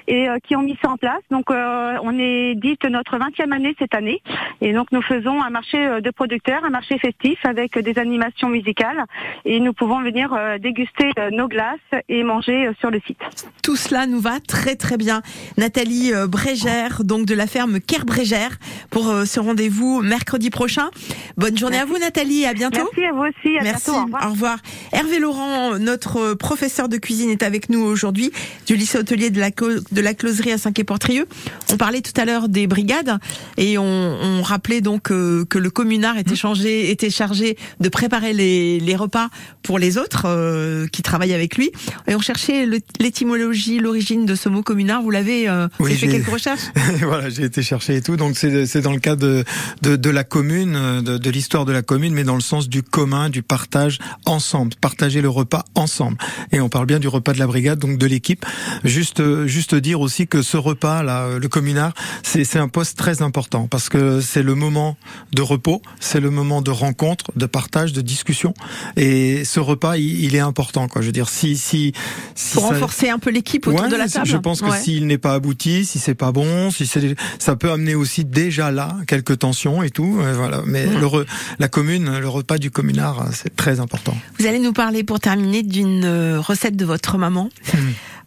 et 0.08 0.26
qui 0.44 0.56
ont 0.56 0.62
mis 0.62 0.76
ça 0.82 0.90
en 0.90 0.96
place. 0.96 1.20
Donc 1.30 1.50
on 1.50 2.18
est 2.18 2.54
dite 2.56 2.84
notre 2.84 3.16
20e 3.18 3.52
année 3.52 3.74
cette 3.78 3.94
année, 3.94 4.22
et 4.60 4.72
donc 4.72 4.90
nous 4.92 5.02
faisons 5.02 5.42
un 5.42 5.50
marché 5.50 5.78
de 6.00 6.10
producteurs, 6.30 6.64
un 6.64 6.70
marché 6.70 6.96
festif 6.96 7.38
avec 7.44 7.76
des 7.76 7.98
animations 7.98 8.48
musicales, 8.48 9.04
et 9.44 9.58
nous 9.58 9.72
pouvons 9.72 10.00
venir 10.00 10.32
euh, 10.32 10.58
déguster 10.58 11.10
euh, 11.18 11.30
nos 11.32 11.48
glaces 11.48 11.78
et 12.08 12.22
manger 12.22 12.68
euh, 12.68 12.72
sur 12.78 12.92
le 12.92 13.00
site. 13.04 13.18
Tout 13.64 13.74
cela 13.74 14.06
nous 14.06 14.20
va 14.20 14.38
très 14.38 14.76
très 14.76 14.96
bien. 14.96 15.22
Nathalie 15.56 16.12
Brégère, 16.28 17.02
donc 17.02 17.26
de 17.26 17.34
la 17.34 17.48
ferme 17.48 17.80
Kerr 17.80 18.04
Brégère, 18.04 18.58
pour 18.90 19.12
ce 19.26 19.40
rendez-vous 19.40 20.02
mercredi 20.02 20.50
prochain. 20.50 20.90
Bonne 21.36 21.58
journée 21.58 21.78
à 21.78 21.84
vous 21.84 21.98
Nathalie, 21.98 22.46
à 22.46 22.54
bientôt. 22.54 22.78
Merci 22.78 23.04
à 23.04 23.12
vous 23.12 23.24
aussi, 23.24 23.58
à 23.58 23.62
Merci, 23.62 23.90
bientôt, 23.90 24.26
au 24.26 24.30
revoir. 24.30 24.58
Hervé 24.92 25.18
Laurent, 25.18 25.78
notre 25.78 26.34
professeur 26.34 26.88
de 26.88 26.96
cuisine, 26.96 27.30
est 27.30 27.42
avec 27.42 27.70
nous 27.70 27.80
aujourd'hui 27.80 28.30
du 28.66 28.76
lycée 28.76 28.98
hôtelier 28.98 29.30
de 29.30 29.40
la, 29.40 29.50
de 29.50 30.00
la 30.00 30.14
Closerie 30.14 30.52
à 30.52 30.58
Saint-Quay-Portrieux. 30.58 31.26
On 31.72 31.76
parlait 31.76 32.02
tout 32.02 32.18
à 32.20 32.24
l'heure 32.24 32.48
des 32.48 32.66
brigades 32.66 33.18
et 33.56 33.78
on, 33.78 33.84
on 33.84 34.42
rappelait 34.42 34.80
donc 34.80 35.10
euh, 35.10 35.44
que 35.44 35.58
le 35.58 35.70
était, 36.18 36.36
changé, 36.36 36.90
était 36.90 37.10
chargé 37.10 37.56
de 37.80 37.88
préparer 37.88 38.32
les, 38.32 38.80
les 38.80 38.96
repas 38.96 39.28
pour 39.62 39.78
les 39.78 39.98
autres 39.98 40.24
euh, 40.26 40.86
qui 40.86 41.02
travaillent 41.02 41.34
avec 41.34 41.56
lui. 41.56 41.70
Et 42.08 42.14
on 42.14 42.20
cherchait 42.20 42.66
l'étymologie, 42.98 43.78
l'origine 43.78 44.26
de 44.26 44.34
ce 44.34 44.48
mot 44.48 44.62
communard. 44.62 45.02
Vous 45.02 45.10
l'avez 45.10 45.48
euh, 45.48 45.68
avez 45.80 45.94
fait 45.94 46.08
quelques 46.08 46.28
recherches? 46.28 46.60
Voilà, 47.02 47.30
j'ai 47.30 47.44
été 47.44 47.62
chercher 47.62 47.96
et 47.96 48.02
tout. 48.02 48.16
Donc 48.16 48.36
c'est 48.36 48.80
dans 48.80 48.92
le 48.92 49.00
cadre 49.00 49.22
de, 49.22 49.44
de, 49.82 49.96
de 49.96 50.10
la 50.10 50.24
commune, 50.24 50.76
euh, 50.76 51.02
de, 51.02 51.18
de 51.18 51.30
l'histoire 51.30 51.64
de 51.64 51.72
la 51.72 51.82
commune, 51.82 52.12
mais 52.12 52.24
dans 52.24 52.34
le 52.34 52.40
sens 52.40 52.68
du 52.68 52.82
commun, 52.82 53.30
du 53.30 53.42
partage 53.42 53.98
ensemble, 54.26 54.74
partager 54.80 55.20
le 55.20 55.28
repas 55.28 55.64
ensemble. 55.74 56.18
Et 56.52 56.60
on 56.60 56.68
parle 56.68 56.86
bien 56.86 56.98
du 56.98 57.08
repas 57.08 57.32
de 57.32 57.38
la 57.38 57.46
brigade, 57.46 57.78
donc 57.78 57.98
de 57.98 58.06
l'équipe. 58.06 58.44
Juste 58.84 59.22
juste 59.46 59.74
dire 59.74 60.00
aussi 60.00 60.26
que 60.26 60.42
ce 60.42 60.56
repas 60.56 61.02
là, 61.02 61.24
euh, 61.24 61.38
le 61.38 61.48
communard, 61.48 61.92
c'est 62.22 62.56
un 62.56 62.68
poste 62.68 62.96
très 62.96 63.22
important 63.22 63.66
parce 63.68 63.88
que 63.88 64.20
c'est 64.20 64.42
le 64.42 64.54
moment 64.54 64.96
de 65.32 65.42
repos, 65.42 65.82
c'est 66.00 66.18
le 66.18 66.30
moment 66.30 66.62
de 66.62 66.70
rencontre, 66.72 67.26
de 67.36 67.46
partage, 67.46 67.92
de 67.92 68.00
discussion. 68.00 68.54
Et 68.96 69.44
ce 69.44 69.60
repas, 69.60 69.96
il, 69.96 70.24
il 70.24 70.34
est 70.34 70.40
important. 70.40 70.88
Quoi. 70.88 71.02
Je 71.02 71.06
veux 71.06 71.12
dire, 71.12 71.28
si 71.28 71.56
si, 71.56 71.92
si 72.34 72.54
Pour 72.54 72.64
ça- 72.64 72.74
renforcer 72.74 73.08
un 73.10 73.18
peu 73.18 73.30
l'équipe 73.30 73.66
autour 73.66 73.82
Ouais, 73.82 73.88
de 73.88 73.96
la 73.96 74.08
table. 74.08 74.26
Je 74.26 74.36
pense 74.36 74.60
que 74.60 74.66
Ouais. 74.70 74.80
s'il 74.80 75.06
n'est 75.06 75.18
pas 75.18 75.34
abouti, 75.34 75.84
si 75.84 75.98
c'est 75.98 76.14
pas 76.14 76.32
bon, 76.32 76.70
si 76.70 76.86
c'est, 76.86 77.14
ça 77.38 77.54
peut 77.56 77.70
amener 77.70 77.94
aussi 77.94 78.24
déjà 78.24 78.70
là 78.72 78.96
quelques 79.06 79.38
tensions 79.38 79.82
et 79.82 79.90
tout. 79.90 80.18
euh, 80.20 80.32
voilà. 80.34 80.62
Mais 80.66 80.86
Mmh. 80.86 80.98
le 81.00 81.06
re- 81.06 81.26
la 81.58 81.68
commune, 81.68 82.18
le 82.18 82.28
repas 82.28 82.58
du 82.58 82.70
communard, 82.70 83.20
euh, 83.22 83.30
c'est 83.32 83.54
très 83.54 83.78
important. 83.80 84.16
Vous 84.38 84.46
allez 84.46 84.58
nous 84.58 84.72
parler 84.72 85.04
pour 85.04 85.20
terminer 85.20 85.62
d'une 85.62 86.04
euh, 86.04 86.40
recette 86.40 86.76
de 86.76 86.84
votre 86.84 87.18
maman. 87.18 87.50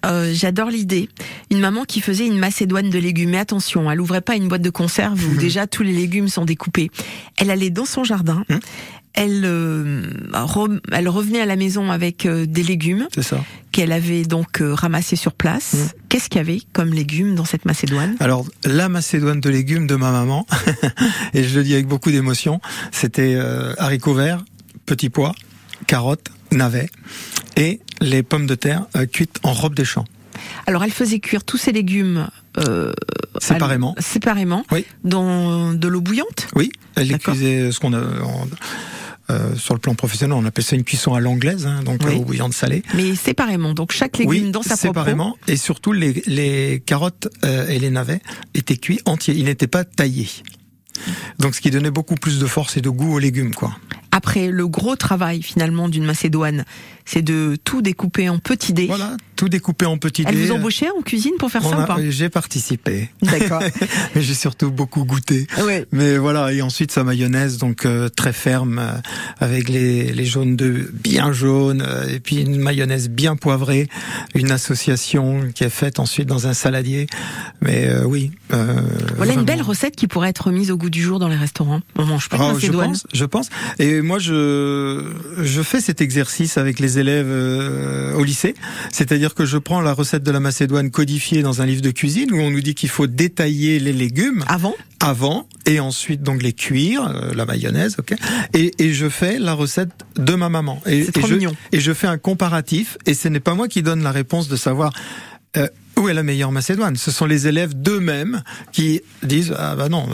Euh, 0.06 0.32
J'adore 0.34 0.70
l'idée. 0.70 1.10
Une 1.52 1.60
maman 1.60 1.84
qui 1.86 2.02
faisait 2.02 2.26
une 2.28 2.38
macédoine 2.38 2.90
de 2.90 3.00
légumes. 3.00 3.30
Mais 3.32 3.38
attention, 3.40 3.90
elle 3.92 4.02
ouvrait 4.02 4.22
pas 4.22 4.36
une 4.36 4.48
boîte 4.48 4.62
de 4.62 4.70
conserve 4.70 5.20
où 5.26 5.36
déjà 5.40 5.68
tous 5.68 5.84
les 5.84 5.94
légumes 5.94 6.28
sont 6.28 6.46
découpés. 6.46 6.92
Elle 7.38 7.50
allait 7.50 7.70
dans 7.70 7.86
son 7.86 8.04
jardin. 8.04 8.44
Elle, 9.16 9.44
euh, 9.46 10.02
re- 10.34 10.80
elle 10.92 11.08
revenait 11.08 11.42
à 11.42 11.46
la 11.46 11.56
maison 11.56 11.92
avec 11.92 12.26
euh, 12.26 12.48
des 12.48 12.64
légumes 12.64 13.08
C'est 13.14 13.22
ça. 13.22 13.44
qu'elle 13.72 13.92
avait 13.92 14.24
donc 14.24 14.58
ramassés 14.62 15.16
sur 15.16 15.34
place. 15.34 15.94
Qu'est-ce 16.10 16.30
qu'il 16.30 16.38
y 16.38 16.42
avait 16.42 16.62
comme 16.74 16.90
légumes 16.94 17.36
dans 17.36 17.46
cette 17.46 17.66
macédoine? 17.66 18.16
Alors 18.20 18.44
la 18.66 18.90
macédoine 18.90 19.40
de 19.40 19.50
légumes 19.52 19.86
de 19.86 19.96
ma 19.96 20.12
maman, 20.12 20.48
et 21.36 21.44
je 21.44 21.60
le 21.60 21.64
dis 21.64 21.74
avec 21.76 21.86
beaucoup 21.88 22.10
d'émotion, 22.10 22.60
c'était 22.92 23.38
haricots 23.78 24.16
verts, 24.16 24.44
petits 24.88 25.12
pois, 25.12 25.34
carottes, 25.86 26.32
navets 26.52 26.90
et 27.56 27.82
les 28.04 28.22
pommes 28.24 28.46
de 28.46 28.56
terre 28.56 28.86
euh, 28.96 29.06
cuites 29.06 29.40
en 29.44 29.54
robe 29.54 29.74
des 29.76 29.86
champs. 29.86 30.06
Alors 30.68 30.84
elle 30.84 30.92
faisait 30.92 31.20
cuire 31.20 31.44
tous 31.44 31.58
ces 31.58 31.72
légumes 31.72 32.28
euh, 32.58 32.92
Séparément. 33.40 33.96
séparément 34.00 34.66
Oui. 34.72 34.86
dans 35.04 35.74
de 35.74 35.88
l'eau 35.88 36.02
bouillante? 36.02 36.48
Oui, 36.56 36.72
elle 36.96 37.08
les 37.08 37.18
cuisait 37.18 37.72
ce 37.72 37.80
qu'on 37.80 37.94
a 37.94 38.00
en- 38.00 38.48
euh, 39.30 39.56
sur 39.56 39.74
le 39.74 39.80
plan 39.80 39.96
professionnel, 39.96 40.34
on 40.38 40.46
appelle 40.46 40.66
ça 40.66 40.76
une 40.76 40.84
cuisson 40.84 41.14
à 41.14 41.22
l'anglaise, 41.22 41.66
hein, 41.66 41.82
donc 41.84 42.02
Oui. 42.06 42.20
bouillante 42.20 42.54
salée. 42.54 42.84
Mais 42.94 43.16
séparément, 43.16 43.74
donc 43.74 43.94
chaque 43.94 44.18
légume 44.18 44.30
oui, 44.46 44.52
dans 44.52 44.62
sa 44.64 44.76
propre 44.76 44.82
séparément, 45.00 45.38
et 45.48 45.56
surtout 45.56 45.94
les, 45.94 46.22
les 46.26 46.84
carottes 46.86 47.30
euh, 47.46 47.68
et 47.70 47.80
les 47.80 47.90
navets 47.90 48.22
étaient 48.54 48.76
cuits 48.78 49.00
entiers, 49.06 49.34
ils 49.36 49.46
n'étaient 49.46 49.68
pas 49.68 49.86
taillés. 49.86 50.30
Donc 51.40 51.56
ce 51.56 51.62
qui 51.62 51.72
donnait 51.72 51.90
beaucoup 51.92 52.16
plus 52.16 52.38
de 52.40 52.46
force 52.46 52.76
et 52.78 52.82
de 52.82 52.90
goût 52.90 53.14
aux 53.14 53.20
légumes, 53.20 53.56
quoi. 53.56 53.76
Après, 54.16 54.50
le 54.50 54.68
gros 54.68 54.96
travail 54.96 55.42
finalement 55.42 55.90
d'une 55.90 56.06
macédoine, 56.06 56.66
c'est 57.04 57.22
de 57.24 57.58
tout 57.64 57.82
découper 57.82 58.30
en 58.30 58.38
petits 58.40 58.72
dés. 58.72 58.86
Voilà, 58.86 59.18
tout 59.36 59.50
découpé 59.50 59.86
en 59.88 59.98
petits 59.98 60.24
Elle 60.26 60.36
dés. 60.36 60.46
vous 60.46 60.52
embauchait 60.54 60.88
en 60.98 61.02
cuisine 61.02 61.34
pour 61.40 61.52
faire 61.52 61.66
On 61.66 61.72
ça 61.72 61.78
a- 61.80 61.84
ou 61.84 61.88
pas? 61.88 61.98
J'ai 62.10 62.30
participé. 62.30 63.10
D'accord. 63.24 63.62
Mais 64.16 64.22
j'ai 64.22 64.36
surtout 64.36 64.72
beaucoup 64.72 65.04
goûté. 65.04 65.48
Ouais. 65.66 65.86
Mais 65.92 66.18
voilà, 66.18 66.54
et 66.54 66.62
ensuite 66.62 66.92
sa 66.92 67.04
mayonnaise, 67.04 67.58
donc 67.58 67.86
euh, 67.86 68.08
très 68.08 68.32
ferme, 68.34 68.80
euh, 68.80 68.92
avec 69.40 69.68
les, 69.68 70.14
les 70.14 70.26
jaunes 70.26 70.56
d'œufs 70.56 70.90
bien 70.94 71.34
jaunes, 71.34 71.84
euh, 71.86 72.08
et 72.08 72.20
puis 72.20 72.38
une 72.38 72.58
mayonnaise 72.60 73.10
bien 73.10 73.36
poivrée, 73.36 73.90
une 74.36 74.52
association 74.52 75.50
qui 75.56 75.64
est 75.64 75.70
faite 75.70 76.00
ensuite 76.00 76.28
dans 76.28 76.48
un 76.48 76.54
saladier. 76.54 77.08
Mais 77.62 77.88
euh, 77.88 78.06
oui. 78.06 78.32
euh, 78.54 78.80
Voilà 79.18 79.34
une 79.34 79.44
belle 79.44 79.62
recette 79.64 79.96
qui 79.96 80.08
pourrait 80.08 80.30
être 80.30 80.52
mise 80.52 80.72
au 80.72 80.78
goût 80.78 80.90
du 80.92 81.02
jour 81.02 81.20
dans 81.20 81.28
les 81.28 81.36
restaurants. 81.36 81.82
On 81.98 82.06
mange 82.06 82.30
pas 82.30 82.38
de 82.38 82.44
je 82.44 82.54
macédoine. 82.54 82.90
pense, 82.92 83.08
je 83.14 83.26
pense. 83.26 83.50
Et 83.80 84.02
moi, 84.04 84.20
je 84.20 85.04
je 85.42 85.62
fais 85.64 85.82
cet 85.82 86.02
exercice 86.02 86.58
avec 86.58 86.80
les 86.80 87.00
élèves 87.00 87.28
euh, 87.30 88.14
au 88.14 88.24
lycée, 88.24 88.54
c'est-à-dire 88.92 89.34
que 89.34 89.46
je 89.46 89.58
prends 89.58 89.82
la 89.82 89.94
recette 89.94 90.24
de 90.24 90.32
la 90.32 90.40
macédoine 90.40 90.92
codifiée 90.92 91.42
dans 91.42 91.62
un 91.62 91.66
livre 91.66 91.82
de 91.82 91.92
cuisine 91.92 92.32
où 92.32 92.38
on 92.38 92.52
nous 92.52 92.62
dit 92.62 92.76
qu'il 92.76 92.90
faut 92.90 93.08
détailler 93.08 93.80
les 93.80 93.94
légumes 93.94 94.44
avant, 94.48 94.76
avant, 95.00 95.48
et 95.66 95.80
ensuite 95.80 96.22
donc 96.22 96.44
les 96.44 96.54
cuire, 96.54 97.08
euh, 97.08 97.34
la 97.34 97.46
mayonnaise, 97.46 97.96
ok. 97.98 98.14
Et, 98.54 98.72
et 98.80 98.94
je 98.94 99.10
fais 99.10 99.40
la 99.40 99.54
recette 99.54 99.90
de 100.18 100.36
ma 100.36 100.50
maman. 100.50 100.82
Et, 100.86 101.06
C'est 101.06 101.12
trop 101.14 101.28
et 101.28 101.40
je. 101.40 101.48
Et 101.72 101.80
je 101.80 101.94
fais 101.94 102.08
un 102.08 102.18
comparatif. 102.20 102.98
Et 103.06 103.14
ce 103.14 103.28
n'est 103.28 103.40
pas 103.40 103.56
moi 103.56 103.68
qui 103.68 103.82
donne 103.82 104.04
la 104.04 104.12
réponse 104.12 104.48
de 104.48 104.56
savoir. 104.56 104.94
euh, 105.58 105.68
où 105.98 106.10
est 106.10 106.14
la 106.14 106.24
meilleure 106.24 106.52
macédoine? 106.52 106.96
Ce 106.96 107.12
sont 107.12 107.26
les 107.26 107.48
élèves 107.48 107.74
d'eux-mêmes 107.74 108.42
qui 108.72 109.02
disent 109.22 109.54
ah 109.58 109.76
bah 109.76 109.90
non, 109.90 110.08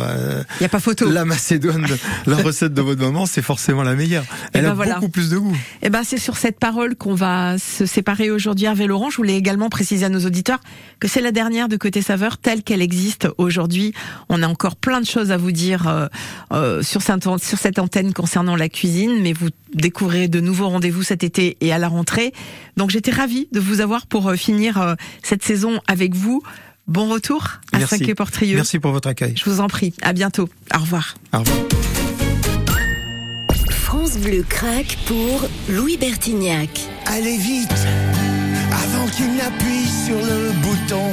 il 0.60 0.64
y 0.64 0.66
a 0.66 0.70
pas 0.70 0.80
photo. 0.80 1.10
La 1.10 1.26
macédoine, 1.26 1.86
la 2.26 2.38
recette 2.38 2.74
de 2.74 2.82
votre 2.82 3.02
maman, 3.02 3.26
c'est 3.26 3.42
forcément 3.42 3.84
la 3.84 3.96
meilleure. 3.96 4.26
Elle 4.54 4.64
ben 4.64 4.72
a 4.72 4.74
voilà. 4.74 4.96
beaucoup 4.96 5.10
plus 5.10 5.30
de 5.30 5.38
goût. 5.38 5.56
Eh 5.82 5.90
ben, 5.90 6.04
c'est 6.04 6.18
sur 6.18 6.38
cette 6.38 6.60
parole 6.60 6.96
qu'on 6.96 7.16
va 7.16 7.58
se 7.58 7.86
séparer 7.86 8.32
aujourd'hui, 8.32 8.66
Hervé 8.66 8.88
Laurent. 8.88 9.10
Je 9.10 9.18
voulais 9.18 9.36
également 9.36 9.70
préciser 9.70 10.06
à 10.06 10.10
nos 10.10 10.26
auditeurs 10.26 10.60
que 11.00 11.08
c'est 11.08 11.22
la 11.22 11.32
dernière 11.32 11.70
de 11.70 11.78
Côté 11.78 12.02
Saveur 12.02 12.38
telle 12.38 12.64
qu'elle 12.64 12.82
existe 12.82 13.28
aujourd'hui. 13.38 13.94
On 14.30 14.44
a 14.44 14.48
encore 14.48 14.76
plein 14.76 15.02
de 15.02 15.06
choses 15.06 15.32
à 15.32 15.38
vous 15.38 15.52
dire 15.52 15.88
euh, 15.88 16.08
euh, 16.52 16.82
sur, 16.84 17.02
cette, 17.02 17.24
sur 17.24 17.58
cette 17.58 17.80
antenne 17.80 18.14
concernant 18.14 18.56
la 18.56 18.70
cuisine, 18.70 19.22
mais 19.22 19.34
vous 19.34 19.50
découvrez 19.74 20.28
de 20.28 20.40
nouveaux 20.40 20.70
rendez-vous 20.70 21.04
cet 21.04 21.24
été 21.24 21.58
et 21.62 21.72
à 21.72 21.78
la 21.78 21.88
rentrée. 21.88 22.34
Donc 22.78 22.90
j'étais 22.90 23.12
ravie 23.12 23.48
de 23.52 23.60
vous 23.60 23.82
avoir 23.82 24.08
pour 24.08 24.30
euh, 24.30 24.36
finir 24.36 24.82
euh, 24.82 24.96
cette 25.24 25.44
saison 25.44 25.69
avec 25.88 26.16
vous. 26.16 26.42
Bon 26.88 27.08
retour 27.08 27.60
à 27.72 27.78
Merci. 27.78 27.98
Saint-Quay-Portrieux. 28.00 28.56
Merci 28.56 28.80
pour 28.80 28.92
votre 28.92 29.08
accueil. 29.10 29.34
Je 29.38 29.48
vous 29.50 29.60
en 29.60 29.68
prie. 29.68 29.94
À 30.02 30.14
bientôt. 30.14 30.50
Au 30.76 30.80
revoir. 30.80 31.16
Au 31.34 31.40
revoir. 31.40 31.58
France 33.70 34.18
Bleu 34.18 34.44
craque 34.48 34.98
pour 35.06 35.48
Louis 35.68 35.98
Bertignac. 35.98 36.70
Allez 37.06 37.38
vite, 37.38 37.88
avant 38.72 39.08
qu'il 39.08 39.36
n'appuie 39.36 39.88
sur 40.06 40.16
le 40.18 40.52
bouton, 40.62 41.12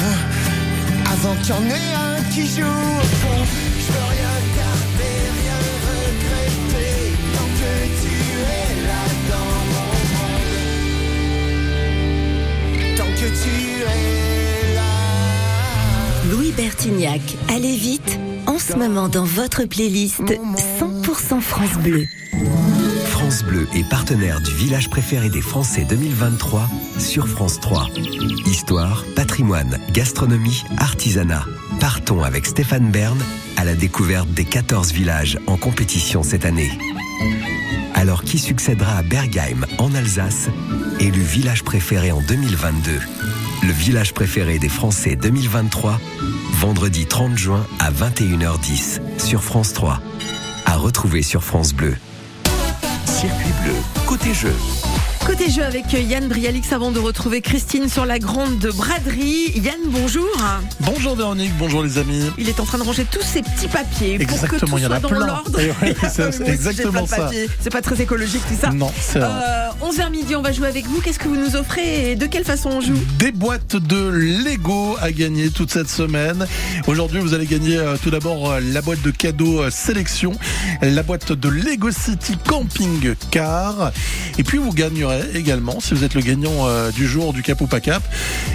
avant 1.11 1.35
qu'il 1.37 1.49
y 1.49 1.53
en 1.53 1.65
ait 1.71 1.95
un 1.95 2.23
qui 2.35 2.47
joue 2.47 2.65
au 2.65 3.05
fond. 3.21 3.45
Je 3.79 3.93
veux 3.93 4.09
rien 4.13 4.35
garder, 4.57 5.17
rien 5.41 5.61
regretter, 5.89 6.95
tant 7.35 7.51
que 7.61 7.73
tu 8.03 8.15
es 8.45 8.71
là 8.87 9.05
dans 9.31 9.57
mon 9.73 9.91
monde. 12.87 12.97
Tant 12.97 13.11
que 13.15 13.29
tu 13.29 13.49
es 13.49 13.51
là. 13.51 13.56
Louis 16.47 16.55
Bertignac, 16.55 17.21
allez 17.49 17.77
vite, 17.77 18.21
en 18.47 18.61
ce 18.61 18.75
moment 18.75 19.09
dans 19.09 19.25
votre 19.25 19.65
playlist 19.65 20.21
100% 20.21 21.41
France 21.41 21.77
Bleu. 21.83 22.07
France 23.07 23.43
Bleu 23.43 23.67
est 23.75 23.89
partenaire 23.89 24.41
du 24.41 24.55
village 24.55 24.89
préféré 24.89 25.29
des 25.29 25.41
Français 25.41 25.85
2023 25.89 26.69
sur 27.01 27.27
France 27.27 27.59
3. 27.59 27.89
Histoire, 28.47 29.05
patrimoine, 29.17 29.81
gastronomie, 29.91 30.63
artisanat. 30.77 31.45
Partons 31.81 32.23
avec 32.23 32.47
Stéphane 32.47 32.93
Bern 32.93 33.19
à 33.57 33.65
la 33.65 33.75
découverte 33.75 34.31
des 34.31 34.45
14 34.45 34.93
villages 34.93 35.41
en 35.49 35.57
compétition 35.57 36.23
cette 36.23 36.45
année. 36.45 36.71
Alors 37.95 38.23
qui 38.23 38.39
succédera 38.39 38.99
à 38.99 39.03
Bergheim 39.03 39.67
en 39.79 39.93
Alsace, 39.95 40.49
élu 41.01 41.23
village 41.23 41.65
préféré 41.65 42.13
en 42.13 42.21
2022 42.21 42.93
Le 43.63 43.73
village 43.73 44.13
préféré 44.13 44.59
des 44.59 44.69
Français 44.69 45.17
2023, 45.17 45.99
vendredi 46.57 47.05
30 47.05 47.37
juin 47.37 47.67
à 47.79 47.91
21h10 47.91 49.01
sur 49.19 49.43
France 49.43 49.75
3. 49.75 50.01
À 50.65 50.77
retrouver 50.77 51.23
sur 51.23 51.45
France 51.45 51.75
Bleu. 51.75 51.95
Circuit 53.05 53.53
bleu, 53.63 53.75
côté 54.07 54.33
jeu. 54.33 54.55
Côté 55.27 55.51
jeu 55.51 55.65
avec 55.65 55.93
Yann 55.93 56.29
Brialix 56.29 56.73
avant 56.73 56.93
de 56.93 57.01
retrouver 57.01 57.41
Christine 57.41 57.89
sur 57.89 58.07
la 58.07 58.21
grande 58.21 58.65
braderie. 58.77 59.53
Yann, 59.57 59.75
bonjour. 59.87 60.25
Bonjour 60.81 61.17
Véronique, 61.17 61.51
bonjour 61.59 61.83
les 61.83 61.99
amis. 61.99 62.31
Il 62.39 62.49
est 62.49 62.61
en 62.61 62.65
train 62.65 62.79
de 62.79 62.85
ranger 62.85 63.05
tous 63.11 63.23
ses 63.23 63.43
petits 63.43 63.67
papiers 63.67 64.19
pour 64.19 64.27
que 64.29 64.33
Exactement, 64.33 64.61
tout 64.61 64.79
il 64.79 64.83
y 64.83 64.87
en 64.87 64.89
soit 64.89 64.97
a 64.97 65.01
dans 65.01 65.11
l'ordre. 65.27 65.59
Et 65.61 65.71
ouais, 65.83 65.97
c'est- 66.09 66.41
exactement 66.49 67.07
ça. 67.07 67.29
C'est 67.61 67.71
pas 67.71 67.83
très 67.83 68.01
écologique 68.01 68.43
tout 68.49 68.55
ça. 68.61 68.71
Non, 68.71 68.93
c'est 69.01 69.19
vrai. 69.19 69.29
Euh, 69.29 69.69
11h 69.85 70.11
midi, 70.11 70.37
on 70.37 70.43
va 70.43 70.53
jouer 70.53 70.69
avec 70.69 70.87
vous. 70.87 71.01
Qu'est-ce 71.01 71.19
que 71.19 71.27
vous 71.29 71.37
nous 71.37 71.57
offrez 71.57 72.13
et 72.13 72.17
de 72.17 72.27
quelle 72.27 72.45
façon 72.45 72.71
on 72.71 72.81
joue? 72.81 72.95
Des 73.19 73.33
boîtes 73.33 73.75
de 73.75 74.09
Lego 74.09 74.97
à 75.03 75.11
gagner 75.11 75.51
toute 75.51 75.73
cette 75.73 75.91
semaine. 75.91 76.47
Aujourd'hui, 76.87 77.19
vous 77.19 77.35
allez 77.35 77.47
gagner 77.47 77.79
euh, 77.79 77.97
tout 78.01 78.11
d'abord 78.11 78.53
euh, 78.53 78.61
la 78.61 78.81
boîte 78.81 79.03
de 79.03 79.11
cadeaux 79.11 79.61
euh, 79.63 79.71
sélection, 79.71 80.33
la 80.83 81.03
boîte 81.03 81.33
de 81.33 81.49
Lego 81.49 81.91
City 81.91 82.39
Camping 82.47 83.15
Car. 83.33 83.91
Et 84.39 84.45
puis, 84.45 84.59
vous 84.59 84.73
gagnerez 84.73 85.16
également, 85.35 85.81
si 85.81 85.95
vous 85.95 86.05
êtes 86.05 86.15
le 86.15 86.21
gagnant 86.21 86.67
euh, 86.67 86.91
du 86.91 87.07
jour 87.07 87.33
du 87.33 87.43
Cap 87.43 87.61
ou 87.61 87.67
pas 87.67 87.81
Cap, 87.81 88.03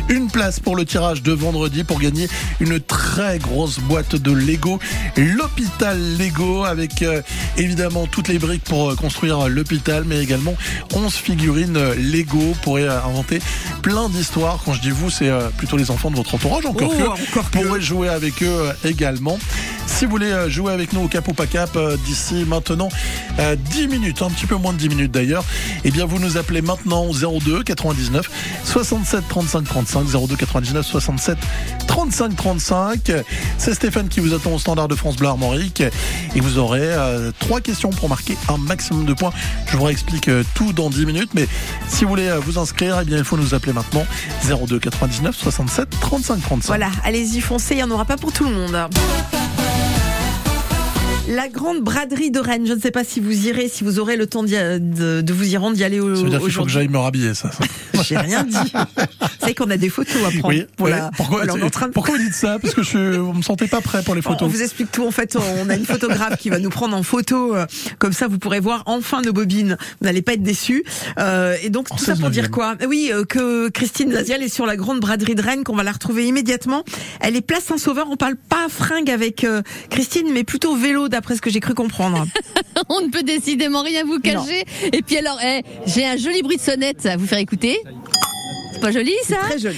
une 0.09 0.29
place 0.29 0.59
pour 0.59 0.75
le 0.75 0.85
tirage 0.85 1.21
de 1.23 1.31
vendredi 1.31 1.83
pour 1.83 1.99
gagner 1.99 2.27
une 2.59 2.79
très 2.79 3.39
grosse 3.39 3.79
boîte 3.79 4.15
de 4.15 4.31
Lego, 4.31 4.79
l'hôpital 5.17 5.97
Lego 6.17 6.63
avec 6.63 7.01
euh, 7.01 7.21
évidemment 7.57 8.07
toutes 8.07 8.27
les 8.27 8.39
briques 8.39 8.63
pour 8.63 8.91
euh, 8.91 8.95
construire 8.95 9.47
l'hôpital, 9.47 10.03
mais 10.05 10.21
également 10.21 10.55
11 10.93 11.13
figurines 11.13 11.79
Lego 11.93 12.55
pour 12.61 12.77
inventer 12.77 13.39
plein 13.81 14.09
d'histoires. 14.09 14.59
Quand 14.65 14.73
je 14.73 14.81
dis 14.81 14.91
vous, 14.91 15.09
c'est 15.09 15.31
plutôt 15.57 15.77
les 15.77 15.91
enfants 15.91 16.11
de 16.11 16.15
votre 16.15 16.35
entourage, 16.35 16.65
encore 16.65 16.91
Oh, 16.93 16.97
que 16.97 17.03
encore 17.03 17.51
que. 17.51 17.57
pourrez 17.59 17.81
jouer 17.81 18.09
avec 18.09 18.43
eux 18.43 18.69
également. 18.85 19.37
Si 19.87 20.05
vous 20.05 20.11
voulez 20.11 20.49
jouer 20.49 20.73
avec 20.73 20.93
nous 20.93 21.01
au 21.01 21.07
Cap 21.07 21.27
ou 21.27 21.33
pas 21.33 21.47
Cap 21.47 21.77
d'ici 22.05 22.45
maintenant 22.47 22.89
euh, 23.39 23.55
10 23.55 23.87
minutes, 23.87 24.21
un 24.21 24.29
petit 24.29 24.45
peu 24.45 24.55
moins 24.55 24.73
de 24.73 24.77
10 24.77 24.89
minutes 24.89 25.11
d'ailleurs, 25.11 25.43
eh 25.83 25.91
bien 25.91 26.05
vous 26.05 26.19
nous 26.19 26.37
appelez 26.37 26.50
maintenant 26.59 27.05
au 27.05 27.13
02 27.13 27.63
99 27.63 28.29
67 28.65 29.23
35 29.29 29.63
35 29.63 30.27
02 30.27 30.35
99 30.35 30.85
67 30.85 31.37
35 31.87 32.35
35. 32.35 33.11
C'est 33.57 33.73
Stéphane 33.73 34.09
qui 34.09 34.19
vous 34.19 34.33
attend 34.33 34.53
au 34.53 34.59
standard 34.59 34.89
de 34.89 34.95
France 34.95 35.15
Bleu 35.15 35.29
Armorique 35.29 35.81
et 36.35 36.39
vous 36.41 36.57
aurez 36.57 36.81
euh, 36.81 37.31
trois 37.39 37.61
questions 37.61 37.91
pour 37.91 38.09
marquer 38.09 38.37
un 38.49 38.57
maximum 38.57 39.05
de 39.05 39.13
points. 39.13 39.31
Je 39.67 39.77
vous 39.77 39.83
réexplique 39.83 40.27
euh, 40.27 40.43
tout 40.53 40.73
dans 40.73 40.89
10 40.89 41.05
minutes, 41.05 41.31
mais 41.33 41.47
si 41.87 42.03
vous 42.03 42.09
voulez 42.09 42.27
euh, 42.27 42.39
vous 42.39 42.59
inscrire, 42.59 42.99
eh 43.01 43.05
bien 43.05 43.17
il 43.17 43.23
faut 43.23 43.37
nous 43.37 43.53
appeler 43.53 43.73
maintenant 43.73 44.05
02 44.43 44.79
99 44.79 45.35
67 45.35 45.89
35 46.01 46.41
35. 46.41 46.67
Voilà, 46.67 46.89
allez-y, 47.03 47.39
foncez, 47.39 47.75
il 47.75 47.77
n'y 47.77 47.83
en 47.83 47.91
aura 47.91 48.05
pas 48.05 48.17
pour 48.17 48.33
tout 48.33 48.43
le 48.43 48.51
monde. 48.51 48.75
La 51.33 51.47
grande 51.47 51.79
braderie 51.81 52.29
de 52.29 52.39
Rennes, 52.39 52.65
je 52.67 52.73
ne 52.73 52.79
sais 52.79 52.91
pas 52.91 53.05
si 53.05 53.21
vous 53.21 53.47
irez, 53.47 53.69
si 53.69 53.85
vous 53.85 53.99
aurez 53.99 54.17
le 54.17 54.27
temps 54.27 54.43
de, 54.43 55.21
de 55.21 55.33
vous 55.33 55.53
y 55.53 55.55
rendre, 55.55 55.77
d'y 55.77 55.83
aller 55.85 56.01
au- 56.01 56.13
Ça 56.15 56.23
veut 56.23 56.29
dire 56.29 56.39
qu'il 56.41 56.51
faut 56.51 56.63
que 56.65 56.69
j'aille 56.69 56.89
me 56.89 56.97
rhabiller, 56.97 57.33
ça. 57.33 57.49
J'ai 58.03 58.17
rien 58.17 58.43
dit. 58.43 58.57
C'est 59.43 59.53
qu'on 59.55 59.69
a 59.69 59.77
des 59.77 59.87
photos 59.89 60.17
à 60.25 60.29
prendre. 60.39 60.47
Oui, 60.49 60.65
pour 60.75 60.87
ouais. 60.87 60.91
la- 60.91 61.09
pourquoi, 61.15 61.37
voilà, 61.37 61.53
on 61.53 61.57
est 61.57 61.63
en 61.63 61.69
train 61.69 61.87
de- 61.87 61.93
pourquoi 61.93 62.17
vous 62.17 62.23
dites 62.23 62.33
ça 62.33 62.59
Parce 62.59 62.73
que 62.73 62.83
je, 62.83 63.15
vous 63.17 63.31
me 63.33 63.41
sentez 63.43 63.67
pas 63.67 63.79
prêt 63.79 64.03
pour 64.03 64.13
les 64.13 64.19
On 64.25 64.31
photos. 64.31 64.51
vous 64.51 64.61
explique 64.61 64.91
tout. 64.91 65.05
En 65.05 65.11
fait, 65.11 65.37
on 65.63 65.69
a 65.69 65.75
une 65.75 65.85
photographe 65.85 66.37
qui 66.37 66.49
va 66.49 66.59
nous 66.59 66.69
prendre 66.69 66.97
en 66.97 67.03
photo. 67.03 67.55
euh, 67.55 67.65
Comme 67.97 68.11
ça, 68.13 68.27
vous 68.27 68.37
pourrez 68.37 68.59
voir 68.59 68.83
enfin 68.85 69.21
nos 69.21 69.31
bobines. 69.31 69.77
Vous 70.01 70.05
n'allez 70.07 70.21
pas 70.21 70.33
être 70.33 70.43
déçus. 70.43 70.83
Euh, 71.17 71.55
et 71.63 71.69
donc, 71.69 71.87
tout 71.89 71.97
ça 71.97 72.15
pour 72.17 72.27
16e. 72.29 72.31
dire 72.31 72.51
quoi? 72.51 72.75
Oui, 72.87 73.09
euh, 73.13 73.23
que 73.23 73.69
Christine 73.69 74.11
Lazial 74.11 74.43
est 74.43 74.49
sur 74.53 74.65
la 74.65 74.75
grande 74.75 74.99
braderie 74.99 75.35
de 75.35 75.41
Rennes, 75.41 75.63
qu'on 75.63 75.75
va 75.77 75.83
la 75.83 75.93
retrouver 75.93 76.25
immédiatement. 76.27 76.83
Elle 77.21 77.37
est 77.37 77.41
place 77.41 77.63
Saint-Sauveur. 77.63 78.07
On 78.11 78.17
parle 78.17 78.35
pas 78.35 78.67
fringue 78.69 79.09
avec 79.09 79.45
euh, 79.45 79.61
Christine, 79.89 80.27
mais 80.33 80.43
plutôt 80.43 80.75
vélo, 80.75 81.07
d'après 81.07 81.20
ce 81.29 81.41
que 81.41 81.49
j'ai 81.49 81.59
cru 81.59 81.73
comprendre. 81.73 82.25
On 82.89 83.01
ne 83.01 83.09
peut 83.09 83.23
décidément 83.23 83.81
rien 83.81 84.03
vous 84.03 84.19
cacher. 84.19 84.65
Et 84.91 85.01
puis 85.01 85.17
alors, 85.17 85.39
eh, 85.43 85.61
j'ai 85.85 86.05
un 86.05 86.17
joli 86.17 86.41
bruit 86.41 86.57
de 86.57 86.61
sonnette 86.61 87.05
à 87.05 87.17
vous 87.17 87.27
faire 87.27 87.39
écouter. 87.39 87.79
C'est 88.73 88.81
pas 88.81 88.91
joli 88.91 89.13
ça 89.27 89.37
Très 89.49 89.59
joli. 89.59 89.77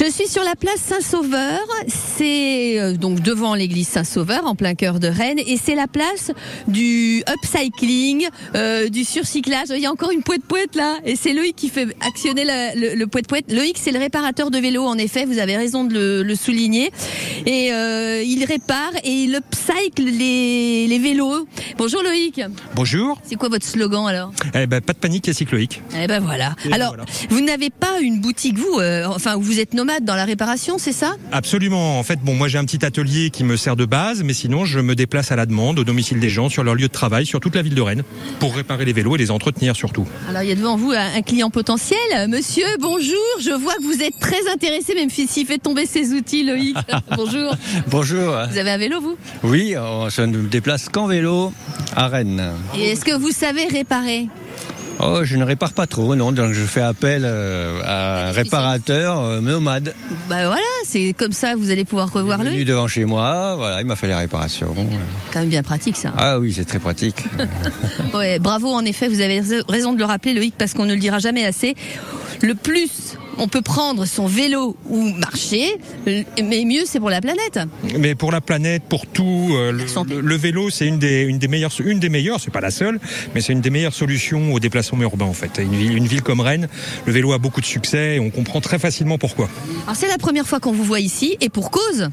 Je 0.00 0.08
suis 0.12 0.28
sur 0.28 0.44
la 0.44 0.54
place 0.54 0.80
Saint-Sauveur, 0.80 1.58
c'est 1.88 2.78
euh, 2.78 2.92
donc 2.96 3.20
devant 3.20 3.56
l'église 3.56 3.88
Saint-Sauveur 3.88 4.46
en 4.46 4.54
plein 4.54 4.74
cœur 4.76 5.00
de 5.00 5.08
Rennes 5.08 5.40
et 5.44 5.56
c'est 5.56 5.74
la 5.74 5.88
place 5.88 6.30
du 6.68 7.24
upcycling, 7.28 8.28
euh, 8.54 8.88
du 8.90 9.02
surcyclage. 9.02 9.68
Il 9.70 9.80
y 9.80 9.86
a 9.86 9.90
encore 9.90 10.12
une 10.12 10.22
poète 10.22 10.44
poète 10.44 10.76
là 10.76 10.98
et 11.04 11.16
c'est 11.16 11.32
Loïc 11.32 11.56
qui 11.56 11.68
fait 11.68 11.88
actionner 12.06 12.44
la- 12.44 12.76
le, 12.76 12.94
le 12.94 13.06
poète 13.08 13.26
poète. 13.26 13.52
Loïc 13.52 13.76
c'est 13.76 13.90
le 13.90 13.98
réparateur 13.98 14.52
de 14.52 14.58
vélos 14.58 14.86
en 14.86 14.96
effet, 14.98 15.24
vous 15.24 15.38
avez 15.38 15.56
raison 15.56 15.82
de 15.82 15.92
le, 15.94 16.22
le 16.22 16.34
souligner 16.36 16.92
et 17.44 17.72
euh, 17.72 18.22
il 18.24 18.44
répare 18.44 18.92
et 19.02 19.10
il 19.10 19.34
upcycle 19.34 20.04
les, 20.04 20.86
les 20.86 20.98
vélos. 21.00 21.48
Bonjour 21.76 22.04
Loïc. 22.04 22.40
Bonjour. 22.76 23.18
C'est 23.24 23.34
quoi 23.34 23.48
votre 23.48 23.66
slogan 23.66 24.06
alors? 24.06 24.30
Eh 24.54 24.66
ben, 24.68 24.80
pas 24.80 24.92
de 24.92 24.98
panique, 24.98 25.26
il 25.26 25.30
y 25.30 25.32
a 25.32 25.34
cycloïque. 25.34 25.82
eh 26.00 26.06
ben 26.06 26.20
voilà. 26.20 26.54
Et 26.68 26.72
Alors, 26.72 26.90
voilà. 26.90 27.04
vous 27.30 27.40
n'avez 27.40 27.70
pas 27.70 27.98
une 28.00 28.20
boutique, 28.20 28.56
vous, 28.58 28.78
euh, 28.78 29.06
enfin, 29.06 29.36
vous 29.36 29.58
êtes 29.58 29.74
nomade 29.88 30.04
dans 30.04 30.16
la 30.16 30.26
réparation, 30.26 30.76
c'est 30.76 30.92
ça? 30.92 31.16
Absolument. 31.32 31.98
En 31.98 32.02
fait, 32.02 32.18
bon, 32.22 32.34
moi 32.34 32.48
j'ai 32.48 32.58
un 32.58 32.64
petit 32.64 32.84
atelier 32.84 33.30
qui 33.30 33.42
me 33.42 33.56
sert 33.56 33.74
de 33.74 33.86
base, 33.86 34.22
mais 34.22 34.34
sinon 34.34 34.66
je 34.66 34.80
me 34.80 34.94
déplace 34.94 35.32
à 35.32 35.36
la 35.36 35.46
demande 35.46 35.78
au 35.78 35.84
domicile 35.84 36.20
des 36.20 36.28
gens 36.28 36.50
sur 36.50 36.62
leur 36.62 36.74
lieu 36.74 36.88
de 36.88 36.92
travail, 36.92 37.24
sur 37.24 37.40
toute 37.40 37.54
la 37.54 37.62
ville 37.62 37.74
de 37.74 37.80
Rennes, 37.80 38.02
pour 38.38 38.54
réparer 38.54 38.84
les 38.84 38.92
vélos 38.92 39.14
et 39.14 39.18
les 39.18 39.30
entretenir 39.30 39.74
surtout. 39.74 40.06
Alors, 40.28 40.42
il 40.42 40.48
y 40.50 40.52
a 40.52 40.54
devant 40.54 40.76
vous 40.76 40.92
un 40.92 41.08
un 41.16 41.22
client 41.22 41.48
potentiel. 41.48 41.98
Monsieur, 42.28 42.66
bonjour. 42.78 43.16
Je 43.40 43.50
vois 43.50 43.74
que 43.76 43.82
vous 43.82 44.02
êtes 44.02 44.18
très 44.20 44.48
intéressé, 44.52 44.94
même 44.94 45.08
s'il 45.08 45.46
fait 45.46 45.58
tomber 45.58 45.86
ses 45.86 46.12
outils, 46.12 46.44
Loïc. 46.44 46.76
bonjour. 47.16 47.54
Bonjour. 47.88 48.34
Vous 48.50 48.58
avez 48.58 48.70
un 48.70 48.78
vélo, 48.78 49.00
vous? 49.00 49.16
Oui, 49.42 49.74
on 49.78 50.10
se 50.10 50.22
déplace 50.22 50.88
qu'en 50.90 51.06
vélo 51.06 51.52
à 51.96 52.08
Rennes. 52.08 52.52
Et 52.76 52.90
est-ce 52.90 53.04
que 53.04 53.16
vous 53.16 53.30
savez 53.30 53.64
réparer? 53.64 54.28
Oh, 55.00 55.20
je 55.22 55.36
ne 55.36 55.44
répare 55.44 55.72
pas 55.72 55.86
trop, 55.86 56.16
non, 56.16 56.32
donc 56.32 56.52
je 56.52 56.64
fais 56.64 56.80
appel 56.80 57.22
euh, 57.24 57.80
à 57.84 58.28
un 58.28 58.32
réparateur 58.32 59.20
euh, 59.20 59.40
nomade. 59.40 59.94
Bah 60.28 60.46
voilà, 60.46 60.60
c'est 60.84 61.12
comme 61.16 61.32
ça, 61.32 61.54
vous 61.56 61.70
allez 61.70 61.84
pouvoir 61.84 62.12
revoir 62.12 62.38
Venu 62.38 62.58
le. 62.58 62.64
devant 62.64 62.88
chez 62.88 63.04
moi, 63.04 63.54
voilà, 63.56 63.80
il 63.80 63.86
m'a 63.86 63.94
fait 63.96 64.08
les 64.08 64.14
réparations. 64.14 64.74
Quand 65.32 65.40
même 65.40 65.48
bien 65.48 65.62
pratique, 65.62 65.96
ça. 65.96 66.12
Ah 66.16 66.38
oui, 66.40 66.52
c'est 66.52 66.64
très 66.64 66.78
pratique. 66.80 67.24
Ouais, 68.14 68.38
bravo, 68.38 68.68
en 68.68 68.84
effet, 68.84 69.06
vous 69.08 69.20
avez 69.20 69.40
raison 69.68 69.92
de 69.92 69.98
le 69.98 70.04
rappeler, 70.04 70.34
Loïc, 70.34 70.54
parce 70.58 70.72
qu'on 70.74 70.84
ne 70.86 70.94
le 70.94 71.00
dira 71.00 71.18
jamais 71.20 71.44
assez. 71.44 71.76
Le 72.40 72.54
plus 72.54 73.16
on 73.38 73.48
peut 73.48 73.62
prendre 73.62 74.04
son 74.04 74.26
vélo 74.26 74.76
ou 74.88 75.02
marcher, 75.12 75.78
mais 76.06 76.64
mieux 76.64 76.82
c'est 76.84 77.00
pour 77.00 77.10
la 77.10 77.20
planète. 77.20 77.60
Mais 77.98 78.14
pour 78.14 78.32
la 78.32 78.40
planète, 78.40 78.82
pour 78.88 79.06
tout, 79.06 79.50
euh, 79.52 79.72
le, 79.72 80.34
vélo, 80.36 80.70
c'est 80.70 80.86
une 80.86 80.98
des, 80.98 81.22
une 81.22 81.38
des 81.38 81.48
meilleures, 81.48 81.72
une 81.84 82.00
des 82.00 82.08
meilleures, 82.08 82.40
c'est 82.40 82.50
pas 82.50 82.60
la 82.60 82.70
seule, 82.70 83.00
mais 83.34 83.40
c'est 83.40 83.52
une 83.52 83.60
des 83.60 83.70
meilleures 83.70 83.94
solutions 83.94 84.52
au 84.52 84.60
déplacement 84.60 85.00
urbain 85.02 85.26
en 85.26 85.32
fait. 85.32 85.58
Une 85.58 85.74
ville, 85.74 85.96
une 85.96 86.06
ville 86.06 86.22
comme 86.22 86.40
Rennes, 86.40 86.68
le 87.06 87.12
vélo 87.12 87.32
a 87.32 87.38
beaucoup 87.38 87.60
de 87.60 87.66
succès 87.66 88.16
et 88.16 88.20
on 88.20 88.30
comprend 88.30 88.60
très 88.60 88.78
facilement 88.78 89.18
pourquoi. 89.18 89.48
Alors 89.84 89.96
c'est 89.96 90.08
la 90.08 90.18
première 90.18 90.46
fois 90.46 90.60
qu'on 90.60 90.72
vous 90.72 90.84
voit 90.84 91.00
ici 91.00 91.36
et 91.40 91.48
pour 91.48 91.70
cause? 91.70 92.08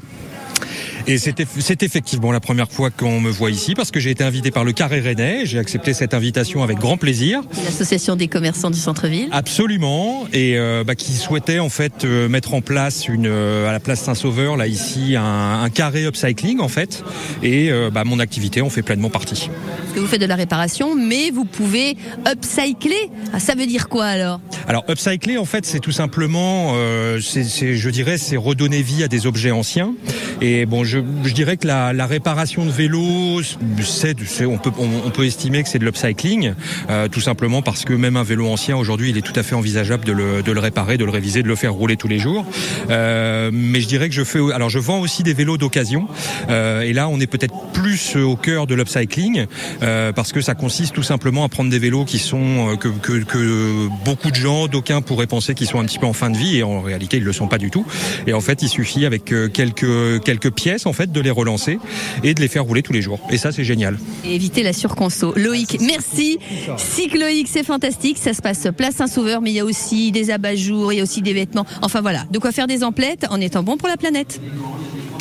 Et 1.08 1.18
c'est 1.18 1.38
eff- 1.38 1.60
c'est 1.60 1.84
effectivement 1.84 2.32
la 2.32 2.40
première 2.40 2.68
fois 2.70 2.90
qu'on 2.90 3.20
me 3.20 3.30
voit 3.30 3.50
ici 3.50 3.74
parce 3.74 3.92
que 3.92 4.00
j'ai 4.00 4.10
été 4.10 4.24
invité 4.24 4.50
par 4.50 4.64
le 4.64 4.72
Carré 4.72 4.98
Rennais. 4.98 5.42
J'ai 5.46 5.58
accepté 5.60 5.94
cette 5.94 6.14
invitation 6.14 6.64
avec 6.64 6.78
grand 6.78 6.96
plaisir. 6.96 7.42
L'association 7.64 8.16
des 8.16 8.26
commerçants 8.26 8.70
du 8.70 8.78
centre-ville. 8.80 9.28
Absolument, 9.30 10.26
et 10.32 10.58
euh, 10.58 10.82
bah, 10.84 10.96
qui 10.96 11.12
souhaitait 11.12 11.60
en 11.60 11.68
fait 11.68 12.04
euh, 12.04 12.28
mettre 12.28 12.54
en 12.54 12.60
place 12.60 13.06
une 13.06 13.26
euh, 13.28 13.68
à 13.68 13.72
la 13.72 13.78
place 13.78 14.00
Saint-Sauveur 14.00 14.56
là 14.56 14.66
ici 14.66 15.14
un, 15.16 15.62
un 15.62 15.70
carré 15.70 16.04
upcycling 16.06 16.58
en 16.60 16.66
fait, 16.68 17.04
et 17.42 17.70
bah, 17.92 18.02
mon 18.04 18.18
activité 18.18 18.60
en 18.60 18.70
fait 18.70 18.82
pleinement 18.82 19.10
partie. 19.10 19.48
Parce 19.82 19.94
que 19.94 20.00
vous 20.00 20.06
faites 20.08 20.20
de 20.20 20.26
la 20.26 20.34
réparation, 20.34 20.96
mais 20.96 21.30
vous 21.30 21.44
pouvez 21.44 21.96
upcycler. 22.28 23.10
Ah, 23.32 23.38
ça 23.38 23.54
veut 23.54 23.66
dire 23.66 23.88
quoi 23.88 24.06
alors? 24.06 24.40
Alors 24.66 24.84
upcycler 24.88 25.38
en 25.38 25.44
fait 25.44 25.64
c'est 25.66 25.78
tout 25.80 25.92
simplement, 25.92 26.72
euh, 26.74 27.20
c'est, 27.20 27.44
c'est- 27.44 27.76
je 27.76 27.90
dirais 27.90 28.18
c'est 28.18 28.36
redonner 28.36 28.82
vie 28.82 29.04
à 29.04 29.08
des 29.08 29.26
objets 29.26 29.52
anciens. 29.52 29.94
Et 30.40 30.66
bon 30.66 30.84
je, 30.84 30.95
je 31.24 31.32
dirais 31.32 31.56
que 31.56 31.66
la, 31.66 31.92
la 31.92 32.06
réparation 32.06 32.64
de 32.64 32.70
vélos, 32.70 33.42
c'est, 33.82 34.46
on 34.46 34.58
peut 34.58 34.70
on, 34.78 34.88
on 35.06 35.10
peut 35.10 35.24
estimer 35.24 35.62
que 35.62 35.68
c'est 35.68 35.78
de 35.78 35.84
l'upcycling, 35.84 36.54
euh, 36.90 37.08
tout 37.08 37.20
simplement 37.20 37.62
parce 37.62 37.84
que 37.84 37.92
même 37.92 38.16
un 38.16 38.22
vélo 38.22 38.46
ancien 38.48 38.76
aujourd'hui 38.76 39.10
il 39.10 39.18
est 39.18 39.22
tout 39.22 39.38
à 39.38 39.42
fait 39.42 39.54
envisageable 39.54 40.04
de 40.04 40.12
le, 40.12 40.42
de 40.42 40.52
le 40.52 40.60
réparer, 40.60 40.96
de 40.96 41.04
le 41.04 41.10
réviser, 41.10 41.42
de 41.42 41.48
le 41.48 41.56
faire 41.56 41.72
rouler 41.72 41.96
tous 41.96 42.08
les 42.08 42.18
jours. 42.18 42.44
Euh, 42.90 43.50
mais 43.52 43.80
je 43.80 43.88
dirais 43.88 44.08
que 44.08 44.14
je 44.14 44.24
fais, 44.24 44.40
alors 44.52 44.70
je 44.70 44.78
vends 44.78 45.00
aussi 45.00 45.22
des 45.22 45.34
vélos 45.34 45.56
d'occasion. 45.56 46.08
Euh, 46.48 46.82
et 46.82 46.92
là 46.92 47.08
on 47.08 47.20
est 47.20 47.26
peut-être 47.26 47.54
plus 47.72 48.16
au 48.16 48.36
cœur 48.36 48.66
de 48.66 48.74
l'upcycling 48.74 49.46
euh, 49.82 50.12
parce 50.12 50.32
que 50.32 50.40
ça 50.40 50.54
consiste 50.54 50.94
tout 50.94 51.02
simplement 51.02 51.44
à 51.44 51.48
prendre 51.48 51.70
des 51.70 51.78
vélos 51.78 52.04
qui 52.04 52.18
sont 52.18 52.72
euh, 52.72 52.76
que, 52.76 52.88
que, 52.88 53.24
que 53.24 53.88
beaucoup 54.04 54.30
de 54.30 54.36
gens, 54.36 54.66
d'aucuns 54.66 55.02
pourraient 55.02 55.26
penser 55.26 55.54
qu'ils 55.54 55.66
sont 55.66 55.80
un 55.80 55.84
petit 55.84 55.98
peu 55.98 56.06
en 56.06 56.12
fin 56.12 56.30
de 56.30 56.36
vie 56.36 56.58
et 56.58 56.62
en 56.62 56.80
réalité 56.80 57.18
ils 57.18 57.24
le 57.24 57.32
sont 57.32 57.48
pas 57.48 57.58
du 57.58 57.70
tout. 57.70 57.86
Et 58.26 58.32
en 58.32 58.40
fait 58.40 58.62
il 58.62 58.68
suffit 58.68 59.06
avec 59.06 59.32
euh, 59.32 59.48
quelques 59.48 60.22
quelques 60.24 60.50
pièces 60.50 60.85
en 60.86 60.92
fait 60.92 61.12
de 61.12 61.20
les 61.20 61.30
relancer 61.30 61.78
et 62.22 62.34
de 62.34 62.40
les 62.40 62.48
faire 62.48 62.64
rouler 62.64 62.82
tous 62.82 62.92
les 62.92 63.02
jours. 63.02 63.20
Et 63.30 63.38
ça 63.38 63.52
c'est 63.52 63.64
génial. 63.64 63.98
Et 64.24 64.34
éviter 64.34 64.62
la 64.62 64.72
surconso. 64.72 65.32
Loïc, 65.36 65.78
merci. 65.80 66.38
Cycloïc, 66.76 67.48
c'est 67.48 67.64
fantastique. 67.64 68.18
Ça 68.18 68.34
se 68.34 68.42
passe 68.42 68.68
place 68.76 68.96
Saint-Sauveur, 68.96 69.40
mais 69.40 69.50
il 69.50 69.54
y 69.54 69.60
a 69.60 69.64
aussi 69.64 70.12
des 70.12 70.30
abat-jours, 70.30 70.92
il 70.92 70.96
y 70.96 71.00
a 71.00 71.02
aussi 71.02 71.22
des 71.22 71.32
vêtements. 71.32 71.66
Enfin 71.82 72.00
voilà, 72.00 72.24
de 72.30 72.38
quoi 72.38 72.52
faire 72.52 72.66
des 72.66 72.84
emplettes 72.84 73.26
en 73.30 73.40
étant 73.40 73.62
bon 73.62 73.76
pour 73.76 73.88
la 73.88 73.96
planète. 73.96 74.40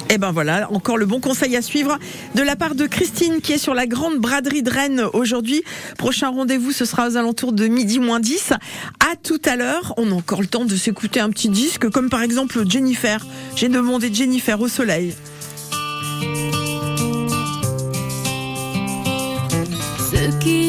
Et 0.09 0.20
ben 0.20 0.32
voilà, 0.32 0.72
encore 0.72 0.97
le 0.97 1.05
bon 1.05 1.20
conseil 1.20 1.55
à 1.55 1.61
suivre 1.63 1.97
de 2.36 2.43
la 2.43 2.55
part 2.55 2.76
de 2.76 2.86
Christine 2.86 3.41
qui 3.41 3.53
est 3.53 3.57
sur 3.57 3.74
la 3.74 3.88
grande 3.88 4.20
braderie 4.20 4.61
de 4.61 4.70
Rennes 4.70 5.03
aujourd'hui. 5.13 5.63
Prochain 5.97 6.30
rendez-vous, 6.30 6.72
ce 6.72 6.86
sera 6.86 7.07
aux 7.07 7.18
alentours 7.18 7.53
de 7.53 7.68
midi 7.68 7.97
moins 7.99 8.20
10. 8.20 8.53
À 8.99 9.16
tout 9.22 9.41
à 9.45 9.55
l'heure, 9.55 9.93
on 9.97 10.11
a 10.11 10.13
encore 10.13 10.41
le 10.41 10.47
temps 10.47 10.66
de 10.66 10.76
s'écouter 10.76 11.20
un 11.20 11.32
petit 11.32 11.49
disque 11.49 11.89
comme 11.89 12.09
par 12.09 12.22
exemple 12.22 12.70
Jennifer. 12.70 13.26
J'ai 13.55 13.68
demandé 13.68 14.13
Jennifer 14.13 14.61
au 14.61 14.68
soleil. 14.68 15.13
Ce 20.26 20.32
qui 20.40 20.64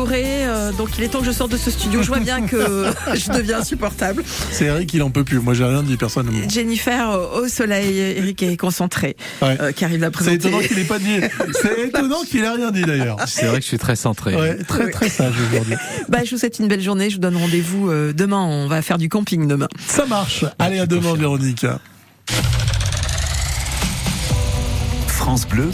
Corée, 0.00 0.44
euh, 0.46 0.72
donc 0.72 0.90
il 0.98 1.04
est 1.04 1.08
temps 1.08 1.20
que 1.20 1.24
je 1.24 1.32
sorte 1.32 1.52
de 1.52 1.56
ce 1.56 1.70
studio. 1.70 2.02
Je 2.02 2.08
vois 2.08 2.18
bien 2.18 2.42
que 2.42 2.56
je 3.14 3.32
deviens 3.32 3.60
insupportable. 3.60 4.22
C'est 4.52 4.66
Eric, 4.66 4.92
il 4.92 5.02
en 5.02 5.08
peut 5.10 5.24
plus. 5.24 5.38
Moi, 5.38 5.54
j'ai 5.54 5.64
rien 5.64 5.82
dit, 5.82 5.96
personne. 5.96 6.26
ne 6.26 6.32
me- 6.32 6.50
Jennifer 6.50 7.12
euh, 7.12 7.40
au 7.40 7.48
soleil, 7.48 7.96
Eric 7.98 8.42
est 8.42 8.58
concentré, 8.58 9.16
Ouais. 9.40 9.56
euh, 9.58 9.72
qui 9.72 9.86
arrive 9.86 10.02
à 10.04 10.08
C'est 10.08 10.10
présenter. 10.10 10.36
étonnant 10.36 10.58
qu'il 10.58 10.78
ait 10.80 10.84
pas 10.84 10.98
dit. 10.98 11.20
C'est 11.62 11.80
étonnant 11.86 12.20
qu'il 12.28 12.44
ait 12.44 12.50
rien 12.50 12.70
dit 12.72 12.82
d'ailleurs. 12.82 13.16
C'est 13.26 13.46
vrai 13.46 13.56
que 13.56 13.62
je 13.62 13.68
suis 13.68 13.78
très 13.78 13.96
centré. 13.96 14.36
Ouais, 14.36 14.56
très 14.64 14.90
très 14.90 15.08
sage 15.08 15.32
aujourd'hui. 15.50 15.76
Bah, 16.10 16.18
je 16.26 16.30
vous 16.32 16.36
souhaite 16.38 16.58
une 16.58 16.68
belle 16.68 16.82
journée. 16.82 17.08
Je 17.08 17.14
vous 17.14 17.20
donne 17.22 17.38
rendez-vous 17.38 17.88
euh, 17.90 18.12
demain. 18.12 18.42
On 18.42 18.68
va 18.68 18.82
faire 18.82 18.98
du 18.98 19.08
camping 19.08 19.48
demain. 19.48 19.68
Ça 19.88 20.04
marche. 20.04 20.44
Allez, 20.58 20.78
à 20.78 20.84
demain, 20.84 21.14
Véronique. 21.14 21.64
France 25.08 25.48
Bleu, 25.48 25.70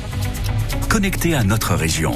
connecté 0.88 1.34
à 1.34 1.42
notre 1.42 1.74
région. 1.74 2.10